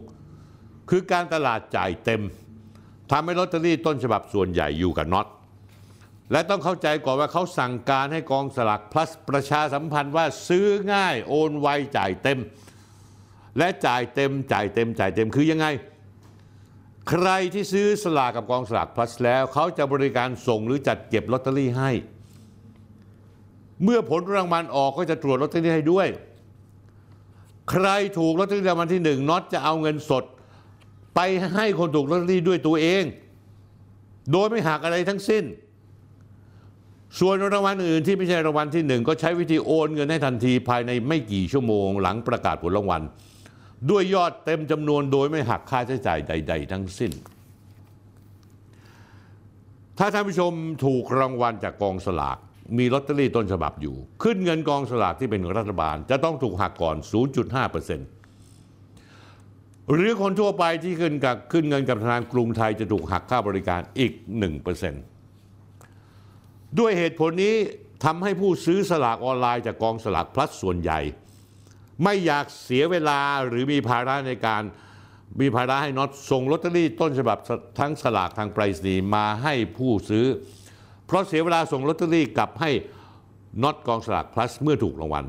[0.89, 2.21] คือการตลาดจ่ายเต็ม
[3.11, 5.27] ทำให้ลอตเตอรี่ต้นฉบับส่วนใหญ่อยู่กับน็อต
[6.31, 11.67] และต้องเข้าใจก่อนว่าเขาสั่งการให้กองสลาก plus ประชาสัมพันธ์ว่าซื้อง่ายโอนไว
[11.97, 12.39] จ่ายเต็ม
[13.57, 15.65] และจ่ายเต็มจ่ายเต็มจ่ายเต็มคือยังไง
[17.09, 21.91] ใครที่ซื้อสลากกับกองสลาก plus แล้วเขาจะบริการส่งหรือจัดเก็บลอตเตอรี่ให้
[23.83, 26.07] เมื่อผลรางวัลออกก็จะตรวจลอตเตอรี่ให้ด้วย
[27.71, 27.87] ใคร
[28.19, 30.23] ถูกลอตเตอรี่รางวัลที่หนึ่งน็อตจะเอาเงินสด
[31.15, 31.19] ไป
[31.55, 33.03] ให้คนถูกลอตเตอรี่ด้วยตัวเอง
[34.31, 35.43] โดยไม่หักอะไรทั้งสิ้น
[37.19, 43.01] ส่วนรางวัลอื่นที่ไม่ใช่รางวัลที่หนึ่งก็ใช้วิธีโอนเงินให้ทันทีภายในไม่กี่ชั่วโมงหลังประกาศผลรางวัล
[43.89, 47.11] ด้วยยอดเต็มจำนวนโดยไม่หักค่าใช้จ่ายใด ๆ ทั้งสิ้น
[49.97, 50.51] ถ้าท่านผู้ชม
[50.85, 52.37] ถูกรางวัลจากกองสลาก
[52.77, 56.95] มีลอตเตอรี่ต้นฉบับอยู่ ขึ้นเงินกองสลากที่เป็นรัฐบาล จะต้องถูกหักก่อน
[57.59, 58.18] 0.5%
[59.93, 64.13] หรือคนทั่วไปที่ขึ้นกับขึ้นเงินกับธนาคารกรุงไทยจะถูกหักค่าบริการอีก
[65.45, 67.55] 1%ด้วยเหตุผลนี้
[68.05, 70.99] ทำให้ผู้ซื้อสลากออนไลน์จากกองสลากพลัสส่วนใหญ่
[72.03, 74.63] ไม่อยากเสียเวลาหรือมีภาระในการ
[75.41, 77.37] มีภาระให้น็อตส่งลอตเตอรี่ต้นฉบับ
[77.79, 80.25] ทั้งสลากทางไปรษณีย์มาให้ผู้ซื้อ
[81.05, 82.71] เพราะเสียเวลาส่งลอตเตอรี่กลับให้
[83.63, 85.25] น็อตกองสลากพลัสเมื่อถูกรางวัล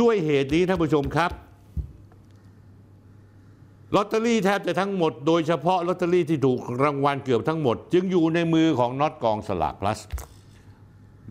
[0.00, 1.32] ด้วยเหตุนี้ท่านผู้ชมครับ
[3.96, 10.00] ลอตเตอรี่แทบจะทั้งหมดโดยเฉพาะลอตเตอรี่ที่ถูกรางวัลเกือบทั้งหมด จึงอยู่ในมือของน็อตกองสลากพลัส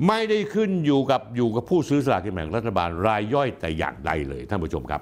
[0.07, 5.01] ไม่ได้ขึ้นอยู่กับอยู่กับผู้ซื้อสลากกินแบ่งรัฐบาลรายย่อยแต่อย่างใดเลยท่านผู้ชมครับ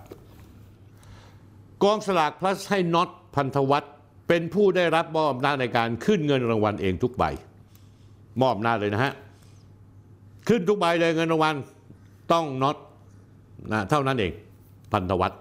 [1.83, 3.93] กองสลากพลัสให้น็อตพันธวัฒน์
[4.27, 7.23] เป็นผู้ได้รับมอบอำนาจในการขึ้นเงินรางวัลเองทุกใบ
[8.41, 9.13] มอบอำนาเลยนะฮะ
[10.47, 11.55] ขึ้นทุกใบเลยเงินรางวัล
[12.31, 12.77] ต้องน็อต
[13.71, 14.31] นะเท่านั้นเอง
[14.93, 15.39] พันธวัฒน์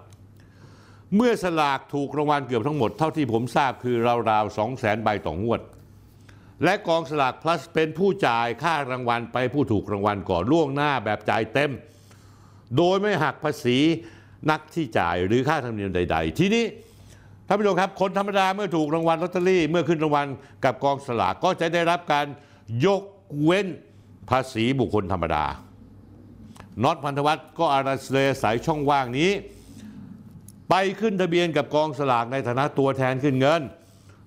[1.15, 3.95] เมื่อสลากถูกรางวัลเกือบทั้งหมดเท่าที่ผมทราบคือ
[4.29, 5.61] ราวๆ2 0 0แสนใบต่องวด
[6.63, 11.71] และกองสลาก plus เป็นผู้จ่ายค่ารางวัลไปผู้ถูกรางวัลก่อนล่วงหน้าแบบจ่ายเต็ม
[12.77, 13.77] โดยไม่หักภาษี
[14.51, 16.65] นักที่จ่ายหรือค่าธรรมเนียมใด ๆ ทีนี้
[17.47, 20.27] ท่านผู้ชมครับคนธรรมดาเมื่อถูกรางวัลลอตเตอรี่ เมื่อขึ้นรางวัล
[20.65, 22.25] กับกองสลากก็จะได้รับการ
[22.85, 23.03] ยก
[23.43, 23.67] เว้น
[24.29, 25.45] ภาษีบุคคลธรรมดา
[26.83, 29.31] น็อตพันธวัฒน์ก็อาราเซสายช่องว่างนี้
[30.69, 33.61] ไปขึ้นทะเบียนกับกองสลากในฐานะตัวแทนขึ้นเงิน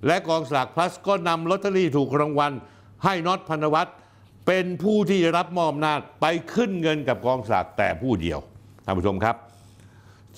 [0.06, 2.52] และกองสลาก plus ก็นำลอตเตอรี่ถูกรางวัล
[3.04, 3.94] ให้น็อตพันวัฒน์
[4.46, 8.38] เป็นผู้ที่รับมอบอำนาจไปขึ้นเงินกับกองสลากแต่ผู้เดียว
[8.84, 9.36] ท่านผู้ชมครับ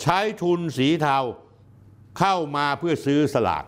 [0.00, 1.18] ใช้ทุนสีเทา
[2.18, 3.64] เข้ามาเพื่อซื้อสลาก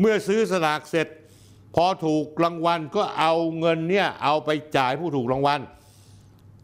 [0.00, 1.06] เมื่อซื้อสลากเสร็จ
[1.74, 5.60] พอถูกรางวัลก็เอาเงินเนี่ยเอาไปจ่ายผู้ถูกรางวัล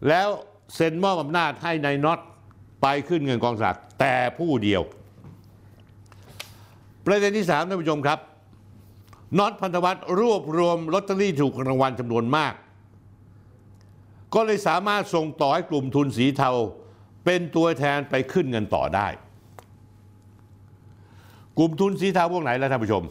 [0.08, 0.28] แล้ว
[0.74, 2.20] เซ็นมอบอำนาจให้ในายน็อต
[2.82, 4.82] ไปขึ้นเงินกองสลาก แต่ผู้เดียว
[7.06, 8.18] ประเด็นที่สามท่านผู้ชมครับ
[9.38, 12.54] น็อตพันธวัฒน์รวบรวมลอตเตอรี่ถูกรางวัลจำนวนมาก
[14.34, 16.50] ก็เลยสามารถส่งต่อให้กลุ่มทุนสีเทา
[17.24, 19.08] เป็นตัวแทนไปขึ้นเงินต่อได้
[21.58, 23.04] กลุ่มทุนสีเทาพวกไหนล่ะท่านผู้ชม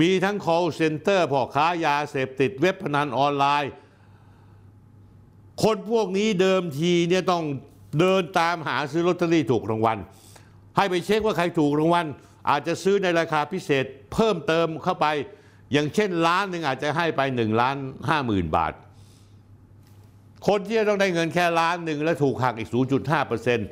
[0.00, 3.72] มีทั้ง call center พ่อค้ายาเสพติดเว็บพนันออนไลน์
[5.62, 7.44] คนพวกนี้เดิมทีเนี่ยต้อง
[7.98, 9.98] เดินตามหาซื้อลอตเตอรี่ถูกรางวัล
[10.76, 12.06] ให้ไปเช็คว่าใครถูกรางวัล
[12.50, 15.06] อาจจะซื้อในราคาพิเศษเพิ่มเติมเข้าไป
[15.72, 17.76] อย่างเช่นล้านหนึ่งอาจจะให้ไป1ล้าน
[18.08, 18.72] ห้าหมื่นบาท
[20.46, 23.68] คนที่จะต้องได้เงินแค่ล้านหนึ่งแล้วถูกหักอีก 0.5เปอร์เซนต์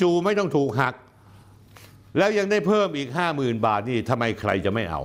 [0.00, 0.94] จู่ๆไม่ต้องถูกหัก
[2.18, 5.02] แล้วยังได้เพิ่มอีก 50,000 บาทนี่ทำไมใครจะไม่เอา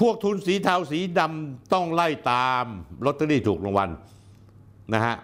[0.00, 2.64] พวกทุนสีเทาสีดำต้องไล่ตาม
[3.04, 3.90] ลอตเตอรี่ถูกรางวัล
[4.94, 5.16] นะฮะ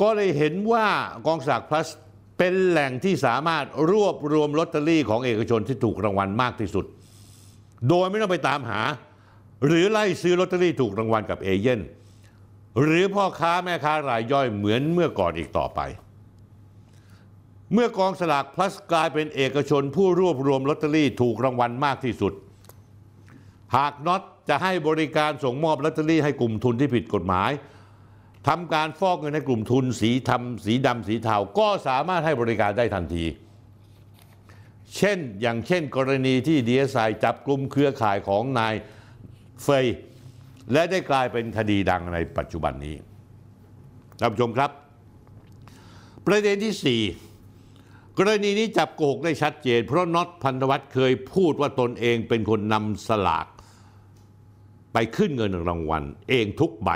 [0.00, 0.86] ก็เลยเห็นว่า
[1.26, 1.88] กองสลากพลัส
[2.38, 6.84] เป็นแหล่งที่สามารถรวบรวมลอตเตอรี่ของเอกชนที่ถูกรางวัลมากที่สุด
[7.88, 8.80] โดยไม่ต้องไปตามหา
[9.66, 11.80] หรือไล่ซื้อลอตเตอรี่ถูกรางวัลกับเอเย่น
[12.82, 15.80] หรือพ่อค้าแม่ค้ารายย่อยเหมือนเมื่อก่อนอีกต่อไป
[17.72, 22.32] เมื่อกองสลากพลัสกลายเป็นเอกชนผู้รวบรวมลอตเตอรี่ถูกรางวัลมากที่สุด
[23.76, 27.50] หากน็อตจะให้บริการส่งมอบลอตเตอรี่ให้กลุ่มทุนที่ผิดกฎหมาย
[28.48, 33.24] ทำการฟอกเงินในกลุ่มทุนสีทำสีดำสีเทาก็สามารถให้บริการได้ทันที
[34.96, 38.74] เช่นอย่างเช่นกรณีที่ดีเอสไอจับกลุ่มเครือข่ายของนาย
[39.62, 39.86] เฟย
[40.72, 42.96] และได้กลายเป็นคดีดังในปัจจุบันนี้
[44.20, 44.70] ท่านผู้ชมครับ
[46.26, 53.46] ประเด็นที่ 4 กรณีนี้จับโกหกได้ชัดเจน เพราะน็อตพันธวัฒน์เคยพูดว่าตนเองเป็นคนนำสลาก
[54.92, 56.90] ไปขึ้นเงินรางวัล เองทุกใบ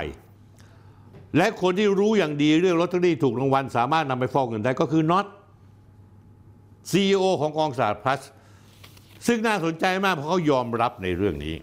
[1.37, 5.25] และคนที่รู้อย่างดีเรื่องลอตเตอรี่ถูกรางวัล สามารถนำไปฟอกเงินได้ก็คือน็อต
[6.91, 8.21] ซีอของกองสลากพลัส
[9.27, 11.55] ซึ่งน่าสนใจมากเพราะเขายอมรับในเรื่องนี้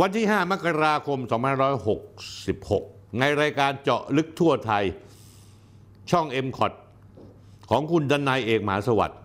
[0.00, 1.18] วันที่ 5 มกราคม
[1.98, 4.84] 2566 ในรายการเจาะลึกทั่วไทย
[6.10, 6.72] ช่อง m c o t
[7.70, 9.18] ของคุณดนายเอกหมหาสวัสดิ์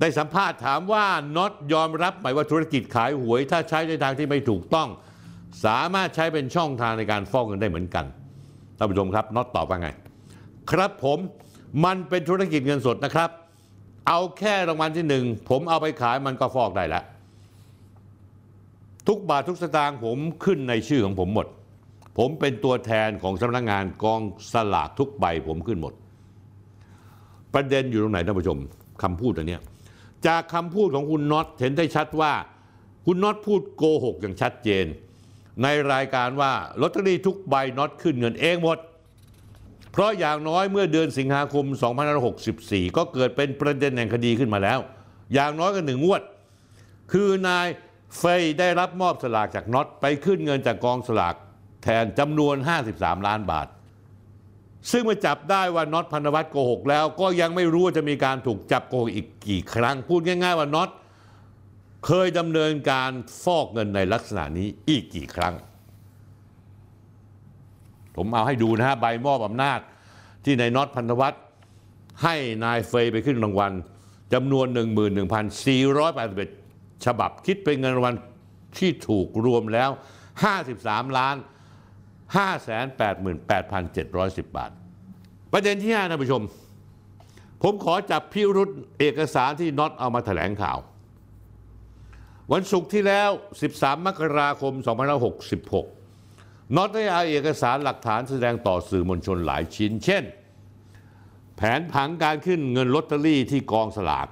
[0.00, 1.06] ได้สัมภาษณ์ถามว่า
[1.36, 4.88] น็อตยอมรับไหมว่าธุรกิจขายหวย ถ้าใช้ในทางที่ไม่ถูกต้อง
[5.64, 8.04] สามารถใช้เป็นช่องทางในการฟอกเงินได้เหมือนกัน
[8.76, 9.88] ท่านผู้ชมครับน็อตตอบว่าไง
[10.70, 11.18] ครับผม
[11.84, 13.30] มันเป็นธุรกิจเงินสดนะครับ
[14.08, 17.04] เอาแค่รางวัลที่หนึ่งผมเอาไปขายมันก็ฟอกได้แล้ว
[19.08, 21.46] ทุกบาททุกสตางค์ผมขึ้นในชื่อของผมหมด
[22.18, 24.20] ผมเป็นตัวแทนของสำนักงานกอง
[24.52, 25.92] สลากทุกใบผมขึ้นหมด
[27.54, 28.58] ประเด็นอยู่ตรงไหนท่านผู้ชม
[29.02, 29.58] คำพูดอันนี้
[30.26, 32.32] จากคำพูดของคุณน็อตเห็นได้ชัดว่า
[33.06, 34.86] คุณน็อตพูดโกหกอย่างชัดเจน
[35.62, 38.78] ในรายการว่าลอตเตอรี่ทุกใบน็อตขึ้นเงินเองหมด
[39.92, 41.64] เพราะอย่างน้อยเมื่อเดือนสิงหาคม
[42.30, 44.78] 2564 ก็เกิดเป็นประเด็นแห่งคดีขึ้นมาแล้ว
[45.34, 46.22] อย่างน้อยก็หนึ่งงวด
[47.12, 47.66] คือนาย
[48.18, 51.34] เฟยได้รับมอบสลากจากน็อตไปขึ้นเงินจากกองสลาก
[51.82, 52.56] แทนจำนวน
[52.92, 53.66] 53 ล้านบาท
[54.90, 60.88] ซึ่งเมื่อจับได้ว่าน็อตพันธวัฒน์โกหกแล้ว ก็ยังไม่รู้ว่าจะมีการถูกจับโกหกอีกกี่ครั้ง พูดง่าย ๆ ว่าน็อต
[62.06, 63.10] เคยดำเนินการ
[63.44, 65.54] ฟอกเงินในลักษณะนี้อีกกี่ครั้ง
[68.16, 69.80] ผมเอาให้ดูนะฮะใบมอบอำนาจ
[70.44, 71.42] ที่นายน็อตพันธวัฒน์
[72.22, 73.72] ให้นายเฟยไปขึ้นรางวัล
[74.32, 74.66] จำนวน
[76.26, 78.14] 11,481 ฉบับคิดเป็นเงินรางวัล
[78.78, 79.90] ที่ถูกรวมแล้ว
[80.54, 81.36] 53 ล้าน
[83.30, 84.70] 588,710 บาท
[85.52, 86.42] ประเด็นที่5ท่านผู้ชม
[87.62, 90.78] ผมขอจับพิรุษเอกสารที่น็อตเอามาแถลงข่าว
[92.52, 93.30] วันศุกร์ที่แล้ว
[93.68, 94.72] 13 มกราคม
[95.94, 100.24] 2566 น็อตได้เอาเอกสารหลักฐานแสดงต่อสื่อมวลชนหลายชิ้น เช่น
[101.56, 104.28] แผนผังการขึ้นเงินลอตเตอรี่ที่กองสลาก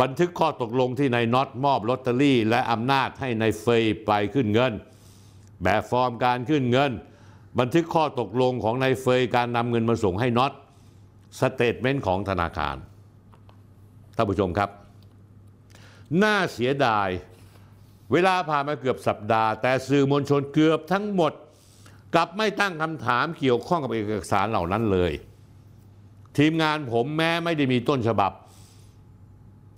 [0.00, 4.72] บันทึกข้อตกลงที่นายน็อตมอบลอตเตอรี่ และอำนาจให้นายเฟยไปขึ้นเงิน
[5.62, 6.92] แบบฟอร์มการขึ้นเงิน
[7.58, 10.52] บันทึกข้อตกลงของนายเฟยการนำเงินมาส่งให้น็อต
[11.40, 12.76] statement ของธนาคาร
[14.16, 14.70] ท่านผู้ชมครับ
[16.22, 17.08] น่าเสียดาย
[18.12, 21.32] เวลาผ่านมาเกือบสัปดาห์ แต่สื่อมวลชนเกือบทั้งหมด
[22.14, 25.12] กลับไม่ตั้งคำถามเกี่ยวข้องกับเอกสารเหล่านั้นเลย
[26.38, 28.32] ทีมงานผมแม้ไม่ได้มีต้นฉบับ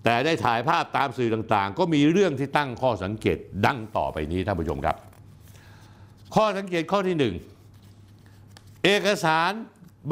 [0.05, 4.97] แต่ได้ถ่ายภาพตามสื่อต่างๆ ก็มีเรื่องที่ตั้งข้อสังเกตดังต่อไปนี้ท่านผู้ชมครับ
[6.35, 7.35] ข้อสังเกตข้อที่หนึ่ง
[8.85, 9.53] เอกสาร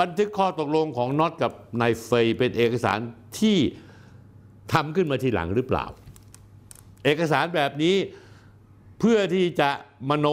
[0.01, 2.99] บันทึกข้อตกลงของน็อตกับนายเฟยเป็นเอกสาร
[3.41, 3.59] ที่
[4.73, 5.85] ทำขึ้นมาทีหลังหรือเปล่า
[7.05, 7.97] เอกสารแบบนี้
[8.99, 9.71] เพื่อที่จะ
[10.11, 10.27] มโน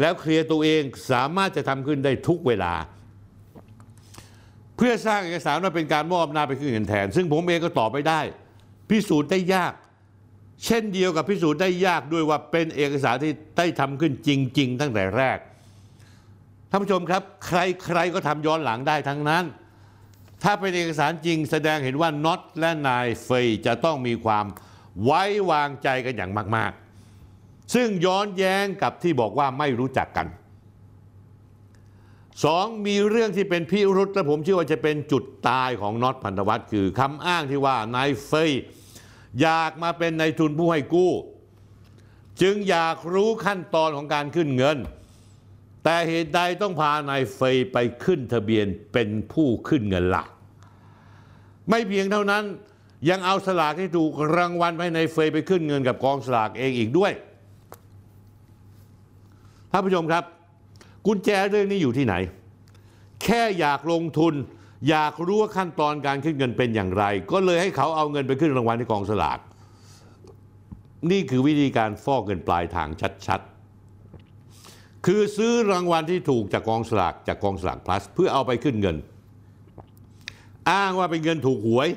[0.00, 2.74] แล้วเคลียร์ตัวเองสามารถจะทำขึ้นได้ทุกเวลา
[4.76, 8.20] เพื่อสร้างเอกสารว่าเป็นการมอบอำนาจไปขึ้นเงินแทน ซึ่งผมเองก็ตอบไม่ได้
[8.90, 9.72] พิสูจน์ได้ยาก
[10.64, 15.38] เช่นเดียวกับพิสูจน์ได้ยากด้วยว่าเป็นเอกสารที่ได้ทำขึ้นจริง ๆ ตั้งแต่แรก
[16.70, 19.44] ท่านผู้ชมครับ ใครๆก็ทำย้อนหลังได้ทั้งนั้น
[20.42, 24.46] ถ้าเป็นเอกสารจริงแสดงเห็นว่าน็อตและนายเฟยจะต้องมีความ
[25.04, 26.72] ไว้วางใจกันอย่างมาก
[27.22, 30.26] ๆ ซึ่งย้อนแย้งกับที่บอกว่าไม่รู้จักกัน
[32.44, 38.50] สองมีเรื่องที่เป็นพิรุษและผมเชื่อว่าจะเป็นจุดตายของน็อตพันธวัฒน์คือคำอ้างที่ว่านายเฟย
[39.40, 41.12] อยากมาเป็นนายทุนผู้ให้กู้
[42.42, 44.78] จึงอยากรู้ขั้นตอนของการขึ้นเงิน
[45.84, 50.26] แต่เหตุใดต้องพานายเฟยไปขึ้นทะเบียนเป็นผู้ขึ้นเงินหลัก
[51.68, 52.44] ไม่เพียงเท่านั้น
[53.08, 57.12] ยังเอาสลากที่ถูกรางวัลให้นเฟยไปขึ้นเงินกับกองสลากเองอีกด้วย
[59.70, 60.24] ท่านผู้ชมครับ
[61.06, 62.14] กุญแจเรื่องนี้อยู่ที่ไหน
[63.22, 64.34] แค่อยากลงทุน
[64.88, 69.38] อยากรู้ว่าขั้นตอนการขึ้นเงินเป็นอย่างไร ก็เลยให้เขาเอาเงินไปขึ้นรางวัลที่กองสลาก
[71.10, 72.88] นี่คือวิธีการฟอกเงินปลายทาง
[73.26, 78.96] ชัดๆ คือซื้อรางวัลที่ถูกจากกองสลากจากกองสลากพลัส เพื่อเอาไปขึ้นเงิน
[80.70, 81.88] อ้างว่าเป็นเงินถูกหวย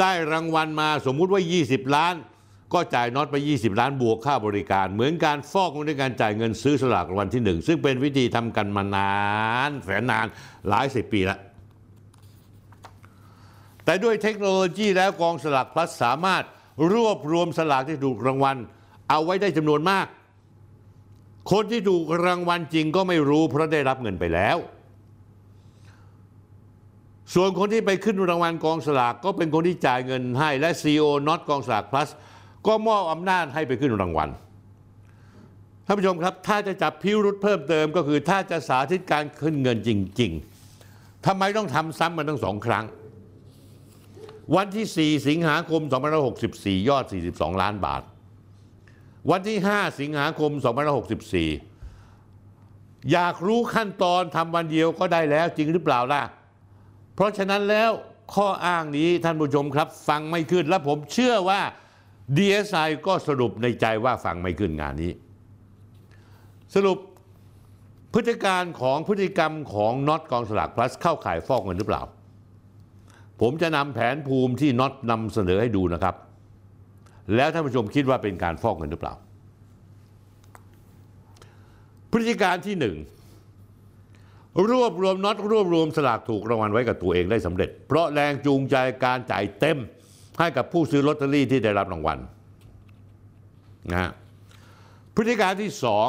[0.00, 2.14] ได้รางวัลมาสมมุติว่า 20 ล้าน
[2.72, 9.14] ก็จ่ายน็อตไป 20 ล้านบวกค่าบริการ เหมือนการฟอกเงินด้วยการจ่ายเงินซื้อสลากรางวัลที่หนึ่งซึ่งเป็นวิธีทำกันมานา
[9.68, 10.26] นแสนนาน
[10.68, 11.38] หลายสิบปีแล้ว
[13.84, 16.44] แต่ด้วยเทคโนโลยีแล้วกองสลากพลัสสามารถ
[16.92, 18.56] รวบรวมสลากที่ถูกรางวัล
[19.10, 20.06] เอาไว้ได้จำนวนมาก
[21.52, 24.56] คนที่ถูกรางวัลจริงก็ไม่รู้เพราะได้รับเงินไปแล้ว
[27.32, 32.08] ส่วนคนที่ไปขึ้นรางวัลกองสลากก็เป็นคนที่จ่ายเงินให้และ CEO น็อตกองสลากพลัส
[32.66, 34.28] ก็มอบอำนาจให้ไปขึ้นรางวัล
[35.86, 39.90] ท่านผู้ชมครับถ้าจะจับพิรุธเพิ่มเติมก็คือถ้าจะสาธิตการขึ้นเงินจ
[40.20, 40.32] ริง
[40.78, 42.84] ๆทำไมต้องทำซ้ำมันทั้งสองครั้ง
[44.56, 45.82] วันที่ 4 สิงหาคม
[46.34, 48.02] 2564 ยอด 42 ล้านบาท
[49.30, 50.50] วันที่ 5 สิงหาคม
[51.76, 56.22] 2564 อยากรู้ขั้นตอนทำวันเดียวก็ได้แล้วจริงหรือเปล่าล่ะ
[57.14, 57.90] เพราะฉะนั้นแล้ว
[58.34, 61.60] ข้ออ้างนี้ท่านผู้ชมครับ ฟังไม่ขึ้นและผมเชื่อว่า
[62.36, 65.12] DSI ก็สรุปในใจว่าฟังไม่ขึ้นงานนี้
[66.74, 66.98] สรุป
[68.14, 72.02] พฤติการของพฤติกรรมของน็อตกองสลากพลัสเข้าข่ายฟอกเงินหรือเปล่า
[73.40, 76.14] ผมจะนำแผนภูมิที่น็อตนำเสนอให้ดูนะครับ
[77.34, 79.14] แล้วท่านผู้ชมคิดว่าเป็นการฟอกเงินหรือเปล่า
[82.10, 82.96] พฤติการที่หนึ่ง
[84.70, 89.78] รวบรวมน็อตรวบรวมสลากถูกรางวัลไว้กับตัวเองได้สำเร็จ เพราะแรงจูงใจการจ่ายเต็ม
[90.38, 92.18] ให้กับผู้ซื้อลอตเตอรี่ที่ได้รับรางวัล
[93.90, 94.10] นะฮะ
[95.14, 96.08] พฤติการที่สอง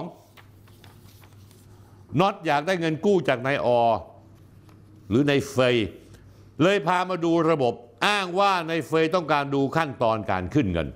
[2.20, 3.68] น็อตอยากได้เงินกู้จากนายอ
[5.10, 5.76] หรือนายเฟย
[6.62, 7.74] เลยพามาดูระบบ
[8.06, 10.88] อ้างว่านายเฟยต้องการดูขั้นตอนการขึ้นเงิน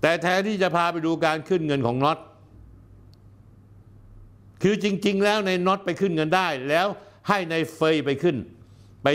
[0.00, 2.18] แต่แทนที่จะพาไปดูการขึ้นเงินของน็อต
[4.62, 6.86] คือจริง ๆ แล้วในน็อตไปขึ้นเงินได้ แล้ว
[7.28, 8.36] ให้ในายเฟยไปขึ้น
[9.02, 9.08] ไป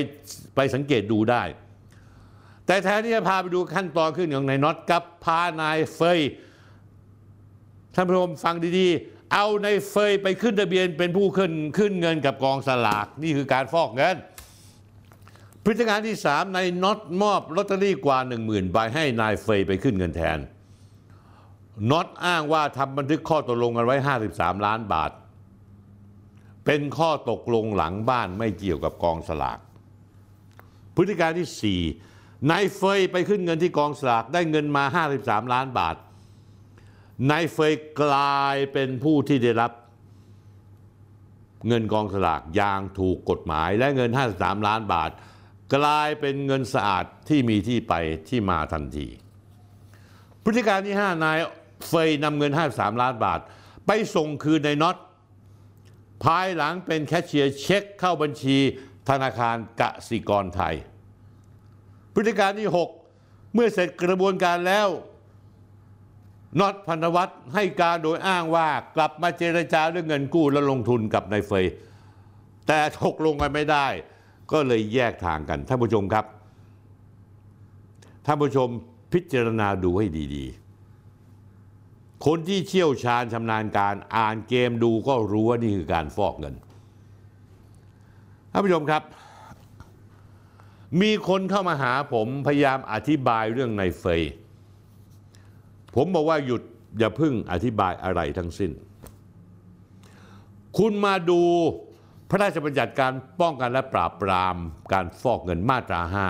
[0.56, 1.44] ไปสังเกตดูได้
[2.66, 6.20] แต่แทนที่จะพาไปดูขั้นตอนขึ้นของนายน็อตกับพานายเฟย
[7.96, 14.18] ท่านผู้ชมฟังดีๆ เอาในายเฟยไปขึ้นทะเบียนเป็นผู้ขึ้นขึ้นเงินกับกองสลากนี่คือการฟอกเงิน
[15.64, 20.40] พฤติการที่ 3 ในายน็อตมอบลอตเตอรี่กว่า 10,000ใบให้นายเฟยไปขึ้นเงินแทน
[21.92, 23.96] น็อตอ้างว่าทำบันทึกข้อตกลงกันไว้
[24.32, 25.12] 53 ล้านบาท
[26.66, 29.60] เป็นข้อตกลงหลังบ้านไม่เกี่ยวกับกองสลาก
[30.96, 34.84] พฤติการที่ 4นายเฟยไปขึ้นเงินที่กองสลากได้เงินมา
[35.20, 35.96] 53 ล้านบาท
[37.32, 39.72] นายเฟยกลายเป็นผู้ที่ได้รับ
[41.68, 45.12] เงินกองสลากอย่างถูกกฎหมาย และเงิน 53 ล้านบาท
[45.76, 47.94] กลายเป็นเงินสะอาดที่มีที่ไป
[48.30, 49.08] ที่มาทันที
[50.44, 51.38] พฤติการที่ 5 นาย
[51.88, 53.40] เฟยนำเงิน 53 ล้านบาท
[53.88, 54.96] ไปส่งคืนในน็อต
[56.24, 58.58] ภายหลังเป็นแคชเชียร์เช็คเข้าบัญชี
[59.10, 60.76] ธนาคารกสิกรไทย
[62.14, 62.70] พฤติการที่
[63.12, 64.88] 6 เมื่อเสร็จกระบวนการแล้ว
[66.60, 71.66] น็อตพันธวัฒน์ให้การโดยอ้างว่ากลับมาเจรจาเรื่องเงินกู้และลงทุนกับนายเฟย
[72.68, 73.88] แต่ตกลงกันไม่ได้
[74.52, 76.26] ก็เลยแยกทางกันท่านผู้ชมครับ
[78.26, 78.70] ท่านผู้ชม
[79.14, 80.06] พิจารณาดูให้
[80.36, 80.63] ดี ๆ
[82.26, 86.56] คนที่เชี่ยวชาญชำนาญการอ่านเกมดูก็รู้ว่านี่คือการฟอกเงิน
[88.52, 89.04] ท่านผู้ชมครับ
[91.02, 94.22] มีคนเข้ามาหาผมพยายามอธิบายเรื่องในเฟย
[95.96, 96.62] ผมบอกว่าหยุด
[97.00, 98.72] อย่าพึ่งอธิบายอะไรทั้งสิ้น
[100.78, 101.42] คุณมาดู
[102.30, 104.56] พระราชบัญญัติการป้องกันและปราบปราม
[104.94, 106.28] การฟอกเงินมาตราห้า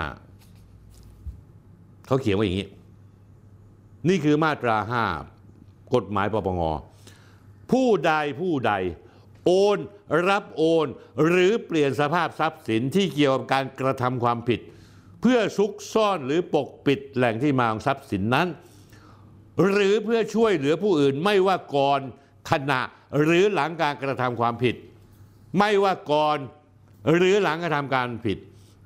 [2.06, 2.68] เขาเขียนว่าอย่างนี้
[4.08, 5.04] นี่คือมาตราห้า
[5.94, 6.60] กฎหมายปปง
[7.72, 8.72] ผู้ใดผู้ใด
[9.46, 9.78] โอน
[10.28, 10.86] รับโอน
[11.26, 14.60] หรือเปลี่ยนสภาพทรัพย์สินที่เกี่ยวกับการกระทำความผิด
[15.20, 18.48] เพื่อซุกซ่อนหรือปกปิดแหล่งที่มาของทรัพย์สินนั้น
[19.70, 22.00] หรือเพื่อช่วยเหลือผู้อื่นไม่ว่าก่อน
[22.50, 22.80] ขณะ
[23.24, 24.76] หรือหลังการกระทำความผิด
[25.58, 26.38] ไม่ว่าก่อน
[27.16, 28.38] หรือหลังกระทำการผิด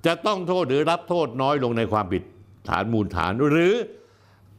[0.07, 2.23] จะต้องโทษหรือรับโทษน้อยลงในความผิด
[2.69, 3.75] ฐานมูลฐานหรือ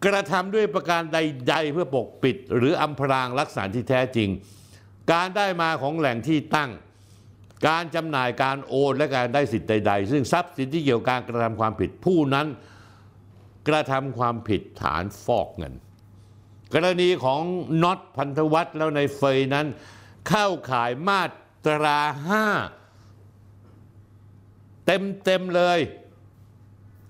[0.05, 4.30] กระทำด้วยประการใด ๆ เพื่อปกปิด หรืออำพรางลักษณะที่แท้จริง
[5.11, 6.71] การได้มาของแหล่งที่ตั้ง
[7.67, 12.47] การจำหน่ายการโอนและการได้สิทธิ์ใด ๆ ซึ่งทรัพย์สินที่เกี่ยวกับการกระทำความผิดผู้นั้น
[13.67, 15.73] กระทำความผิดฐานฟอกเงิน
[16.73, 17.41] กรณีของ
[17.84, 19.67] น็อตพันธวัฒน์แล้วในเฟยนั้น
[20.30, 21.21] เข้าข่ายมา
[21.65, 22.45] ตราห้า
[24.85, 25.80] เต็มเต็มๆเลย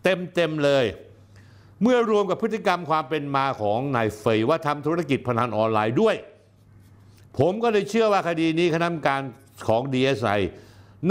[0.03, 0.85] เต็มเต็มๆเลย
[1.81, 6.15] เมื่อรวมกับพฤติกรรมความเป็นมาของนายเฟยว่าทำธุรกิจพนันออนไลน์ด้วย
[7.39, 9.22] ผมก็เลยเชื่อว่าคดีนี้คณะกรรมการ
[9.68, 10.39] ของ DSI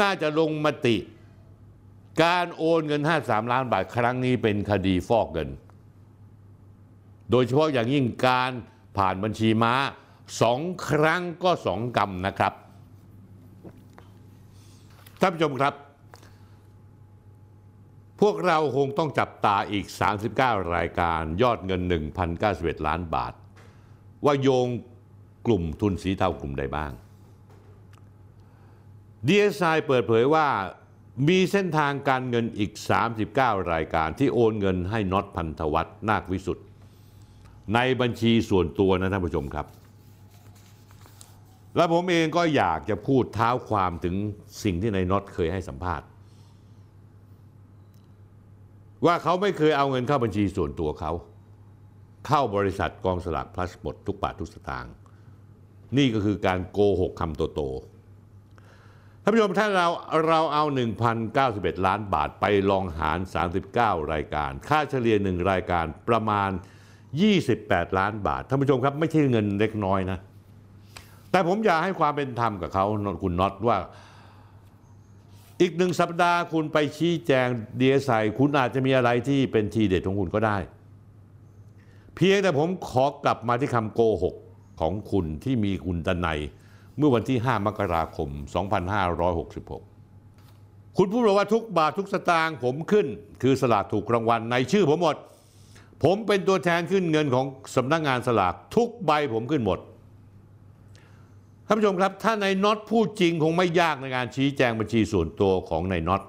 [0.01, 0.97] น่าจะลงมติ
[2.23, 5.49] การโอนเงิน 53 ล้านบาทครั้งนี้เป็นคดีฟอกเงิน
[7.31, 8.51] โดยเฉพาะอย่างยิ่งการ
[8.97, 9.74] ผ่านบัญชีม้า
[10.43, 12.53] สองครั้งก็สองกรรมนะครับ
[15.20, 15.74] ท่านผู้ชมครับ
[18.20, 19.86] พวกเราคงต้องจับตาอีก
[20.28, 21.82] 39 รายการยอดเงิน
[22.35, 23.32] 1,091 ล้านบาท
[24.24, 24.69] ว่าโยง
[25.47, 26.93] กลุ่มทุนสีเทากลุ่มใดบ้าง
[29.28, 30.47] DSI เปิดเผยว่า
[31.28, 32.73] มีเส้นทางการเงินอีก
[33.20, 36.66] 39 รายการที่โอนเงินให้น็อตพันธวัฒน์นาควิสุทธ์
[37.74, 39.66] ในบัญชีส่วนตัวนะท่านผู้ชมครับ
[41.77, 44.15] และผมเองก็อยากจะพูดเท้าความถึง
[44.65, 46.07] สิ่งที่นายน็อตเคยให้สัมภาษณ์
[49.07, 51.12] ว่าเขาไม่เคยเอาเงินเข้าบัญชีส่วนตัวเขา
[52.27, 54.95] เข้าบริษัทกองสลากพลัสหมดทุกบาททุกสตางค์
[55.97, 59.89] นี่ก็คือการโกหกคำโตๆท่านผู้ชมถ้าเรา
[60.29, 60.65] เราเอา
[61.25, 63.19] 1,091 ล้านบาทไปลองหาร
[63.65, 66.51] 39 รายการ ค่าเฉลี่ยหนึ่งรายการประมาณ
[67.25, 70.19] 28 ล้านบาทท่านผู้ชมครับไม่ใช่เงินเล็กน้อยนะ
[71.31, 72.85] แต่ผมอยากให้ความเป็นธรรมกับเขา
[73.23, 73.77] คุณน็อตว่า
[75.60, 80.56] อีกหนึ่งสัปดาห์คุณไปชี้แจงเดียใส่คุณอาจจะมีอะไรที่เป็นทีเด็ดของคุณก็ได้
[82.14, 84.35] เพียงแต่ผมขอกลับมาที่คำโกหก
[84.80, 86.40] ของคุณที่มีคุณตนัย
[86.97, 88.28] เมื่อวันที่ 5 มกราคม
[89.98, 93.06] 2566 คุณพูดว่าทุกบาททุกสตางค์ผมขึ้น
[93.43, 95.16] คือสลากถูกรางวัลในชื่อผมหมด
[96.05, 99.78] ผมเป็นตัวแทนขึ้นเงินของสำนักงงานสลากทุกใบผมขึ้นหมด
[101.70, 106.23] ท่านผู้ชมครับ ถ้าในน็อตพูดจริงคงไม่ยากในการชี้แจงบัญชีส่วนตัวของในน็อต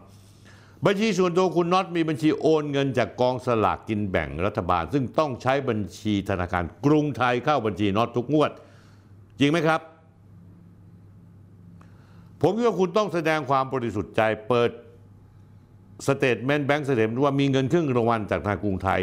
[0.86, 8.52] บัญชีส่วนตัวคุณน็อตมีบัญชีโอนเงินจากกองสลากกินแบ่งรัฐบาล ซึ่งต้องใช้บัญชีธนาคารกรุงไทยเข้าบัญชีน็อตทุกงวด
[9.40, 9.82] จริงไหมครับ
[12.41, 14.70] ผมคิดว่าคุณต้องแสดงความบริสุทธิ์ใจเปิด
[16.07, 19.02] สเตทเมนต์แบงก์สเสด็จว่ามีเงินครึ่งรางวัลจากทางกรุงไทย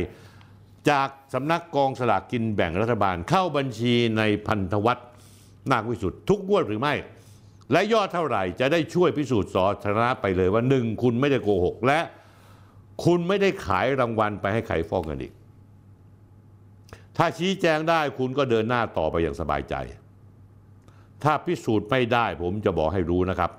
[0.91, 5.09] จากสำนักกองสลากกินแบ่งรัฐบาลเข้าบัญชีในพันธวัฒน์
[5.71, 6.95] นาควิสุทธ์ทุกงวดหรือไม่
[7.73, 12.01] และยอดเท่าไหร่จะได้ช่วยพิสูจน์สาธารณะไปเลยว่าหนึ่งคุณไม่ได้โกหก และ
[13.05, 15.33] คุณไม่ได้ขายรางวัลไปให้ใครฟอกเงินอีก
[17.17, 19.75] ถ้าชี้แจงได้คุณก็เดินหน้าต่อไปอย่างสบายใจ
[21.23, 23.51] ถ้าพิสูจน์ไม่ได้ผมจะบอกให้รู้นะครับ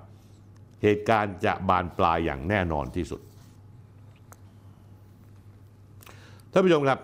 [0.83, 3.21] เหตุการณ์จะบานปลายอย่างแน่นอนที่สุด
[6.51, 6.99] ท่านผู้ชมครับ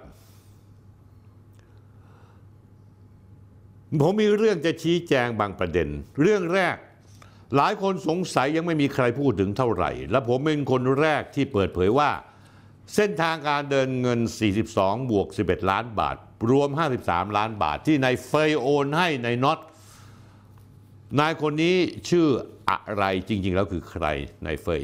[4.01, 5.87] ผมมีเรื่องจะชี้แจงบางประเด็น
[6.21, 6.75] เรื่องแรก
[7.55, 12.09] หลายคนสงสัยยังไม่มีใครพูดถึงเท่าไหร่ และผมเป็นคนแรกที่เปิดเผยว่า
[12.95, 14.19] เส้นทางการเดินเงิน
[14.65, 16.15] 42 บวก 11 ล้านบาท
[16.49, 16.69] รวม
[17.03, 19.59] 53 ล้านบาท ที่นายเฟยโอนให้ในายน็อต
[21.19, 21.75] นายคนนี้
[22.09, 22.27] ชื่อ
[22.69, 24.05] อะไรจริง ๆ แล้วคือใคร
[24.45, 24.83] นายเฟย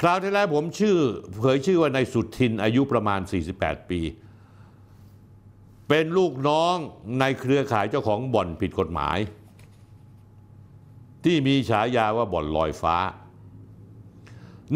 [0.00, 0.96] คราวที่แล้วผมชื่อ
[1.40, 3.20] เผยชื่อว่านายสุทินอายุประมาณ
[3.54, 4.00] 48 ปี
[5.92, 6.76] เป็นลูกน้อง
[7.20, 9.18] ในเครือข่ายเจ้าของบ่อนผิดกฎหมาย
[11.24, 12.96] ที่มีฉายาว่าบ่อนลอยฟ้า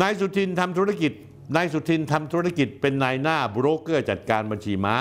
[0.01, 1.13] นายสุทินทำธุรกิจ
[1.57, 4.97] นายสุทินทำธุรกิจเป็นนายหน้าบรกเกอร์จัดการบัญชีม้า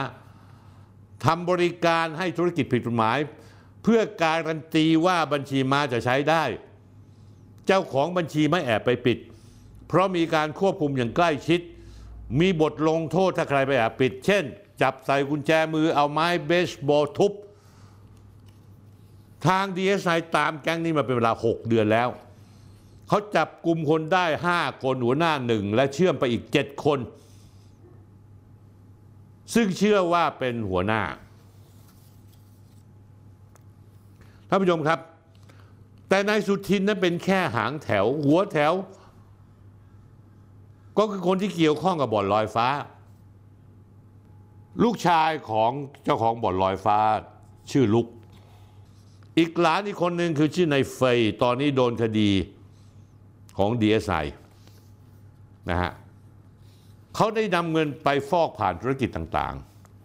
[1.25, 3.17] ทำบริการให้ธุรกิจผิดกฎหมาย
[3.83, 6.43] เพื่อการันตีว่าบัญชีม้าจะใช้ได้
[7.67, 9.17] เจ้าของบัญชีไม่แอบไปปิด
[9.87, 11.59] เพราะมีการควบคุมอย่างใกล้ชิด
[12.39, 14.45] มีบทลงโทษถ้าใครไปแอบปิด เช่น
[14.81, 17.31] จับใส่กุญแจมือเอาไม้เบสบอลทุบ
[19.47, 22.09] ทางดีเอสไอตามแก๊งนี้มาเป็นเวลา 6 เดือนแล้ว
[23.07, 24.25] เขาจับกลุ่มคนได้
[24.55, 26.99] 5 คนหัวหน้าหนึ่งและเชื่อมไปอีก 7 คน
[29.53, 31.01] ซึ่งเชื่อว่าเป็นหัวหน้า
[34.49, 34.99] ท่านผู้ชมครับ
[36.09, 38.73] แต่นายสุทินนั้นเป็นแค่หางแถว หัวแถว
[40.97, 42.67] ก็คือคนที่เกี่ยวข้องกับบ่อนลอยฟ้า
[44.81, 45.71] ลูกชายของ
[46.03, 46.99] เจ้าของบ่อนลอยฟ้า
[47.71, 48.07] ชื่อลุก
[49.37, 52.31] อีกหลานอีกคนหนึ่งคือชื่อนายเฟยตอนนี้โดนคดี
[53.57, 54.15] ของดีเอสไอ
[55.69, 55.91] นะฮะ
[57.15, 59.55] เขาได้นำเงินไปฟอกผ่านธุรกิจต่าง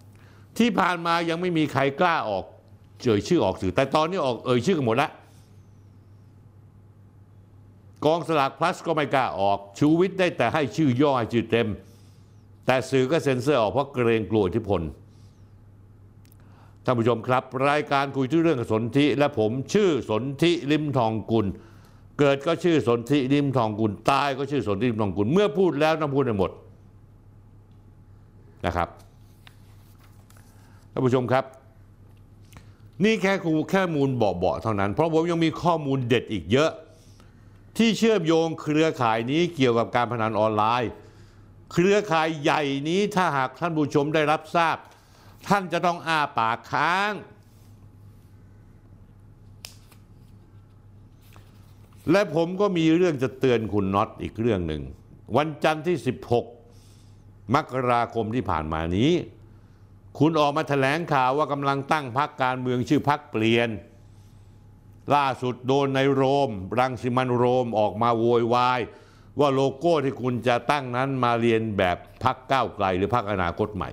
[0.04, 2.44] ๆ ที่ผ่านมายังไม่มีใครกล้าออก
[3.02, 5.10] เอ่ยชื่อออกสื่อ แต่ตอนนี้ออกเอ่ยชื่อกันหมดแล้ว
[8.04, 11.68] กองสลากพลัสก็ไม่กล้าออก ชูวิทย์ได้แต่ให้ชื่อย่อให้ชื่อเต็ม
[12.68, 14.80] แต่สื่อก็เซ็นเซอร์ออกเพราะเกรงกลัวอิทธิพล
[16.84, 21.46] ท่านผู้ชมครับ รายการคุยที่เรื่องสนธิและผมชื่อสนธิริมทองกุล
[22.18, 26.50] เกิดก็ชื่อสนธิริมทองกุล ตายก็ชื่อสนธิริมทองกุล เมื่อพูดแล้วต้องพูดให้หมด
[28.66, 28.88] นะครับ
[30.92, 31.44] ท่านผู้ชมครับ
[33.04, 36.70] นี่แค่คูแค่มูลเบาๆเท่านั้น เพราะผมยังมีข้อมูลเด็ดอีกเยอะ
[37.76, 40.90] ที่เชื่อมโยงเครือข่ายนี้เกี่ยวกับการพนันออนไลน์
[41.72, 44.76] เครือข่ายใหญ่นี้ถ้าหากท่านผู้ชมได้รับทราบ
[45.48, 47.12] ท่านจะต้องอ้าปากค้าง
[52.10, 54.82] และผมก็มีเรื่องจะเตือนคุณน็อตอีกเรื่องหนึ่ง
[55.36, 55.96] วันจันทร์ที่
[56.74, 59.12] 16 มกราคมที่ผ่านมานี้
[60.18, 63.68] คุณออกมาแถลงข่าวว่ากำลังตั้งพักการเมืองชื่อพักเปลี่ยน
[65.14, 68.80] ล่าสุดโดนในโรม รังสิมันโรมออกมาโวยวาย
[69.40, 73.90] ว่าโลโก้ที่คุณจะตั้งนั้นมาเรียนแบบพักก้าวไกลหรือพักอนาคตใหม่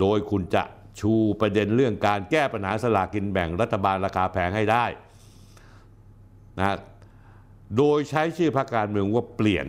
[0.00, 0.64] โดยคุณจะ
[1.00, 4.84] ชูประเด็นเรื่องการแก้ปัญหาสลากกินแบ่งรัฐบาลราคาแพงให้ได้
[6.58, 6.76] นะ
[7.76, 9.66] โดยใช้ชื่อพรรคการเมืองว่าเปลี่ยน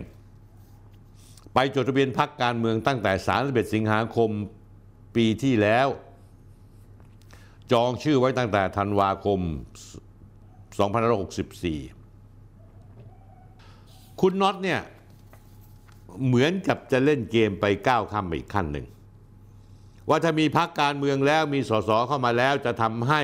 [1.53, 3.11] ไปจดทะเบียนพรรคการเมืองตั้งแต่
[3.44, 4.30] 31 สิงหาคม
[5.15, 5.88] ปีที่แล้ว
[7.72, 9.40] จองชื่อไว้ตั้งแต่ธันวาคม
[10.76, 11.97] 2564
[14.22, 14.80] คุณน็อตเนี่ย
[16.26, 18.85] เหมือนกับจะเล่นเกมไปก้าวข้ามไปอีกขั้นหนึ่ง
[20.10, 23.22] ว่าถ้ามีพักการเมืองแล้วมีสสเข้ามาแล้วจะทำให้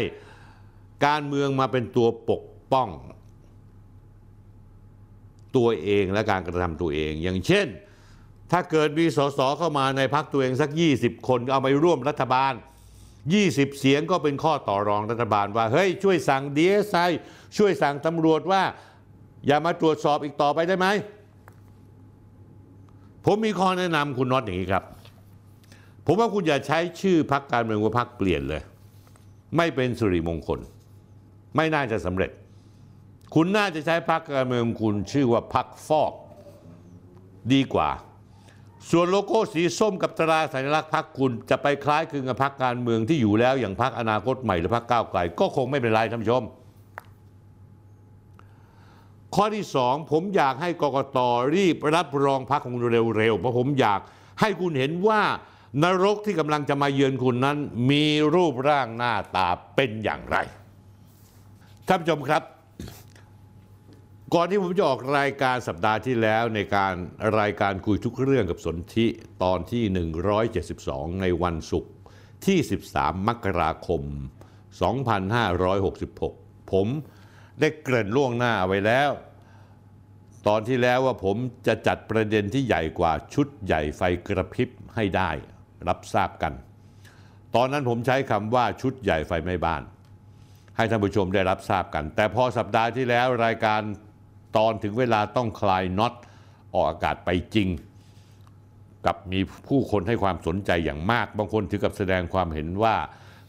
[1.06, 2.90] การเมืองมาเป็นตัวปกป้อง
[5.56, 7.68] ตัวเองและการกระทำตัวเอง อย่างเช่น
[8.52, 12.53] ถ้าเกิดมีสสเข้ามาในพักตัวเองสัก 20 คนเอาไปร่วมรัฐบาล
[13.15, 16.99] 20 เสียงก็เป็นข้อต่อรองรัฐบาลว่าเฮ้ยช่วยสั่งดีเอสไอ
[17.57, 18.64] ช่วยสั่งตำรวจว่า
[19.48, 20.88] อย่ามาตรวจสอบอีกต่อไปได้ไหม
[23.26, 24.84] ผมมีข้อแนะนำคุณน็อตอย่างนี้ครับ
[26.06, 28.61] ผมว่าคุณอย่าใช้ชื่อพักการเมืองว่าพักเปลี่ยนเลย
[29.57, 30.60] ไม่เป็นสุริมงคล
[31.56, 32.32] ไม่น่าจะสำเร็จ
[33.36, 36.14] คุณน่าจะใช้พักการเมืองคุณชื่อว่าพักฟอก
[37.53, 37.90] ดีกว่า
[38.91, 46.44] ส่วนโลโก้สีส้มกับตราสัญลักษณ์พรรคคุณจะไปคล้ายคลึงกับพรรคการเมืองที่อยู่แล้วอย่างพรรคอนาคตใหม่หรือพรรคก้าวไกล ก็คงไม่เป็นไรท่านผู้ชม
[49.35, 51.19] ข้อที่สองผมอยากให้กกต
[51.53, 53.99] รีบรับรองพรรคของเร็วๆเพราะผมอยาก
[54.41, 55.22] ให้คุณเห็นว่า
[55.84, 57.57] นรกที่กำลังจะมาเยือนคุณนั้น
[57.89, 60.38] มีรูปร่างหน้าตาเป็นอย่างไร
[61.88, 62.43] ท่านผู้ชมครับ
[64.34, 66.93] ก่อนที่ผมจะออกรายการสัปดาห์ที่แล้วในการ
[67.39, 69.07] รายการคุยทุกเรื่องกับสนธิ
[69.43, 69.84] ตอนที่
[70.53, 71.91] 172 ในวันศุกร์
[72.45, 72.57] ที่
[72.93, 74.01] 13 มกราคม
[75.38, 76.88] 2566 ผม
[77.59, 79.11] ได้เกริ่นล่วงหน้าไว้แล้ว
[80.47, 85.31] ตอนที่แล้วว่าผมจะจัดประเด็นที่ใหญ่กว่าชุดใหญ่ไฟกระพริบให้ได้
[85.88, 86.53] รับทราบกัน
[87.55, 89.81] ตอนนั้นผมใช้คำว่าชุดใหญ่ไฟไม่บ้าน
[90.77, 93.81] ให้ท่านผู้ชมได้รับทราบกัน แต่พอสัปดาห์ที่แล้วรายการ
[94.57, 96.13] ตอนถึงเวลาต้องคลายน็อต
[96.73, 97.69] ออกอากาศไปจริง
[99.05, 102.95] กับมีผู้คนให้ความสนใจอย่างมาก บางคนถึงกับแสดงความเห็นว่า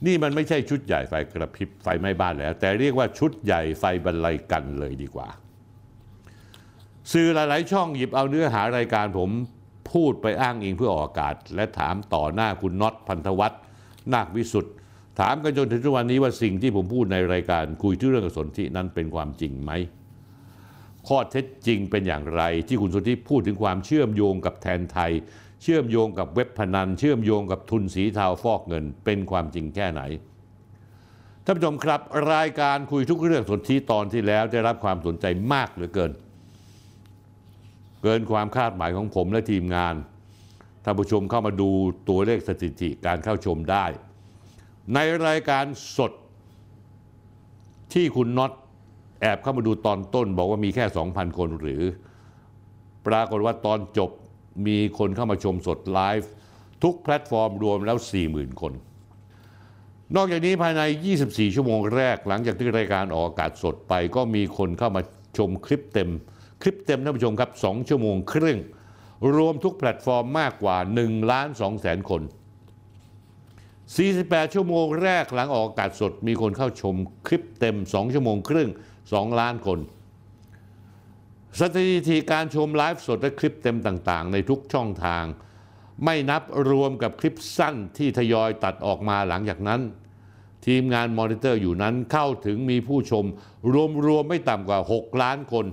[0.06, 5.28] นี่มันไม่ใช่ชุดใหญ่ไฟกระพริบไฟไหม้บ้านแล้ว แต่เรียกว่าชุดใหญ่ไฟบรรลัยกันเลยดีกว่า
[7.12, 9.30] สื่อหลาย ๆ ช่องหยิบเอาเนื้อหารายการผม
[9.92, 13.60] พูดไปอ้างอิงเพื่อออกอากาศ และถามต่อหน้าคุณน็อตพันธวัฒน์
[14.12, 14.74] นาควิสุทธ์
[15.20, 19.72] ถามกันจนถึงทุกวันนี้ว่าสิ่งที่ผมพูดในรายการคุยที่เรื่องสนธินั้นเป็นความจริงไหม
[21.08, 25.12] ข้อเท็จจริงเป็นอย่างไรที่คุณสนธิพูดถึงความเชื่อมโยงกับแทนไทย
[25.64, 30.02] เชื่อมโยงกับเว็บพนัน เชื่อมโยงกับทุนสีเทาฟอกเงินเป็นความจริงแค่ไหน
[31.44, 32.00] ท่านผู้ชมครับ
[32.32, 36.12] รายการคุยทุกเรื่องสนธิตอนที่แล้วได้รับความสนใจมากเหลือเกิน
[38.02, 39.94] เกินความคาดหมายของผมและทีมงาน
[40.84, 41.70] ท่านผู้ชมเข้ามาดู
[42.08, 43.84] ตัวเลขสถิติการเข้าชมได้
[44.94, 45.64] ในรายการ
[45.96, 46.12] สด
[47.92, 48.52] ที่คุณน็อต
[49.20, 51.82] แอบเข้ามาดูตอนต้น บอกว่ามีแค่ 2,000 คนหรือ
[53.06, 54.10] ปรากฏว่าตอนจบ
[54.66, 56.30] มีคนเข้ามาชมสดไลฟ์
[56.82, 57.96] ทุกแพลตฟอร์มรวมแล้ว
[58.28, 58.72] 40,000 คน
[60.16, 60.82] นอกจากนี้ภายใน
[61.18, 65.02] 24 ชั่วโมงแรกหลังจากที่รายการออกอากาศสดไป ก็มีคนเข้ามา
[65.38, 66.10] ชมคลิปเต็ม
[66.62, 68.58] คลิปเต็มท่านผู้ชมครับ 2 ชั่วโมงครึ่ง
[69.36, 72.22] รวมทุกแพลตฟอร์มมากกว่า1ล้าน2แสนคน
[73.76, 76.94] 48 ชั่วโมงแรกหลังออกอากาศสด มีคนเข้าชม
[77.26, 78.68] คลิปเต็ม 2 ชั่วโมงครึ่ง
[79.04, 79.78] 2 ล้านคน
[81.60, 85.24] สถิติการชมไลฟ์สดและคลิปเต็มต่างๆ ในทุกช่องทาง
[86.04, 89.80] ไม่นับรวมกับคลิปสั้นที่ทยอยตัดออกมาหลังจากนั้น
[90.66, 93.24] ทีมงานมอนิเตอร์อยู่นั้นเข้าถึงมีผู้ชม
[94.06, 95.66] รวมๆไม่ต่ำกว่า 6 ล้านคน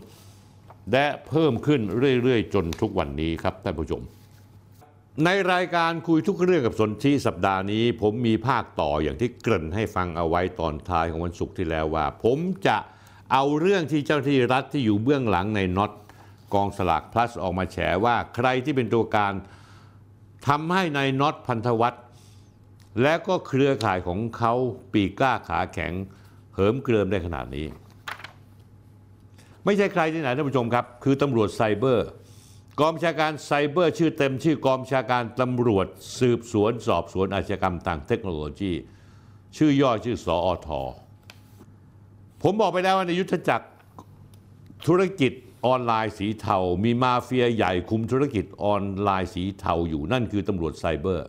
[0.91, 1.81] และเพิ่มขึ้น
[2.23, 4.01] เรื่อยๆ จนทุกวันนี้ครับท่านผู้ชม
[5.25, 12.77] ในรายการคุยทุกเรื่องกับสนธิสัปดาห์นี้ ผมมีภาคต่ออย่างที่เกริ่นให้ฟังเอาไว้ตอนท้ายของวันศุกร์ที่แล้วว่า ผมจะ
[13.33, 15.91] เอาเรื่องที่เจ้าที่รัฐที่อยู่เบื้องหลังในน็อต
[16.53, 19.33] กองสลากพลัสออกมาแฉว่าใครที่เป็นตัวการ
[20.47, 22.03] ทำให้ในายน็อตพันธวัฒน์
[23.01, 24.53] และก็เครือข่ายของเขา
[24.93, 25.93] ปีกกล้าขาแข็ง
[26.53, 27.67] เหิมเกริมได้ขนาดนี้
[29.65, 32.07] ไม่ใช่ใครที่ไหนท่านผู้ชมครับ คือตำรวจไซเบอร์
[32.81, 35.87] กองบัญชาการไซเบอร์ชื่อเต็มชื่อกองบัญชาการตำรวจ
[36.19, 38.73] สืบสวนสอบสวนอาชญากรรมทางเทคโนโลยี
[39.57, 40.69] ชื่อย่อชื่อสอท
[42.43, 43.67] ผมบอกไปแล้วว่าในยุทธจักร
[44.87, 45.31] ธุรกิจ
[45.65, 51.27] ออนไลน์สีเทา มีมาเฟียใหญ่คุมธุรกิจออนไลน์สีเทาอยู่นั่นคือตำรวจไซเบอร์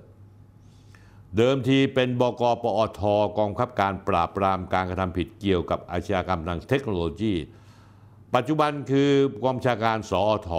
[1.36, 3.01] เดิมทีเป็นบกปอท
[3.39, 7.34] กองคับการปราบปรามการกระทำผิดเกี่ยวกับอาชญากรรมทางเทคโนโลยี
[8.34, 9.10] ปัจจุบันคือ
[9.44, 10.51] กองชาการสอท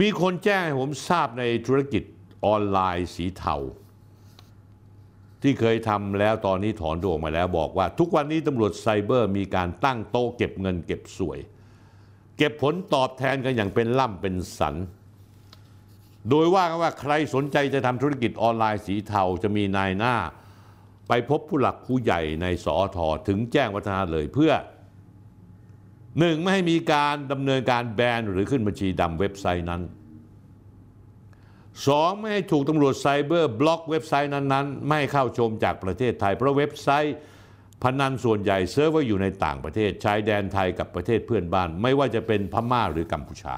[0.00, 2.02] มีคนแจ้งให้ผมทราบในธุรกิจ
[2.44, 3.56] ออนไลน์สีเทา
[5.46, 11.38] ที่เคยทำแล้วตอนนี้ถอนตัวออกมาแล้วบอกว่า ทุกวันนี้ตำรวจไซเบอร์มีการตั้งโต๊ะเก็บเงินเก็บสวย
[12.38, 14.74] เก็บผลตอบแทนกันอย่างเป็นล่ำเป็นสัน
[16.30, 20.14] โดยว่ากันว่าใครสนใจจะทำธุรกิจออนไลน์สีเทาจะมีนายหน้า
[21.08, 24.52] ไปพบผู้หลักผู้ใหญ่ในสอท.ถึงแจ้งวัฒนะเลยเพื่อ
[26.18, 29.82] หนึ่งไม่ให้มีการดำเนินการแบนหรือขึ้นบัญชีดำเว็บไซต์นั้น
[31.86, 37.16] สองไม่ให้ถูกตำรวจไซเบอร์บล็อกเว็บไซต์นั้นๆ ไม่ให้เข้าชมจากประเทศไทย เพราะเว็บไซต์
[37.82, 43.56] พนันส่วนใหญ่เซิร์ฟเวอร์อยู่ในต่างประเทศชายแดนไทยกับประเทศเพื่อนบ้าน ไม่ว่าจะเป็นพม่าหรือกัมพูชา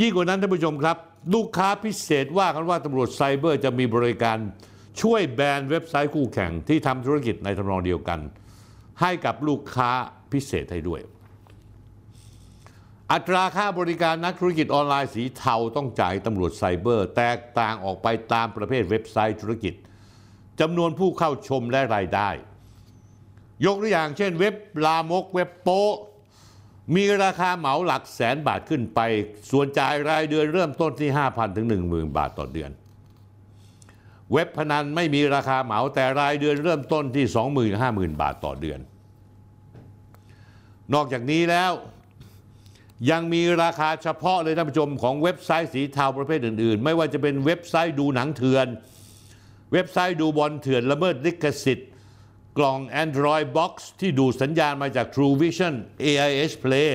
[0.00, 0.96] ยิ่งกว่านั้นท่านผู้ชมครับ
[1.34, 4.38] ลูกค้าพิเศษว่ากันว่าตำรวจไซเบอร์จะมีบริการ
[5.02, 8.20] ช่วยแบนเว็บไซต์คู่แข่งที่ทำธุรกิจในทำนองเดียวกัน
[9.00, 9.90] ให้กับลูกค้า
[10.32, 11.00] พิเศษให้ด้วย
[13.12, 19.74] อัตราค่าบริการนักธุรกิจออนไลน์สีเทาต้องจ่ายตำรวจไซเบอร์ แตกต่างออกไปตามประเภทเว็บไซต์ธุรกิจ
[20.60, 22.28] จำนวนผู้เข้าชมและรายได้
[23.64, 25.94] ยกตัวอย่างเช่นเว็บลามกเว็บโป๊ะ
[26.94, 29.00] มีราคาเหมาหลักแสนบาทขึ้นไป
[29.50, 32.70] ส่วนจ่ายรายเดือนเริ่มต้นที่ 5,000 ถึง 10,000 บาทต่อเดือน
[34.32, 37.24] เว็บพนันไม่มีราคาเหมาแต่รายเดือนเริ่มต้นที่
[37.72, 38.80] 20,000 50,000 บาทต่อเดือน
[40.94, 41.72] นอกจากนี้แล้ว
[43.10, 48.66] ยังมีราคาเฉพาะเลยท่านผู้ชมของเว็บไซต์สีเทาประเภทอื่น ๆ ไม่ว่าจะเป็นเว็บไซต์ดูหนังเถื่อน
[49.72, 51.90] เว็บไซต์ดูบอลเถื่อนละเมิดลิขสิทธิ์
[52.58, 55.74] กล่อง Android Box ที่ดูสัญญาณมาจาก True Vision
[56.04, 56.90] AIS Play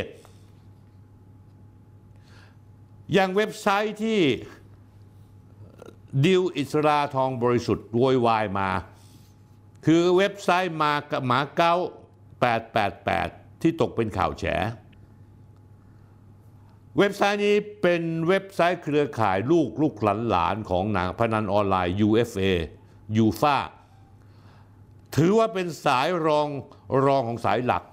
[3.13, 4.21] อย่างเว็บไซต์ที่
[6.25, 8.69] ดิวอิสราทองบริสุทธิ์โวยวายมา
[9.85, 10.93] คือเว็บไซต์มา
[11.27, 11.73] หมาเก้า
[12.87, 14.45] 888 ที่ตกเป็นข่าวแฉ
[16.97, 22.41] เว็บไซต์นี้เป็นเว็บไซต์เครือข่ายลูกลูกหลานหลานของหนังพนันออนไลน์ UFA
[23.23, 23.57] UFA
[25.15, 26.47] ถือว่าเป็นสายรอง
[27.05, 27.83] รองของสายหลัก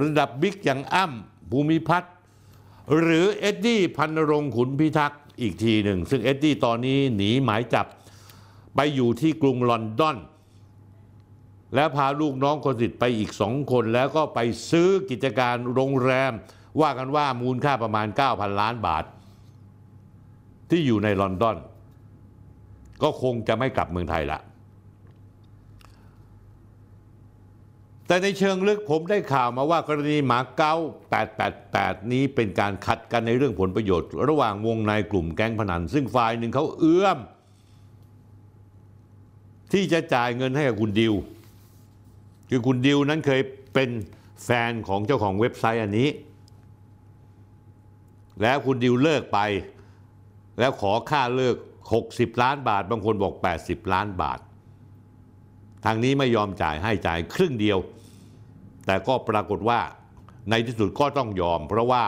[0.00, 2.12] ระดับบิ๊กอย่างอ้ำภูมิพัฒน์
[3.00, 7.86] หรือเอ็ดดี้พันรงค์ขุนพิทักษ์อีกทีหนึ่ง ซึ่งเอ็ดดี้ตอนนี้หนีหมายจับ
[8.76, 10.16] ไปอยู่ที่กรุงลอนดอน
[11.74, 14.38] แล้วพาลูกน้องคนสนิทไปอีกสองคนแล้วก็ไป
[14.70, 16.32] ซื้อกิจการโรงแรม
[16.80, 19.04] ว่ากันว่ามูลค่าประมาณ 9,000 ล้านบาท
[20.70, 21.56] ที่อยู่ในลอนดอน
[23.02, 24.40] ก็คงจะไม่กลับเมืองไทยละ
[28.06, 30.74] แต่ในเชิงลึกผมได้ข่าวมาว่ากรณีหมาเก้า
[31.42, 37.18] 888 นี้เป็นการขัดกันในเรื่องผลประโยชน์ ระหว่างวงในกลุ่มแก๊งพนัน ซึ่งฝ่ายหนึ่งเขาเอื้อม
[39.72, 41.14] ที่จะจ่ายเงินให้กับคุณดิว
[42.50, 43.40] คือคุณดิวนั้นเคย
[43.74, 43.90] เป็น
[44.44, 46.08] แฟนของเจ้าของเว็บไซต์อันนี้
[48.42, 49.38] แล้วคุณดิวเลิกไป
[50.58, 51.56] แล้วขอค่าเลิก
[51.98, 53.34] 60 ล้านบาท บางคนบอก
[53.64, 54.38] 80 ล้านบาท
[55.84, 57.78] ทางนี้ไม่ยอมจ่ายให้จ่ายครึ่งเดียว
[58.86, 59.80] แต่ก็ปรากฏว่า
[60.50, 62.04] ในที่สุดก็ต้องยอม เพราะว่า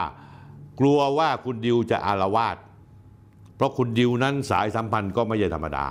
[0.79, 2.57] กลัวว่าคุณดิวจะอารวาส
[3.55, 5.87] เพราะคุณดิวนั้นสายสัมพันธ์ก็ไม่ใช่ธรรมดา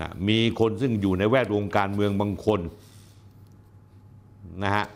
[0.00, 2.60] นะมีคนซึ่งอยู่ในแวดวงการเมืองบางคน
[4.64, 4.86] นะฮะ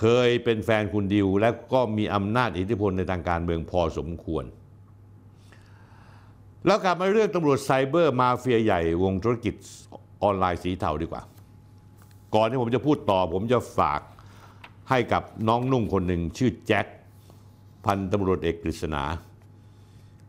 [0.00, 4.44] เคยเป็นแฟนคุณดิว และก็มีอำนาจอิทธิพลในทางการเมืองพอสมควร
[6.66, 9.54] แล้วกลับมาเรื่องตำรวจไซเบอร์มาเฟียใหญ่วงธุรกิจ
[10.22, 11.22] ออนไลน์สีเทาดีกว่า
[12.34, 14.00] ก่อนที่ผมจะพูดต่อ ผมจะฝาก
[14.90, 16.86] ให้กับน้องนุ่งคนหนึ่งชื่อแจ็ค
[17.84, 19.04] พันตำรวจเอกกฤษณา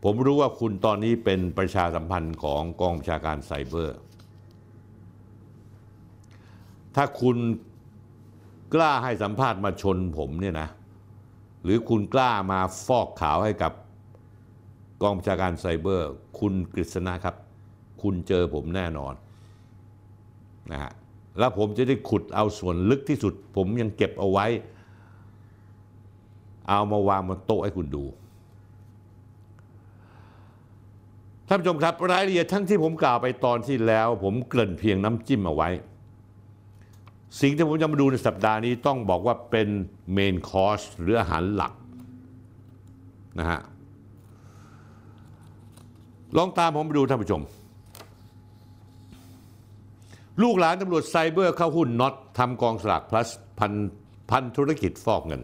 [0.04, 3.98] ผมรู้ว่าคุณตอนนี้เป็นประชาสัมพันธ์ของกองบัญชาการไซเบอร์
[6.94, 7.36] ถ้าคุณ
[8.74, 10.68] กล้าให้สัมภาษณ์มาชนผมเนี่ยนะ
[11.64, 13.72] หรือคุณกล้ามาฟอกขาวให้กับ
[15.02, 17.36] กองบัญชาการไซเบอร์ คุณกฤษณะครับ
[18.02, 19.14] คุณเจอผมแน่นอน
[20.72, 20.92] นะฮะ
[21.38, 24.46] แล้วผมจะได้ขุดเอาส่วนลึกที่สุด ผมยังเก็บเอาไว้
[26.68, 28.04] เอามาวางบนโต๊ะให้คุณดู
[31.48, 35.68] ท่านผู้ชมครับรายละเอียดทั้งที่ผมกล่าวไปตอนที่แล้ว ผมเกริ่นเพียงน้ำจิ้มเอาไว้
[37.40, 39.68] สิ่งที่ผมจะมาดูในสัปดาห์นี้ต้องบอกว่าเป็น
[40.12, 41.72] เมนคอร์สหรืออาหารหลัก
[43.38, 43.60] นะฮะ
[46.36, 47.42] ลองตามผมไปดูท่านผู้ชม
[50.42, 53.28] ลูกหลานตำรวจไซเบอร์เข้าหุ้นน็อตทำกองสลากพลัส
[53.58, 53.72] พัน
[54.30, 55.42] พันธุรกิจฟอกเงิน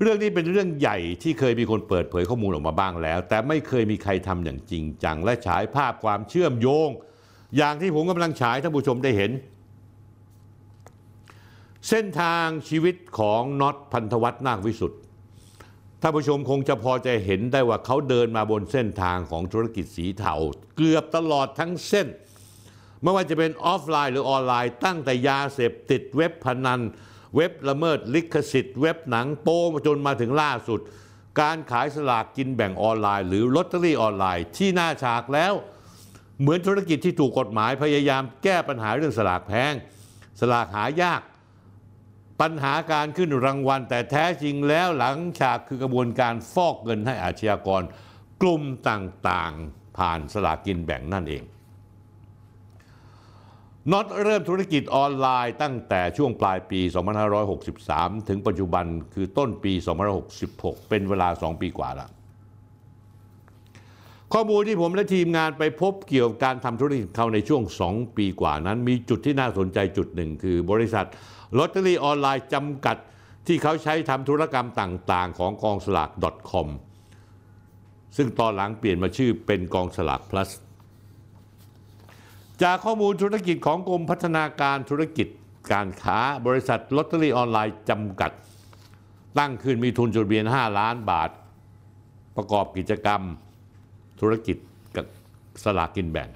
[0.00, 6.88] เรื่องนี้เป็นเรื่องใหญ่ที่เคยมีคนเปิดเผยข้อมูลออกมาบ้างแล้ว แต่ไม่เคยมีใครทำอย่างจริงจัง และฉายภาพความเชื่อมโยง
[7.56, 9.30] อย่างที่ผมกำลังฉายท่านผู้ชมได้เห็น
[11.88, 15.00] เส้นทางชีวิตของน็อตพันธวัฒน์นาควิสุทธ์
[16.00, 20.34] ท่านผู้ชมคงจะพอจะเห็นได้ว่าเขาเดินมาบนเส้นทางของธุรกิจสีเทา
[20.76, 22.08] เกือบตลอดทั้งเส้น
[23.02, 26.80] ไม่ว่าจะเป็นออฟไลน์หรือออนไลน์ ตั้งแต่ยาเสพติดเว็บพนัน
[27.36, 30.80] เว็บละเมิดลิขสิทธิ์ เว็บหนังโป้จนมาถึงล่าสุด
[31.40, 35.52] การขายสลากกินแบ่งออนไลน์ หรือลอตเตอรี่ออนไลน์ที่หน้าฉากแล้ว
[36.40, 39.72] เหมือนธุรกิจที่ถูกกฎหมายพยายามแก้ปัญหาเรื่องสลากแพง
[40.40, 41.20] สลากหายาก
[42.40, 47.82] ปัญหาการขึ้นรางวัล แต่แท้จริงแล้วหลังฉากคือกระบวนการฟอกเงินให้อาชญากร
[48.42, 51.42] กลุ่มต่างๆ ผ่านสลากินแบ่งนั่นเอง
[53.92, 56.80] น็อตเริ่มธุรกิจออนไลน์ตั้งแต่ช่วงปลายปี
[57.54, 58.84] 2563 ถึงปัจจุบัน
[59.14, 59.72] คือต้นปี
[60.30, 62.10] 2566 เป็นเวลา 2 ปีกว่าแล้ว
[64.32, 71.06] ข้อมูลที่ผมและทีมงานไปพบเกี่ยวกับการทำธุรกิจเขาในช่วง 2 ปีกว่านั้น มีจุดที่น่าสนใจจุดหนึ่งคือบริษัท
[71.58, 72.96] ลอตเตอรี่ออนไลน์จำกัด
[73.46, 76.10] ที่เขาใช้ทำธุรกรรมต่างๆ ของกองสลาก
[76.50, 76.68] .com
[78.16, 80.50] ซึ่งตอนหลังเปลี่ยนมาชื่อเป็นกองสลาก plus
[82.62, 85.28] จากข้อมูลธุรกิจของกรมพัฒนาการธุรกิจ
[85.72, 88.32] การค้าบริษัทลอตเตอรี่ออนไลน์จำกัด
[89.38, 91.30] ตั้งขึ้นมีทุนจดทะเบียน 5 ล้านบาท
[92.36, 93.20] ประกอบกิจกรรม
[94.20, 94.56] ธุรกิจ
[94.96, 95.06] กับ
[95.64, 96.28] สลากกินแบ่ง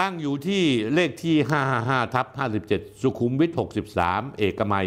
[0.00, 0.62] ตั้งอยู่ที่
[0.94, 1.36] เลขที่
[1.74, 2.26] 555ทับ
[2.64, 3.50] 57 สุขุมวิท
[3.94, 4.86] 63 เอกมัย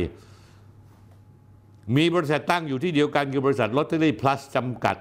[1.95, 4.97] มีบริษัทตั้งอยู่ที่เดียวกันคือบริษัทลอตเตอรี่พลัสจำกัด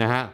[0.00, 0.24] นะฮะ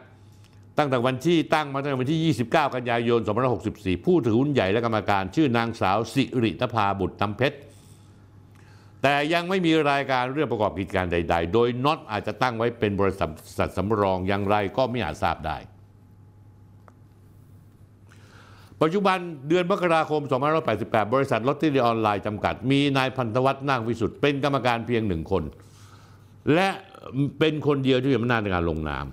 [0.77, 3.19] ตั้งแต่วันที่ตั้งมาตั้งแต่วันที่ 29 กันยายน
[3.63, 7.57] 2564 ผู้ถือหุ้นใหญ่และกรรมการ ชื่อนางสาวสิรินภาบุตรตำเพชร
[9.01, 15.57] แต่ยังไม่มีรายการเรื่องประกอบกิจการใด ๆ โดยน็อตอาจจะตั้งไว้เป็นบริษัทสัตสำรองอย่างไรก็ไม่อาจทราบได้
[18.81, 19.17] ปัจจุบัน
[19.49, 20.21] เดือนมกราคม
[20.67, 25.43] 2588 บริษัทลอตเตอรี่ออนไลน์จำกัด มีนายพันธวัฒน์นาควิสุทธ์เป็นกรรมการเพียงหนึ่งคน
[26.53, 26.69] และ
[27.39, 29.05] เป็นคนเดียวที่มีอำนาจในการลงนาม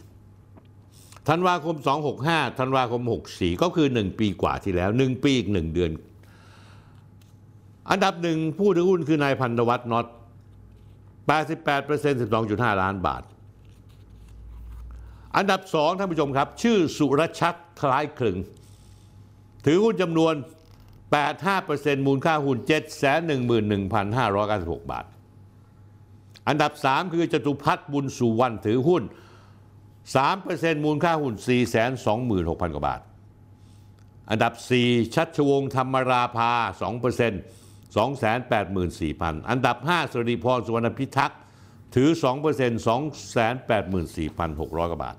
[0.00, 1.76] 2564 ธันวาคม
[2.16, 5.90] 265 ธันวาคม 64 ก็คือ 1 ปีกว่าที่แล้ว 1 ปีอีก 1 เดือน
[7.90, 10.06] อันดับหนึ่งผู้ถือหุ้นคือนายพันธวัฒน์น็อต
[11.28, 13.22] 88% 12.5 ล้านบาท
[15.36, 18.38] อันดับสองท่านผู้ชมครับ ชื่อสุรชัดคล้ายคลึง
[19.66, 20.34] ถือหุ้นจำนวน
[21.20, 22.58] 85%มูลค่าหุ้น
[23.54, 25.06] 711,596 บาท
[26.48, 29.02] อันดับ 3 คือจตุพัฒน์บุญสุวรรณถือหุ้น
[30.14, 31.34] 3%มูลค่าหุ้น
[31.84, 33.00] 426,000 กว่าบาท
[34.30, 34.52] อันดับ
[34.84, 36.52] 4 ชัชวงศ์ธรรมราภา
[36.82, 41.40] 2% 284,000 อันดับ 5สริพรสุวรรณพิทักษ์
[41.94, 42.08] ถือ
[42.50, 42.88] 2%
[43.68, 45.16] 284,600 กว่าบาท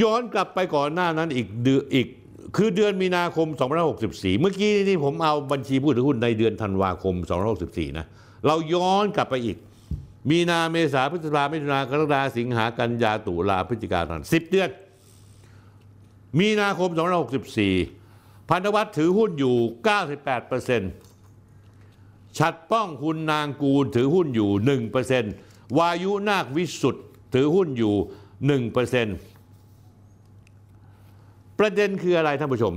[0.00, 2.08] ย้อนกลับไปก่อนหน้านั้นอีกเดือนอีก
[2.56, 3.48] คือเดือนมีนาคม
[3.94, 7.14] 2564 เมื่อกี้นี่ผมเอาบัญชีผู้ถือหุ้นในเดือนธันวาคม
[7.56, 8.06] 2564 นะ
[8.46, 9.56] เราย้อนกลับไปอีก
[10.30, 14.70] มีนาเมษาพฤษภามิถุนากรกฎาสิงหากันยาตุลาพฤศจิกายน10เดือน
[16.38, 16.90] มีนาคม
[17.70, 19.56] 2564 พันธวัฒน์ถือหุ้นอยู่
[21.16, 24.50] 98%ชัดป้องคุณนางกูลถือหุ้นอยู่
[25.14, 27.04] 1%วายุนาควิสุทธ์
[27.34, 27.94] ถือหุ้นอยู่
[29.54, 32.74] 1%ประเด็นคืออะไรท่านผู้ชม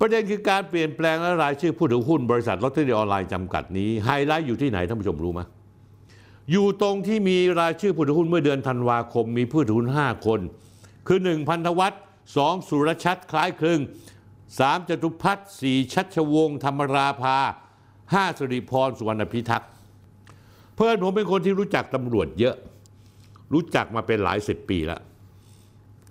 [0.00, 5.40] ประเด็นคือการเปลี่ยนแปลงและรายชื่อผู้ถือหุ้นบริษัทลอตเตอรี่ออนไลน์จำกัดนี้ไฮไลท์อยู่ที่ไหนท่านผู้ชมรู้ไหม
[6.50, 10.40] อยู่ตรงที่มีรายชื่อผู้ถือหุ้นเมื่อเดือนธันวาคมมีผู้ถือหุ้น 5 คน
[11.06, 12.00] คือ 1 พันธวัฒน์
[12.34, 13.80] 2สุรชัดคล้ายคลึง
[14.34, 17.36] 3จตุพัฒน์4ชัชวงศ์ธรรมราภา
[17.92, 19.70] 5สิริพรสุวรรณพิทักษ์
[20.74, 22.56] เพื่อนผมเป็นคนที่รู้จักตำรวจเยอะ
[23.52, 25.00] รู้จักมาเป็นหลายสิบปีแล้ว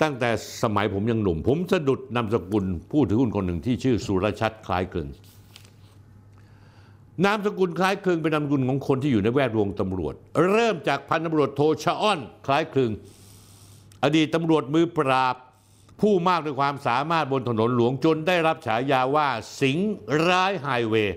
[0.02, 0.30] ตั้งแต่
[0.64, 5.08] สมัยผมยังหนุ่ม ผมสะดุดนามสกุลผู้ถือหุ้นคนหนึ่งที่ชื่อสุรชัดคล้ายคลึง
[7.26, 10.14] นามสกุลคล้ายคลึงเป็นนามสกุลของคนที่อยู่ในแวดวงตำรวจ
[10.52, 12.92] เริ่มจากพันตำรวจโทชะอ้อน คล้ายคลึง
[14.04, 15.36] อดีตตำรวจมือปราบ
[16.02, 19.28] ผู้มากด้วยความสามารถบนถนนหลวงจนได้รับฉายาว่า
[19.62, 19.78] สิง
[20.28, 21.16] ร้ายไฮเวย์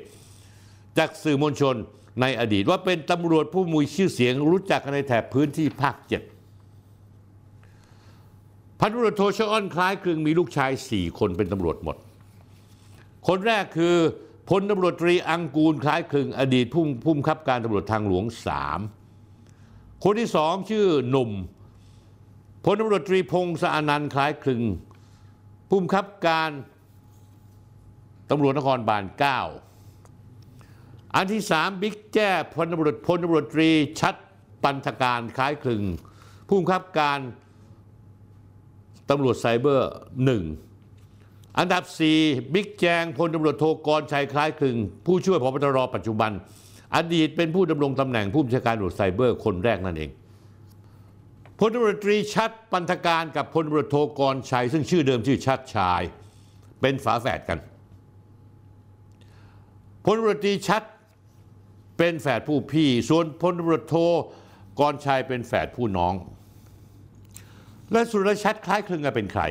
[0.99, 1.77] จากสื่อมวลชน
[2.21, 6.23] ในอดีตว่าเป็นตำรวจผู้มีชื่อเสียงรู้จักกันในแถบพื้นที่ภาคเจ็ด
[8.81, 11.97] พันตำรวจโทชอ้อนคล้ายคลึงมีลูกชายสี่คนเป็นตำรวจหมด
[13.29, 13.97] คนแรกคือ
[14.49, 18.81] พลตำรวจตรีอังกูลคล้ายคลึงอดีตผู้ผู้บังคับการตำรวจทางหลวงสาม
[20.05, 21.31] คนที่สองชื่อหนุ่ม
[22.65, 24.63] พลตำรวจตรีพงศอนันคล้ายคลึง
[25.69, 26.51] ผู้บังคับการ
[28.31, 29.41] ตำรวจนครบาลเก้า
[31.15, 34.15] อันที่สามบิ๊กแจ้พลตำรวจพลตำรวจตรีชัด
[34.63, 35.83] ปันธการคล้ายคลึง
[36.47, 37.19] ผู้บังคับการ
[39.11, 39.93] ตำรวจไซเบอร์
[40.25, 40.43] หนึ่ง
[41.59, 41.83] อันดับ
[42.19, 44.77] 4 บิ๊กแจงพลตำรวจโทกรชัยคล้ายคลึง
[45.07, 46.33] ผู้ช่วยพบตรปัจจุบัน
[46.97, 50.11] อดีตเป็นผู้ดำรงตำแหน่งผู้บัญชาการตำรวจไซเบอร์คนแรกนั่นเอง
[51.59, 56.03] พลตำรวจตรีชัดปันธการกับพลตำรวจโทกรชัย ซึ่งชื่อเดิมชื่อชัดชาย
[56.81, 57.59] เป็นฝาแฝดกัน
[60.05, 60.83] พลตำรวจตรีชัด
[61.99, 63.97] เป็นแฝดผู้พี่ ส่วนพลตำรวจโท
[64.81, 66.15] กรชัยเป็นแฝดผู้น้อง
[67.93, 69.43] และสุรชัดคล้ายคลึงกันเป็นใคร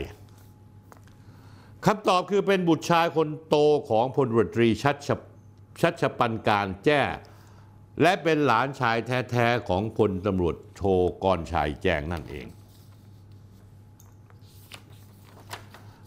[1.86, 3.56] คำตอบคือเป็นบุตรชายคนโต
[3.90, 5.10] ของพลตรวจตรีชัดช
[5.82, 7.02] ชัชปันการแจ้
[8.02, 8.98] และเป็นหลานชาย
[9.32, 10.82] แท้ๆของพลตำรวจโท
[11.24, 12.48] กรชัยแจ้งนั่นเอง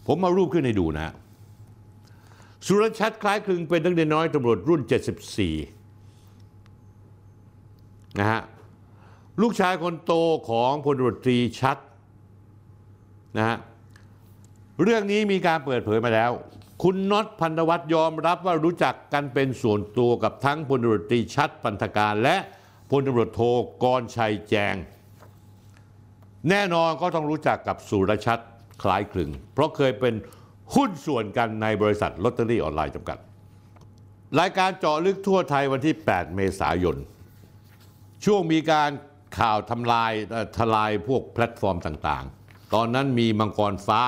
[0.05, 1.13] ผมมารูปขึ้นให้ดูนะ
[2.65, 4.81] สุรชัดคล้ายคลึงเป็นนักเรียนน้อยตำรวจรุ่น
[6.05, 8.41] 74 นะฮะ
[9.41, 10.13] ลูกชายคนโต
[10.49, 11.77] ของพลตำรวจตรีชัด
[13.37, 13.57] นะฮะ
[14.83, 16.31] เรื่องนี้มีการเปิดเผยมาแล้ว
[16.83, 22.35] คุณน็อตพันธวัฒน์ยอมรับว่ารู้จักกันเป็นส่วนตัวกับทั้งพลตำรวจตรีชัดปันธการ และ
[22.91, 23.41] พลตำรวจโท
[23.83, 24.75] กรชัยแจง
[26.49, 28.39] แน่นอนก็ต้องรู้จักกับสุรชัด
[28.83, 30.13] คล้ายคลึง เพราะเคยเป็น
[30.75, 33.17] หุ้นส่วนกันในบริษัทลอตเตอรี่ออนไลน์จำกัด
[34.39, 36.97] รายการเจาะลึกทั่วไทยวันที่ 8 เมษายน
[38.25, 38.89] ช่วงมีการ
[39.39, 40.11] ข่าวทำลาย
[40.57, 44.01] ทลายพวกแพลตฟอร์มต่างๆ ตอนนั้นมีมังกรฟ้า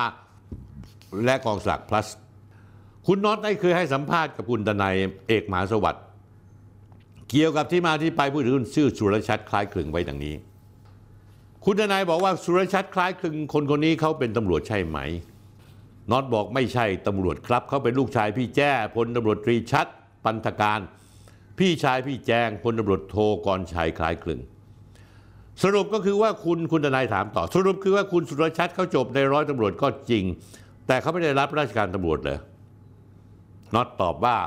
[1.25, 2.07] และกองสลาก plus
[3.07, 4.95] คุณน็อตได้เคยให้สัมภาษณ์กับคุณดนาย
[5.27, 6.03] เอกมหาสวัสดิ์
[7.29, 10.35] เกี่ยวกับที่มาที่ไปผู้ถือหุ้นชื่อสุรชัดคล้ายคลึงไว้ดังนี้
[11.65, 14.97] คุณดนายบอกว่าสุรชัดคล้ายคลึงคนคนนี้เขาเป็นตำรวจใช่ไหม
[16.11, 19.87] น็อตบอกไม่ใช่ตำรวจครับเขาเป็นลูกชายพี่แจ้พลตำรวจตรีชัด
[20.25, 20.79] ปันธการ
[21.59, 23.15] พี่ชายพี่แจงพลตำรวจโท
[23.45, 24.39] กรชัยคล้ายคลึง
[25.63, 30.23] สรุปก็คือว่าคุณคุณทนายถามต่อ สรุปคือว่าคุณสุรชัดเขาจบในร้อยตำรวจก็จริง
[30.89, 32.37] แต่เขาไม่ได้รับราชการตำรวจเลย
[33.75, 34.37] น็อตตอบว่า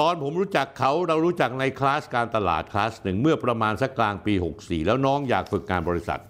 [0.00, 6.20] ตอนผมรู้จักเขาเรารู้จักในคลาสการตลาดคลาสหนึ่งเมื่อประมาณสักกลางปี 64 แล้วน้องอยากฝึกงานบริษัท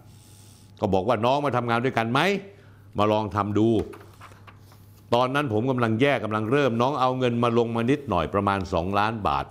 [0.81, 2.21] ก็บอกว่าน้องมาทำงานด้วยกันไหม
[2.99, 3.69] มาลองทำดู
[5.15, 9.45] ตอนนั้นผมกำลังแยกกำลังเริ่ม น้องเอาเงินมาลงมานิดหน่อยประมาณ 2 ล้านบาท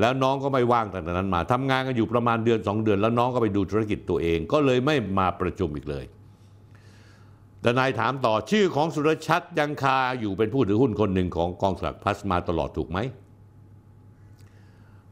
[0.00, 6.04] แล้วน้องก็ไม่ว่างตั้งแต่นั้นมาทำงานกันอยู่ประมาณเดือน 2 เดือน แล้วน้องก็ไปดูธุรกิจตัวเอง ก็เลยไม่มาประชุมอีกเลย
[7.64, 12.98] ทนายถามต่อชื่อของสุรชัดยังคาอยู่เป็นผู้ถือหุ้นคนหนึ่งของกองสลากพัสมาตลอดถูกไหม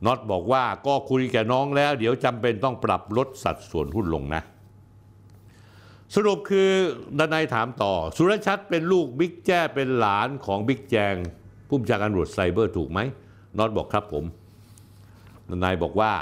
[0.04, 4.42] น็อตบอกว่าก็คุยแกน้องแล้ว เดี๋ยวจำเป็นต้องปรับลดสัดส่วนหุ้นลงนะ
[6.14, 6.70] สรุปคือ
[7.18, 11.14] ดนายถามต่อ สุรชัดเป็นลูกบิ๊กแจ้เป็นหลานของบิ๊กแจง
[11.68, 13.00] ผู้บัญชาการตำรวจไซเบอร์ถูกไหม
[13.58, 14.24] น็อตบอกครับผม
[15.48, 16.12] ดนายบอกว่า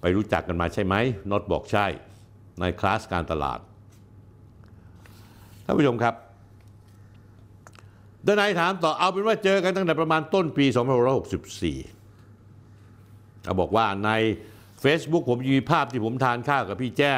[0.00, 0.94] ไปรู้จักกันมาใช่ไหม
[1.30, 1.86] น็อตบอกใช่
[2.60, 3.58] ในคลาสการตลาด
[5.70, 6.14] ท่านผู้ชมครับ
[8.26, 10.66] ดนายถามต่อเอาเป็นว่าเจอกันตั้งแต่ประมาณต้นปี
[12.00, 14.10] 2564เขาบอกว่าใน
[14.82, 17.14] Facebook ผมมีภาพที่ผมทานข้าวกับพี่แจ้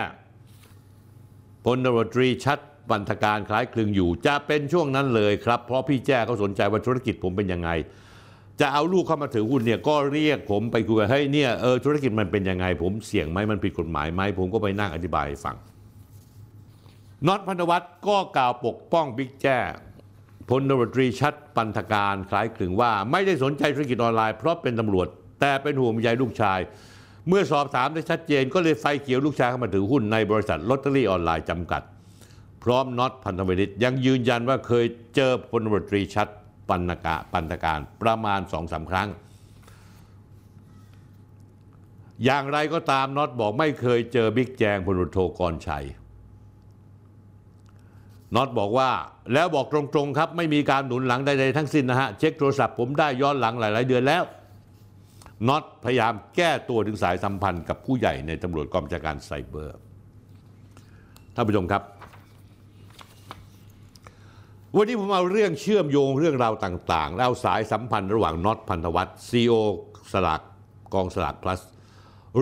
[1.65, 2.59] พลตำรตรีชัด
[2.91, 7.71] บันทการคล้ายคลึงอยู่ จะเป็นช่วงนั้นเลยครับ เพราะพี่แจ้เขาสนใจว่าธุรกิจผมเป็นยังไง
[8.61, 15.57] จะเอาลูกเข้ามาถือหุ้นเนี่ยก็เรียกผมไปคุยว่าเฮ้ยเนี่ยเออธุรกิจมันเป็นยังไง ผมเสี่ยงไหมมันผิดกฎหมายไหมผมก็ไปนั่งอธิบายให้ฟัง
[17.27, 19.59] น็อตพันธวัฒน์ก็กล่าวปกป้องบิ๊กแจ้
[20.49, 25.07] พลตำรวจตรีชัดปันธการคล้ายคลึงว่า ไม่ได้สนใจธุรกิจออนไลน์เพราะเป็นตำรวจ
[25.41, 26.61] แต่เป็นห่วงใยลูกชาย
[27.29, 31.83] เมื่อสอบถามได้ชัดเจน ก็เลยไฟเขียวลูกชายเข้ามาถือหุ้นในบริษัทลอตเตอรี่ออนไลน์จำกัด
[32.65, 34.87] พร้อมน็อตพันธวินิยังยืนยันว่าเคย
[35.17, 36.29] เจอพลตำรวจตรีชัด
[36.69, 39.09] ปันกะปันธการประมาณสองสาครั้ง
[42.25, 45.85] อย่างไรก็ตามน็อตบอกไม่เคยเจอบิ๊กแจงพลตำรวจโทกรชัย
[48.35, 48.91] น็อตบอกว่า
[49.33, 54.23] แล้วบอกตรงๆครับ ไม่มีการหนุนหลังใดๆทั้งสิ้นนะฮะ เช็คโทรศัพท์ผมได้ย้อนหลังหลาย ๆ เดือนแล้ว
[55.49, 59.79] น็อตพยายามแก้ตัวถึงสายสัมพันธ์กับผู้ใหญ่ในตำรวจกองบัญชาการไซเบอร์
[61.35, 61.83] ท่านผู้ชมครับ
[64.77, 69.53] วันนี้ผมเอาเรื่องเชื่อมโยงเรื่องราวต่างๆ แล้วสายสัมพันธ์ระหว่างน็อตพันธวัฒน์ซีโอ
[70.13, 70.41] สลาก
[70.95, 71.61] กองสลากพลัส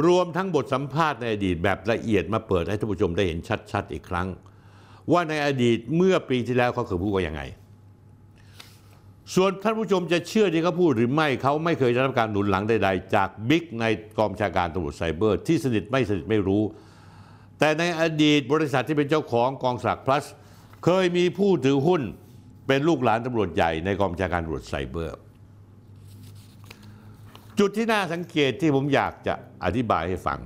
[0.07, 3.39] รวมทั้งบทสัมภาษณ์ในอดีตแบบละเอียดมาเปิดให้ท่านผู้ชมได้เห็น
[3.73, 4.29] ชัด ๆ อีกครั้ง
[5.13, 7.43] ว่าในอดีตเมื่อปีที่แล้วเขาเคยพูดว่ายังไง
[9.35, 13.85] ส่วนท่านผู้ชมจะเชื่อที่เขาพูดหรือไม่เขาไม่เคยได้รับการหนุนหลังใดๆ จากบิ๊กใน
[14.19, 16.63] กองชาการตำรวจไซเบอร์ ที่สนิทไม่สนิทไม่รู้
[17.59, 20.25] แต่ในอดีตบริษัทที่เป็นเจ้าของกองสลากพลัส
[20.85, 22.03] เคยมีผู้ถือหุ้น
[22.67, 25.17] เป็นลูกหลานตำรวจใหญ่ในกองชาการตำรวจไซเบอร์
[27.59, 29.35] จุดที่น่าสังเกตที่ผมอยากจะ
[29.65, 30.39] อธิบายให้ฟัง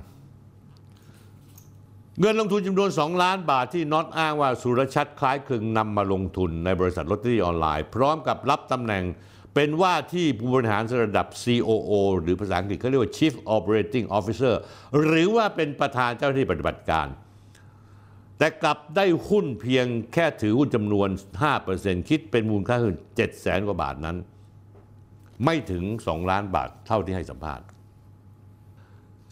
[2.19, 9.03] เงินลงทุนจำนวน 2 ล้านบาทที่น็อตอ้างว่าสุรชัดคล้ายคลึงนำมาลงทุนในบริษัทลอตเตอรี่ออนไลน์ พร้อมกับรับตำแหน่ง
[9.53, 14.55] เป็นว่าที่ผู้บริหารระดับ COO หรือภาษาอังกฤษเขาเรียกว่า Chief Operating Officer
[15.03, 17.07] หรือว่าเป็นประธานเจ้าหน้าที่ปฏิบัติการ
[18.37, 21.09] แต่กลับได้หุ้นเพียงแค่ถือหุ้นจำนวน
[21.59, 24.17] 5%คิดเป็นมูลค่าหุ้น7แสนกว่าบาทนั้น
[25.45, 27.65] ไม่ถึง 2 ล้านบาทเท่าที่ให้สัมภาษณ์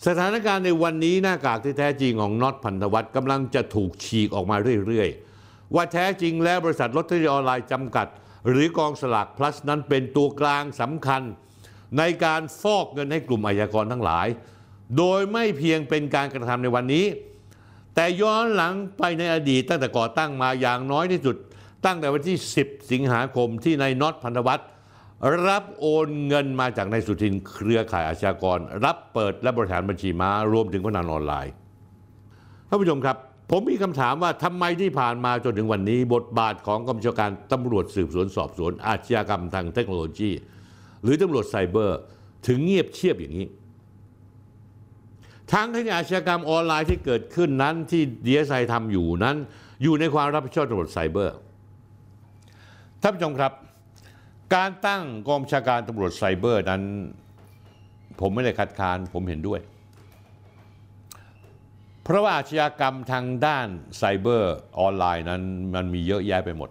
[0.07, 4.55] สถานการณ์ในวันนี้หน้ากากที่แท้จริงของน็อตพันธวัฒน์กำลังจะถูกฉีกออกมา
[4.87, 8.07] เรื่อยๆ ว่าแท้จริงแล้วบริษัทลอตเตอรี่ออนไลน์จำกัด
[8.49, 11.21] หรือกองสลาก plus นั้นเป็นตัวกลางสำคัญ
[11.97, 14.27] ในการฟอกเงินให้กลุ่มอาชญากรทั้งหลาย
[14.97, 17.05] โดยไม่เพียงเป็นการกระทำในวันนี้
[17.95, 21.35] แต่ย้อนหลังไปในอดีตตั้งแต่ก่อตั้งมาอย่างน้อยที่สุด
[21.85, 24.67] ตั้งแต่วันที่ 10 สิงหาคมที่นายน็อตพันธวัฒน์
[25.47, 31.53] รับโอนเงินมาจากนายสุทินเครือข่ายอาชญากร รับเปิดและบริหารบัญชีม้ารวมถึงพนันออนไลน์
[32.69, 33.17] ท่านผู้ชมครับ
[33.51, 40.31] ผมมีคำถามว่าทำไมที่ผ่านมาจนถึงวันนี้ บทบาทของกองบัญชาการตำรวจสืบสวนสอบสวน อาชญากรรมทางเทคโนโลยี
[41.03, 41.99] หรือตำรวจไซเบอร์
[42.47, 43.47] ถึงเงียบเชียบอย่างนี้
[45.53, 49.35] ทั้งที่อาชญากรรมออนไลน์ที่เกิดขึ้นนั้นที่ดีเอสไอทำอยู่นั้น
[49.83, 51.35] อยู่ในความรับผิดชอบตำรวจไซเบอร์
[53.01, 53.51] ท่านผู้ชมครับ
[54.55, 56.83] การตั้งกองบัญชาการตำรวจไซเบอร์นั้น
[58.19, 59.59] ผมไม่ได้คัดค้านผมเห็นด้วย
[62.03, 63.67] เพราะว่าอาชญากรรมทางด้าน
[63.97, 65.41] ไซเบอร์ออนไลน์นั้น
[65.75, 66.69] มันมีเยอะแยะไปหมด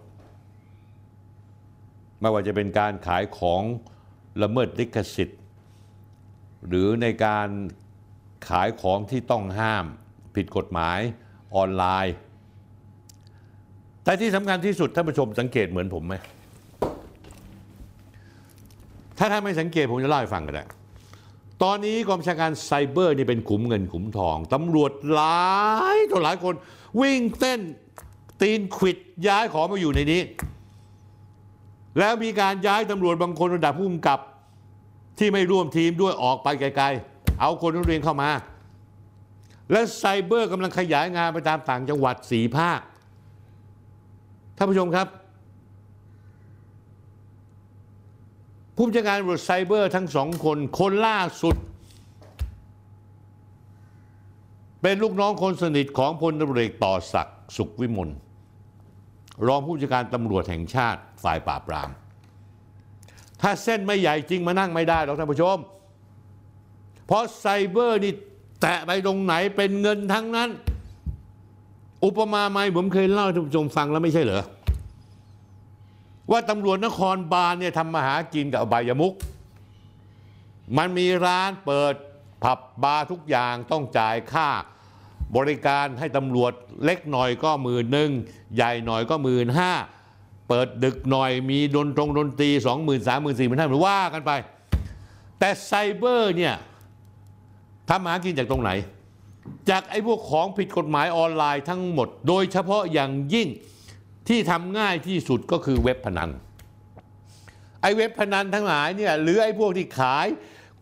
[2.19, 3.63] ไม่ว่าจะเป็นการขายของ
[4.41, 5.41] ละเมิดลิขสิทธิ์
[6.67, 7.49] หรือในการ
[8.49, 9.85] ขายของที่ต้องห้าม
[10.35, 10.99] ผิดกฎหมาย
[11.55, 12.15] ออนไลน์
[14.03, 16.15] แต่ที่สำคัญที่สุดท่านผู้ชมสังเกตเหมือนผมไหม
[19.17, 20.65] ถ้าท่านไม่สังเกตผมจะเล่าให้ฟังกันได้
[21.63, 25.47] ตอนนี้กองบัญชาการไซเบอร์นี่เป็นขุมเงินขุมทองตำรวจหลา
[25.95, 26.53] ยต่อหลายคน
[27.01, 27.59] วิ่งเต้น
[28.41, 30.21] ตีนขวิดย้ายของมาอยู่ในนี้
[31.99, 34.19] แล้วมีการย้ายตำรวจบางคนระดับผู้กำกับ
[35.19, 38.29] ที่ไม่ร่วมทีมด้วยออกไปไกลๆ เอาคนนักเรียนเข้ามา
[39.71, 42.79] และไซเบอร์กำลังขยายงานไปตามต่างจังหวัดสีภาค
[44.57, 45.07] ท่านผู้ชมครับ
[48.75, 51.55] ผู้จัดการตำรวจไซเบอร์ทั้งสองคน คนล่าสุด
[54.81, 58.09] เป็นลูกน้องคนสนิทของพลตำรวจเอกต่อศักดิ์สุขวิมล
[59.47, 61.89] รองผู้จัดการตำรวจแห่งชาติฝ่ายปราบปราม
[63.41, 65.57] ถ้าเส้นไม่ใหญ่จริงมานั่งไม่ได้หรอกท่านผู้ชม
[67.05, 68.13] เพราะไซเบอร์นี่
[68.61, 70.49] แตะไปตรงไหนเป็นเงินทั้งนั้น
[72.05, 74.43] อุปมาไม่ผมเคยเล่าให้ท่านผู้ชมฟังแล้วไม่ใช่เหรอ
[76.31, 79.13] ว่าตำรวจนครบาลเนี่ยทำมาหากินกับอบายมุก
[80.77, 81.93] มันมีร้านเปิด
[82.43, 84.49] ผับบาร์ทุกอย่างต้องจ่ายค่า
[85.35, 86.51] บริการให้ตำรวจ
[86.83, 88.11] เล็กหน่อยก็หมื่นหนึ่ง
[88.55, 89.71] ใหญ่หน่อยก็หมื่นห้า
[90.49, 94.31] เปิดดึกหน่อยมีดนตรงดนตรีสองหมื่นสามหมื่นสี่หมื่นห้าหรือว่ากันไป
[95.39, 96.55] แต่ไซเบอร์เนี่ย
[97.89, 98.71] ทำมาหากินจากตรงไหน
[99.69, 103.47] จากไอ้พวกของผิดกฎหมายออนไลน์ทั้งหมด โดยเฉพาะอย่างยิ่ง
[104.27, 106.29] ที่ทำง่ายที่สุดก็คือเว็บพนัน
[107.81, 110.27] ไอ้เว็บพนันทั้งหลายเนี่ยหรือไอ้พวกที่ขาย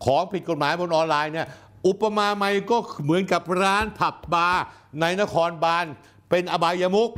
[0.04, 1.46] ของผิดกฎหมายบนออนไลน์เนี่ย
[1.86, 4.64] อุปมาไม่ก็เหมือนกับร้านผับบาร์
[5.00, 5.84] ในนครบาล
[6.30, 7.10] เป็นอบายมุก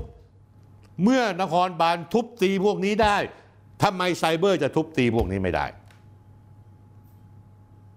[1.03, 3.17] เมื่อนครบาลทุบตีพวกนี้ได้
[3.83, 5.67] ทำไมไซเบอร์จะทุบตีพวกนี้ไม่ได้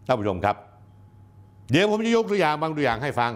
[0.05, 0.55] ท่านผู้ชมครับ
[1.71, 3.31] เดี๋ยวผมจะยกตัวอย่างบางตัวอย่างให้ฟัง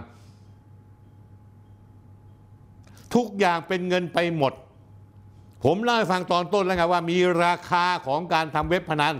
[3.15, 4.53] ทุกอย่างเป็นเงินไปหมด
[5.63, 9.15] ผมเล่าให้ฟังตอนต้นแล้วไงว่ามีราคาของการทำเว็บพนัน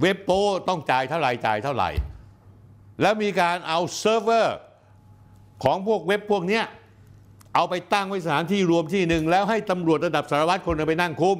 [0.00, 1.90] เว็บโป้ต้องจ่ายเท่าไหร่จ่ายเท่าไหร่
[3.00, 4.56] แล้วมีการเอาเซิร์ฟเวอร์
[5.64, 6.64] ของพวกเว็บพวกเนี้ย
[7.54, 11.38] เอาไปตั้งไว้สถานที่รวมที่หนึ่ง แล้วให้ตำรวจระดับสารวัตรคนหนึ่งไปนั่งคุม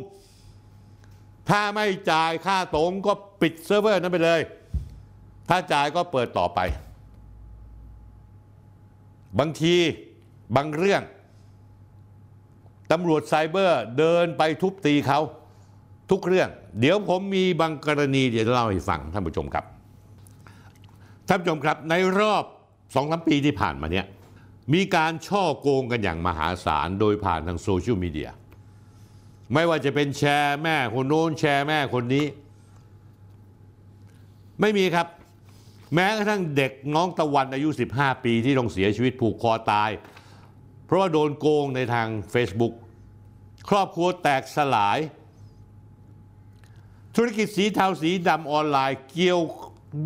[1.50, 4.40] ถ้าไม่จ่ายค่าตรงก็ปิดเซิร์ฟเวอร์นั้นไปเลย
[5.48, 6.60] ถ้าจ่ายก็เปิดต่อไป
[9.38, 9.74] บางที
[10.56, 11.02] บางเรื่อง
[12.92, 15.20] ตำรวจไซเบอร์เดินไปทุบตีเขา
[16.10, 16.48] ทุกเรื่อง
[16.80, 19.64] เดี๋ยวผมมีบางกรณีเดี๋ยวจะเล่าให้ฟังท่านผู้ชมครับ
[21.28, 22.44] ท่านผู้ชมครับในรอบ
[22.94, 24.06] สองสามปีที่ผ่านมาเนี่ย
[24.74, 28.30] มีการช่อโกงกันอย่างมหาศาลโดยผ่านทางโซเชียลมีเดีย
[29.52, 32.26] ไม่ว่าจะเป็นแชร์แม่คนโน้นแชร์แม่คนนี้
[34.60, 35.06] ไม่มีครับ
[35.94, 39.90] แม้กระทั่งเด็กน้องตะวันอายุ 15 ปีที่ต้องเสียชีวิตผูกคอตาย
[40.86, 42.74] เพราะว่าโดนโกงในทาง Facebook
[43.68, 44.98] ครอบครัวแตกสลาย
[47.16, 49.40] ธุรกิจสีเทาสีดำออนไลน์ เกี่ยว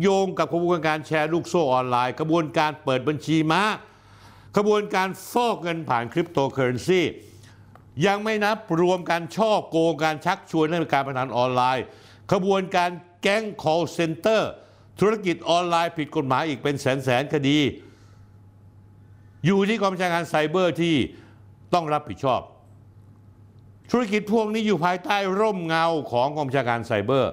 [0.01, 3.63] โยงกับกระบวนการแชร์ลูกโซ่ออนไลน์กระบวนการเปิดบัญชีม้า
[4.55, 7.01] กระบวนการฟอกเงินผ่านคริปโตเคอเรนซี
[8.05, 11.85] ยังไม่นับรวมการช่อโกงการชักชวนให้การพนันออนไลน์
[12.31, 12.89] ขบวนการ
[13.21, 14.41] แก๊ง call center
[14.99, 17.57] ธุรกิจออนไลน์ผิดกฎหมายอีกเป็นแสนแสนคดี
[19.45, 20.95] อยู่ที่กองบัญชาการไซเบอร์ที่
[21.73, 22.41] ต้องรับผิดชอบ
[23.91, 27.31] ธุรกิจพวกนี้อยู่ภายใต้ร่มเงาของกองบัญชาการไซเบอร์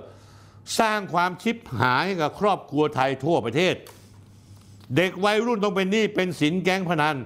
[0.79, 3.75] สร้างความชิบหายกับครอบครัวไทยทั่วประเทศ
[4.97, 7.17] เด็กวัยรุ่นต้องเป็นหนี้เป็นสินแก๊งพนัน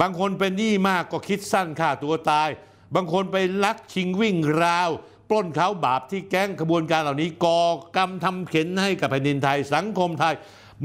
[0.00, 2.48] บางคนเป็นหนี้มากก็คิดสั้นฆ่าตัวตาย
[2.94, 4.90] บางคนไปลักชิงวิ่งราว
[5.28, 7.60] ปล้นเขาบาปที่แก๊งขบวนการเหล่านี้ก่อ
[7.96, 10.34] กรรมทำเข็นให้กับแผ่นดินไทยสังคมไทย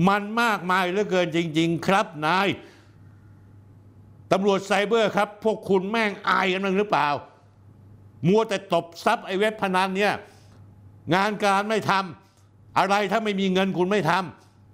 [0.08, 2.48] มันมากมายเหลือเกินจริง ๆ ครับนาย
[4.32, 7.08] ตำรวจไซเบอร์ครับ พวกคุณแม่งอายกันบ้งหรือเปล่า
[8.28, 10.14] มัวแต่ตบทรัพย์ไอ้เว็บพนันเนี่ย
[11.16, 14.12] งานการไม่ทำอะไรถ้าไม่มีเงินคุณไม่ท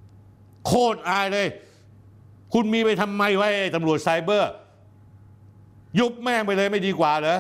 [0.02, 1.48] ำโคตรอายเลย
[2.54, 4.52] คุณมีไปทำไมไว้ตำรวจไซเบอร์
[6.00, 7.40] ยุบแม่งไปเลยไม่ดีกว่าเหรอ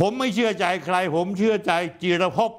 [0.00, 1.72] ผมไม่เชื่อใจใคร ผมเชื่อใจ
[2.02, 2.50] จีรภพ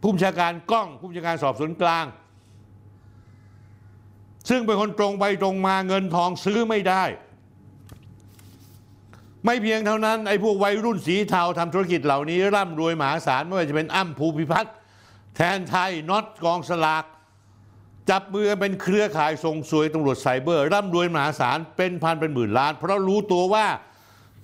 [0.00, 2.04] ผู้บัญชาการกล้องผู้บัญชาการสอบสวนกลาง
[4.48, 7.04] ซึ่งเป็นคนตรงไปตรงมาเงินทองซื้อไม่ได้
[9.44, 14.74] ไม่เพียงเท่านั้นไอ้พวกวัยรุ่นสีเทาทำธุรกิจเหล่านี้ร่ำรวยมหาศาลไม่ว่าจะเป็นอ้ำภูพิพัฒน์
[15.36, 17.04] แทนไทยน็อตกองสลาก
[18.10, 23.66] จับมือเป็นเครือข่ายส่งสวยตำรวจไซเบอร์ ร่ำรวยมหาศาลเป็นพันเป็นหมื่นล้าน เพราะรู้ตัวว่า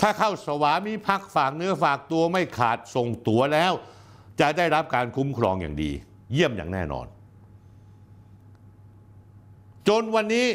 [0.01, 3.73] ถ้าเข้าสวามิภักดิ์ฝากเนื้อฝากตัวไม่ขาดส่งตัวแล้ว
[4.41, 5.91] จะได้รับการคุ้มครองอย่างดี
[6.33, 7.07] เยี่ยมอย่างแน่นอน
[9.89, 10.47] จนวันนี้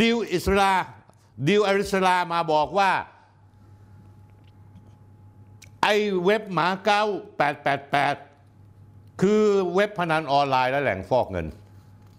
[0.00, 0.72] ดิวอิสรา
[1.48, 2.90] ดิวอาริสรามาบอกว่า
[5.82, 5.94] ไอ้
[6.24, 7.02] เว็บหมาเก้า
[8.32, 9.42] 888คือ
[9.74, 11.46] เว็บพนันออนไลน์และแหล่งฟอกเงิน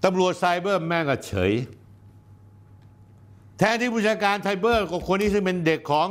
[0.03, 1.53] ตำรวจไซเบอร์แม่งก็เฉย
[3.57, 6.07] แทนที่ผู้จัดการไซเบอร์กับคนนี้ซึ่งเป็นเด็กของ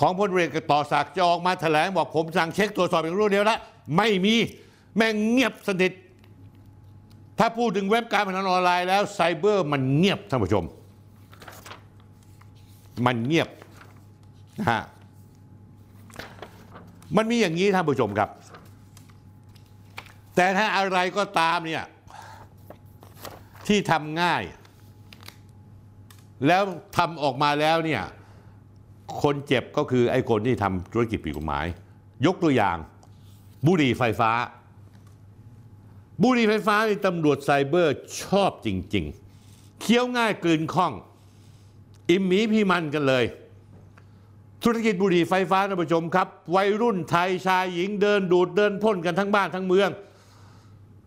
[0.00, 3.60] ของพลเรือกต่อศักดิ์จะออกมาแถลงบอกผมสั่งเช็คตรวจสอบอย่างรวดเร็วแล้ว
[3.96, 4.34] ไม่มี
[4.96, 5.92] แม่งเงียบสนิท
[7.38, 10.64] ถ้าพูดถึงเว็บการพนันออนไลน์แล้วไซเบอร์มันเงียบท่านผู้ชม
[13.06, 13.48] มันเงียบ
[14.58, 14.82] นะฮะ
[17.16, 18.30] มันมีอย่างนี้ท่านผู้ชมครับ
[20.36, 21.84] แต่ถ้าอะไรก็ตามเนี่ย
[23.66, 24.42] ที่ทำง่าย
[26.46, 26.62] แล้ว
[26.96, 28.02] ทำออกมาแล้วเนี่ย
[29.22, 31.66] คนเจ็บก็คือไอ้คนที่ทำธุรกิจผิดกฎหมาย
[32.26, 32.76] ยกตัวอย่าง
[33.66, 34.30] บุหรี่ไฟฟ้า
[36.22, 39.04] บุหรี่ไฟฟ้านี่ตำรวจไซเบอร์ชอบจริง
[39.42, 40.92] ๆ เคี้ยวง่ายกลืนคล่อง
[42.10, 43.24] อิ่มหมีพีมันกันเลย
[44.64, 49.90] ธุรกิจบุหรี่ไฟฟ้าท่านผู้ชมครับ วัยรุ่นไทยชายหญิงเดินดูดเดินพ่นกันทั้งบ้านทั้งเมือง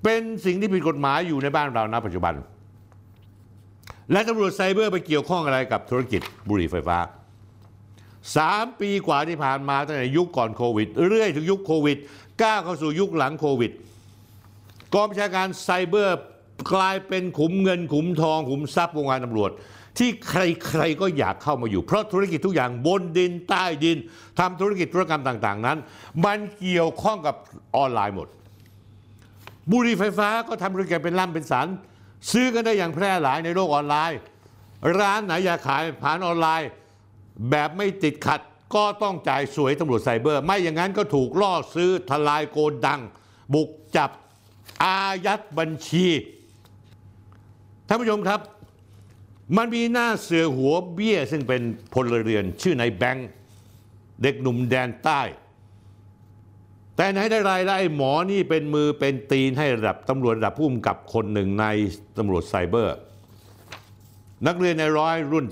[0.03, 2.33] เป็นสิ่งที่ผิดกฎหมายอยู่ในบ้านเราณปัจจุบัน
[4.11, 6.97] และตำรวจไซเบอร์ไปเกี่ยวข้องอะไรกับธุรกิจบุหรี่ไฟฟ้า
[8.37, 11.97] สามปีกว่าที่ผ่านมาตั้งแต่ยุคก่อนโควิด เรื่อยถึงยุคโควิด
[12.43, 13.71] ก้าวเข้าสู่ยุคหลังโควิด
[14.93, 16.19] กองบัญชาการไซเบอร์
[16.73, 19.51] กลายเป็นขุมเงินขุมทองขุมทรัพย์วงการตำรวจ
[19.97, 23.97] ที่ใครๆก็อยากเข้ามาอยู่ เพราะธุรกิจทุกอย่างบนดินใต้ดิน
[24.39, 25.77] ทำธุรกิจธุรกรรมต่างๆนั้น
[26.25, 27.35] มันเกี่ยวข้องกับ
[27.75, 28.27] ออนไลน์หมด
[29.71, 31.67] บุหรี่ไฟฟ้าก็ทำธุรกิจเป็นล่ำเป็นสัน
[32.31, 34.19] ซื้อกันได้อย่างแพร่หลายในโลกออนไลน์
[34.99, 36.69] ร้านไหนอยากขายผ่านออนไลน์
[37.49, 38.39] แบบไม่ติดขัด
[38.75, 43.01] ก็ต้องจ่ายสวยตำรวจไซเบอร์ ไม่อย่างนั้นก็ถูกล่อซื้อทลายโกดัง
[43.53, 44.11] บุกจับ
[44.83, 46.07] อายัดบัญชี
[47.87, 48.39] ท่านผู้ชมครับ
[49.57, 51.61] มันมีหน้าเสือหัวเบี้ย ซึ่งเป็น
[51.93, 53.29] พลเรือนชื่อนายแบงค์
[54.21, 55.21] เด็กหนุ่มแดนใต้
[56.95, 61.65] แต่ไหนได้รแล้วไอ้หมอนี่เป็นมือเป็นตีนให้ระดับตำรวจระดับผู้กำกับคนหนึ่งใน
[62.17, 62.95] ตำรวจไซเบอร์
[64.47, 65.45] นักเรียนในร้อยรุ่น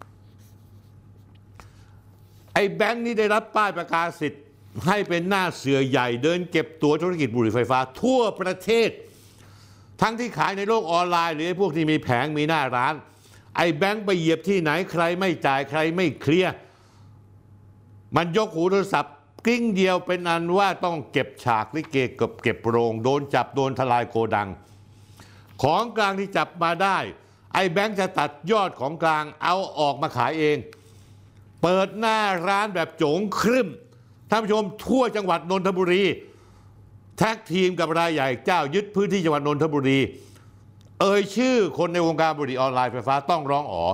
[0.00, 4.44] 41ไอ้แบงค์นี่ได้รับป้ายประกาศสิทธิ์
[4.84, 8.90] ให้เป็นหน้าเสือใหญ่เดินเก็บตัวธุรกิจบุหรี่ไฟฟ้า ทั่วประเทศ
[10.02, 12.94] ทั้งที่ขายในโลกออนไลน์ หรือพวกที่มีแผงมีหน้าร้าน
[13.56, 16.54] ไอ้แบงค์ไปเหยียบที่ไหนใครไม่จ่ายใครไม่เคลียร์
[18.16, 19.14] มันยกหูโทรศัพท์
[19.46, 24.48] กลิ้งเดียวเป็นอันว่าต้องเก็บฉากลิเกกับเก็บโรงโดนจับโดนทลายโกดัง
[25.62, 26.98] ของกลางที่จับมาได้
[27.54, 30.56] ไอ้แบงค์จะตัดยอดของกลางเอาออกมาขายเอง
[31.62, 33.68] เปิดหน้าร้านแบบโจ๋งครึ่ม
[34.30, 36.02] ท่านผู้ชมทั่วจังหวัดนนทบุรี
[37.18, 39.98] tag team กับรายใหญ่เจ้ายึดพื้นที่จังหวัดนนทบุรี
[41.00, 43.86] เอ่ยชื่อคนในวงการบุหรี่ออนไลน์ไฟฟ้าต้องร้องอ๋อ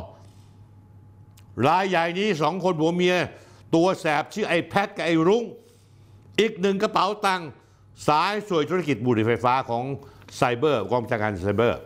[1.68, 3.16] รายใหญ่นี้สองคนผัวเมีย
[3.74, 5.44] ตัวแสบชื่อไอ้แพทกับไอ้รุ้ง
[6.40, 7.48] อีกหนึ่งกระเป๋าตังค์
[8.08, 9.84] สายสวยธุรกิจบุหรี่ไฟฟ้าของ
[10.36, 11.80] ไซเบอร์กองบัญชาการไซเบอร์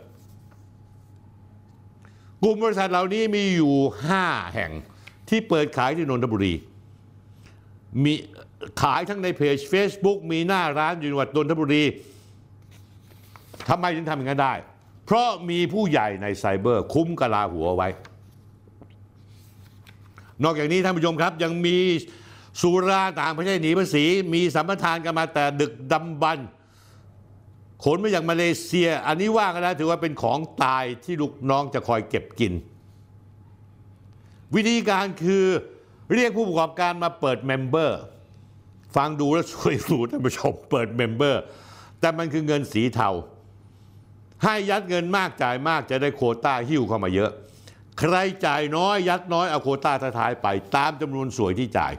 [2.42, 3.74] กลุ่มบริษัทเหล่านี้มีอยู่
[4.16, 4.70] 5 แห่ง
[5.28, 6.54] ที่เปิดขายที่นนทบุรี
[8.04, 8.12] มี
[8.82, 11.84] ขายทั้งในเพจ Facebook มีหน้าร้านอยู่จังหวัดนนทบุรี
[13.68, 14.54] ทำไมถึงทำอย่างนั้นได้
[15.04, 17.88] เพราะมีผู้ใหญ่ในไซเบอร์คุ้มกะลาหัวไว้
[20.44, 21.76] นอกจากนี้ท่านผู้ชมครับยังมี
[22.60, 24.04] สุราต่างประเทศหนีภาษี
[24.34, 26.38] มีสัมปทานกันมาแต่ดึกดำบรรพ์
[27.84, 32.52] ขนมาจากมาเลเซีย อันนี้ว่ากันแล้วถือว่าเป็นของตายที่ลูกน้องจะคอยเก็บกิน
[34.54, 35.44] วิธีการคือ
[36.14, 38.00] เรียกผู้ประกอบการมาเปิด member
[38.96, 41.42] ฟังดูแล้วสวยหรูท่านผู้ชมเปิด member
[42.00, 43.10] แต่มันคือเงินสีเทา
[44.44, 47.30] ให้ยัดเงินมากจ่ายมากจะได้โควตาหิ้วเข้ามาเยอะ
[47.98, 48.16] ใคร
[48.46, 50.46] จ่ายน้อยยัดน้อยเอาโควตาท้ายไป
[50.76, 51.92] ตามจำนวนส่วยที่จ่าย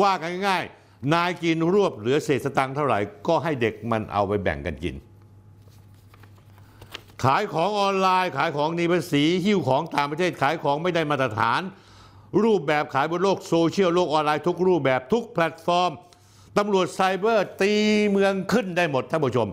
[0.00, 4.94] ว่ากันง่ายๆ นายกินรวบเหลือเศษสตังค์เท่าไหร่ก็ให้เด็กมันเอาไปแบ่งกันกิน
[7.24, 11.60] ขายของออนไลน์ขายของหนีภาษีหิ้วของต่างประเทศขายของไม่ได้มาตรฐาน
[12.44, 15.92] รูปแบบขายบนโลกโซเชียลโลกออนไลน์ทุกรูปแบบทุกแพลตฟอร์ม
[16.58, 17.72] ตำรวจไซเบอร์ตี
[18.10, 19.48] เมืองขึ้นได้หมดท่านผู้ชม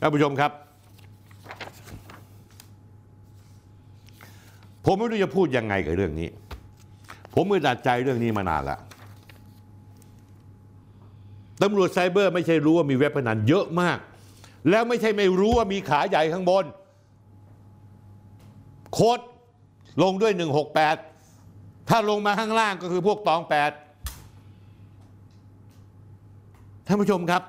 [0.00, 0.52] ท่านผู้ชมครับ
[4.84, 6.28] ผมไม่รู้จะพูดยังไงกับเรื่องนี้
[7.34, 8.80] ผมมือดัดใจเรื่องนี้มานานแล้ว
[11.62, 13.98] ตำรวจไซเบอร์ไม่ใช่รู้ว่ามีเว็บพนันเยอะมาก
[14.70, 16.64] แล้วไม่ใช่ไม่รู้ว่ามีขาใหญ่ข้างบน
[18.98, 19.20] โค้ด
[20.02, 20.32] ลงด้วย
[21.10, 23.40] 168 ถ้าลงมาข้างล่างก็คือพวกตอง
[24.30, 27.42] 8 ท่านผู้ชมครับ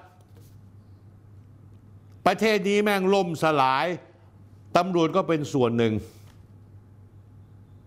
[2.27, 3.85] ประเทศนี้แม่งล่มสลาย
[4.77, 5.93] ตำรวจก็เป็นส่วนหนึ่ง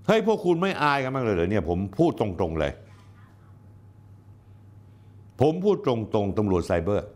[0.07, 2.73] เฮ้ย พวกคุณไม่อายกันบ้างเลยเหรอเนี่ยผมพูดตรง ๆ เลย
[5.41, 7.07] ผมพูดตรง ๆตำรวจไซเบอร์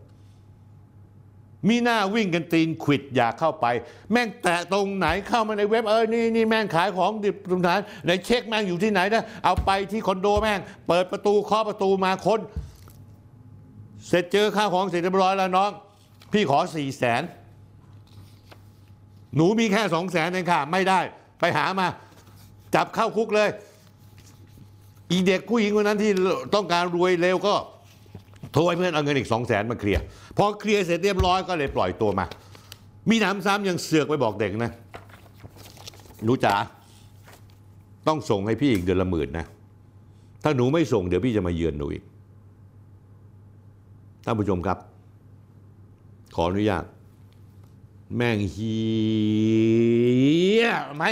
[1.68, 3.66] มีหน้าวิ่งกันตีนขวิดอยากเข้าไป
[4.12, 7.70] แม่งแตะตรงไหนเข้ามาในเว็บเออนี่นี่แม่งขายของดิบตรงไหน
[8.04, 12.40] ไหนเช็คแม่งอยู่ที่ไหนนะเอาไปที่คอนโดแม่ง เปิดประตูเคาะประตูมาค้น
[14.08, 15.70] เสร็จเจอข้าวของเสร็จเรียบร้อยแล้วน้อง
[16.32, 17.22] พี่ขอสี่แสน
[19.36, 21.00] หนูมีแค่สองแสนเองค่ะ ไม่ได้
[21.40, 21.86] ไปหามา
[22.74, 23.48] จับเข้าคุกเลย
[25.10, 26.12] อีเด็กผู้หญิงคนนั้นที่
[26.54, 27.54] ต้องการรวยเร็วก็
[28.54, 30.02] โทรให้เพื่อนเอาเงินอีกสองแสนมาเคลียร์
[30.36, 32.26] พอเคลียร์เสร็จเรียบร้อยก็เลยปล่อยตัวมา
[33.10, 34.70] มีหนำซ้ำยังเสือกไปบอกเด็กนะ
[36.24, 36.54] หนูจ๋า
[38.06, 39.46] ต้องส่งให้พี่อีกเดือนละหมื่นนะ
[40.42, 42.04] ถ้าหนูไม่ส่งเดี๋ยวพี่จะมาเยือนหนูอีก
[44.24, 44.78] ท่านผู้ชมครับ
[46.34, 46.84] ขออนุญาต
[48.16, 48.74] แม่งเฮี
[50.60, 50.64] ย
[50.96, 51.04] ไหม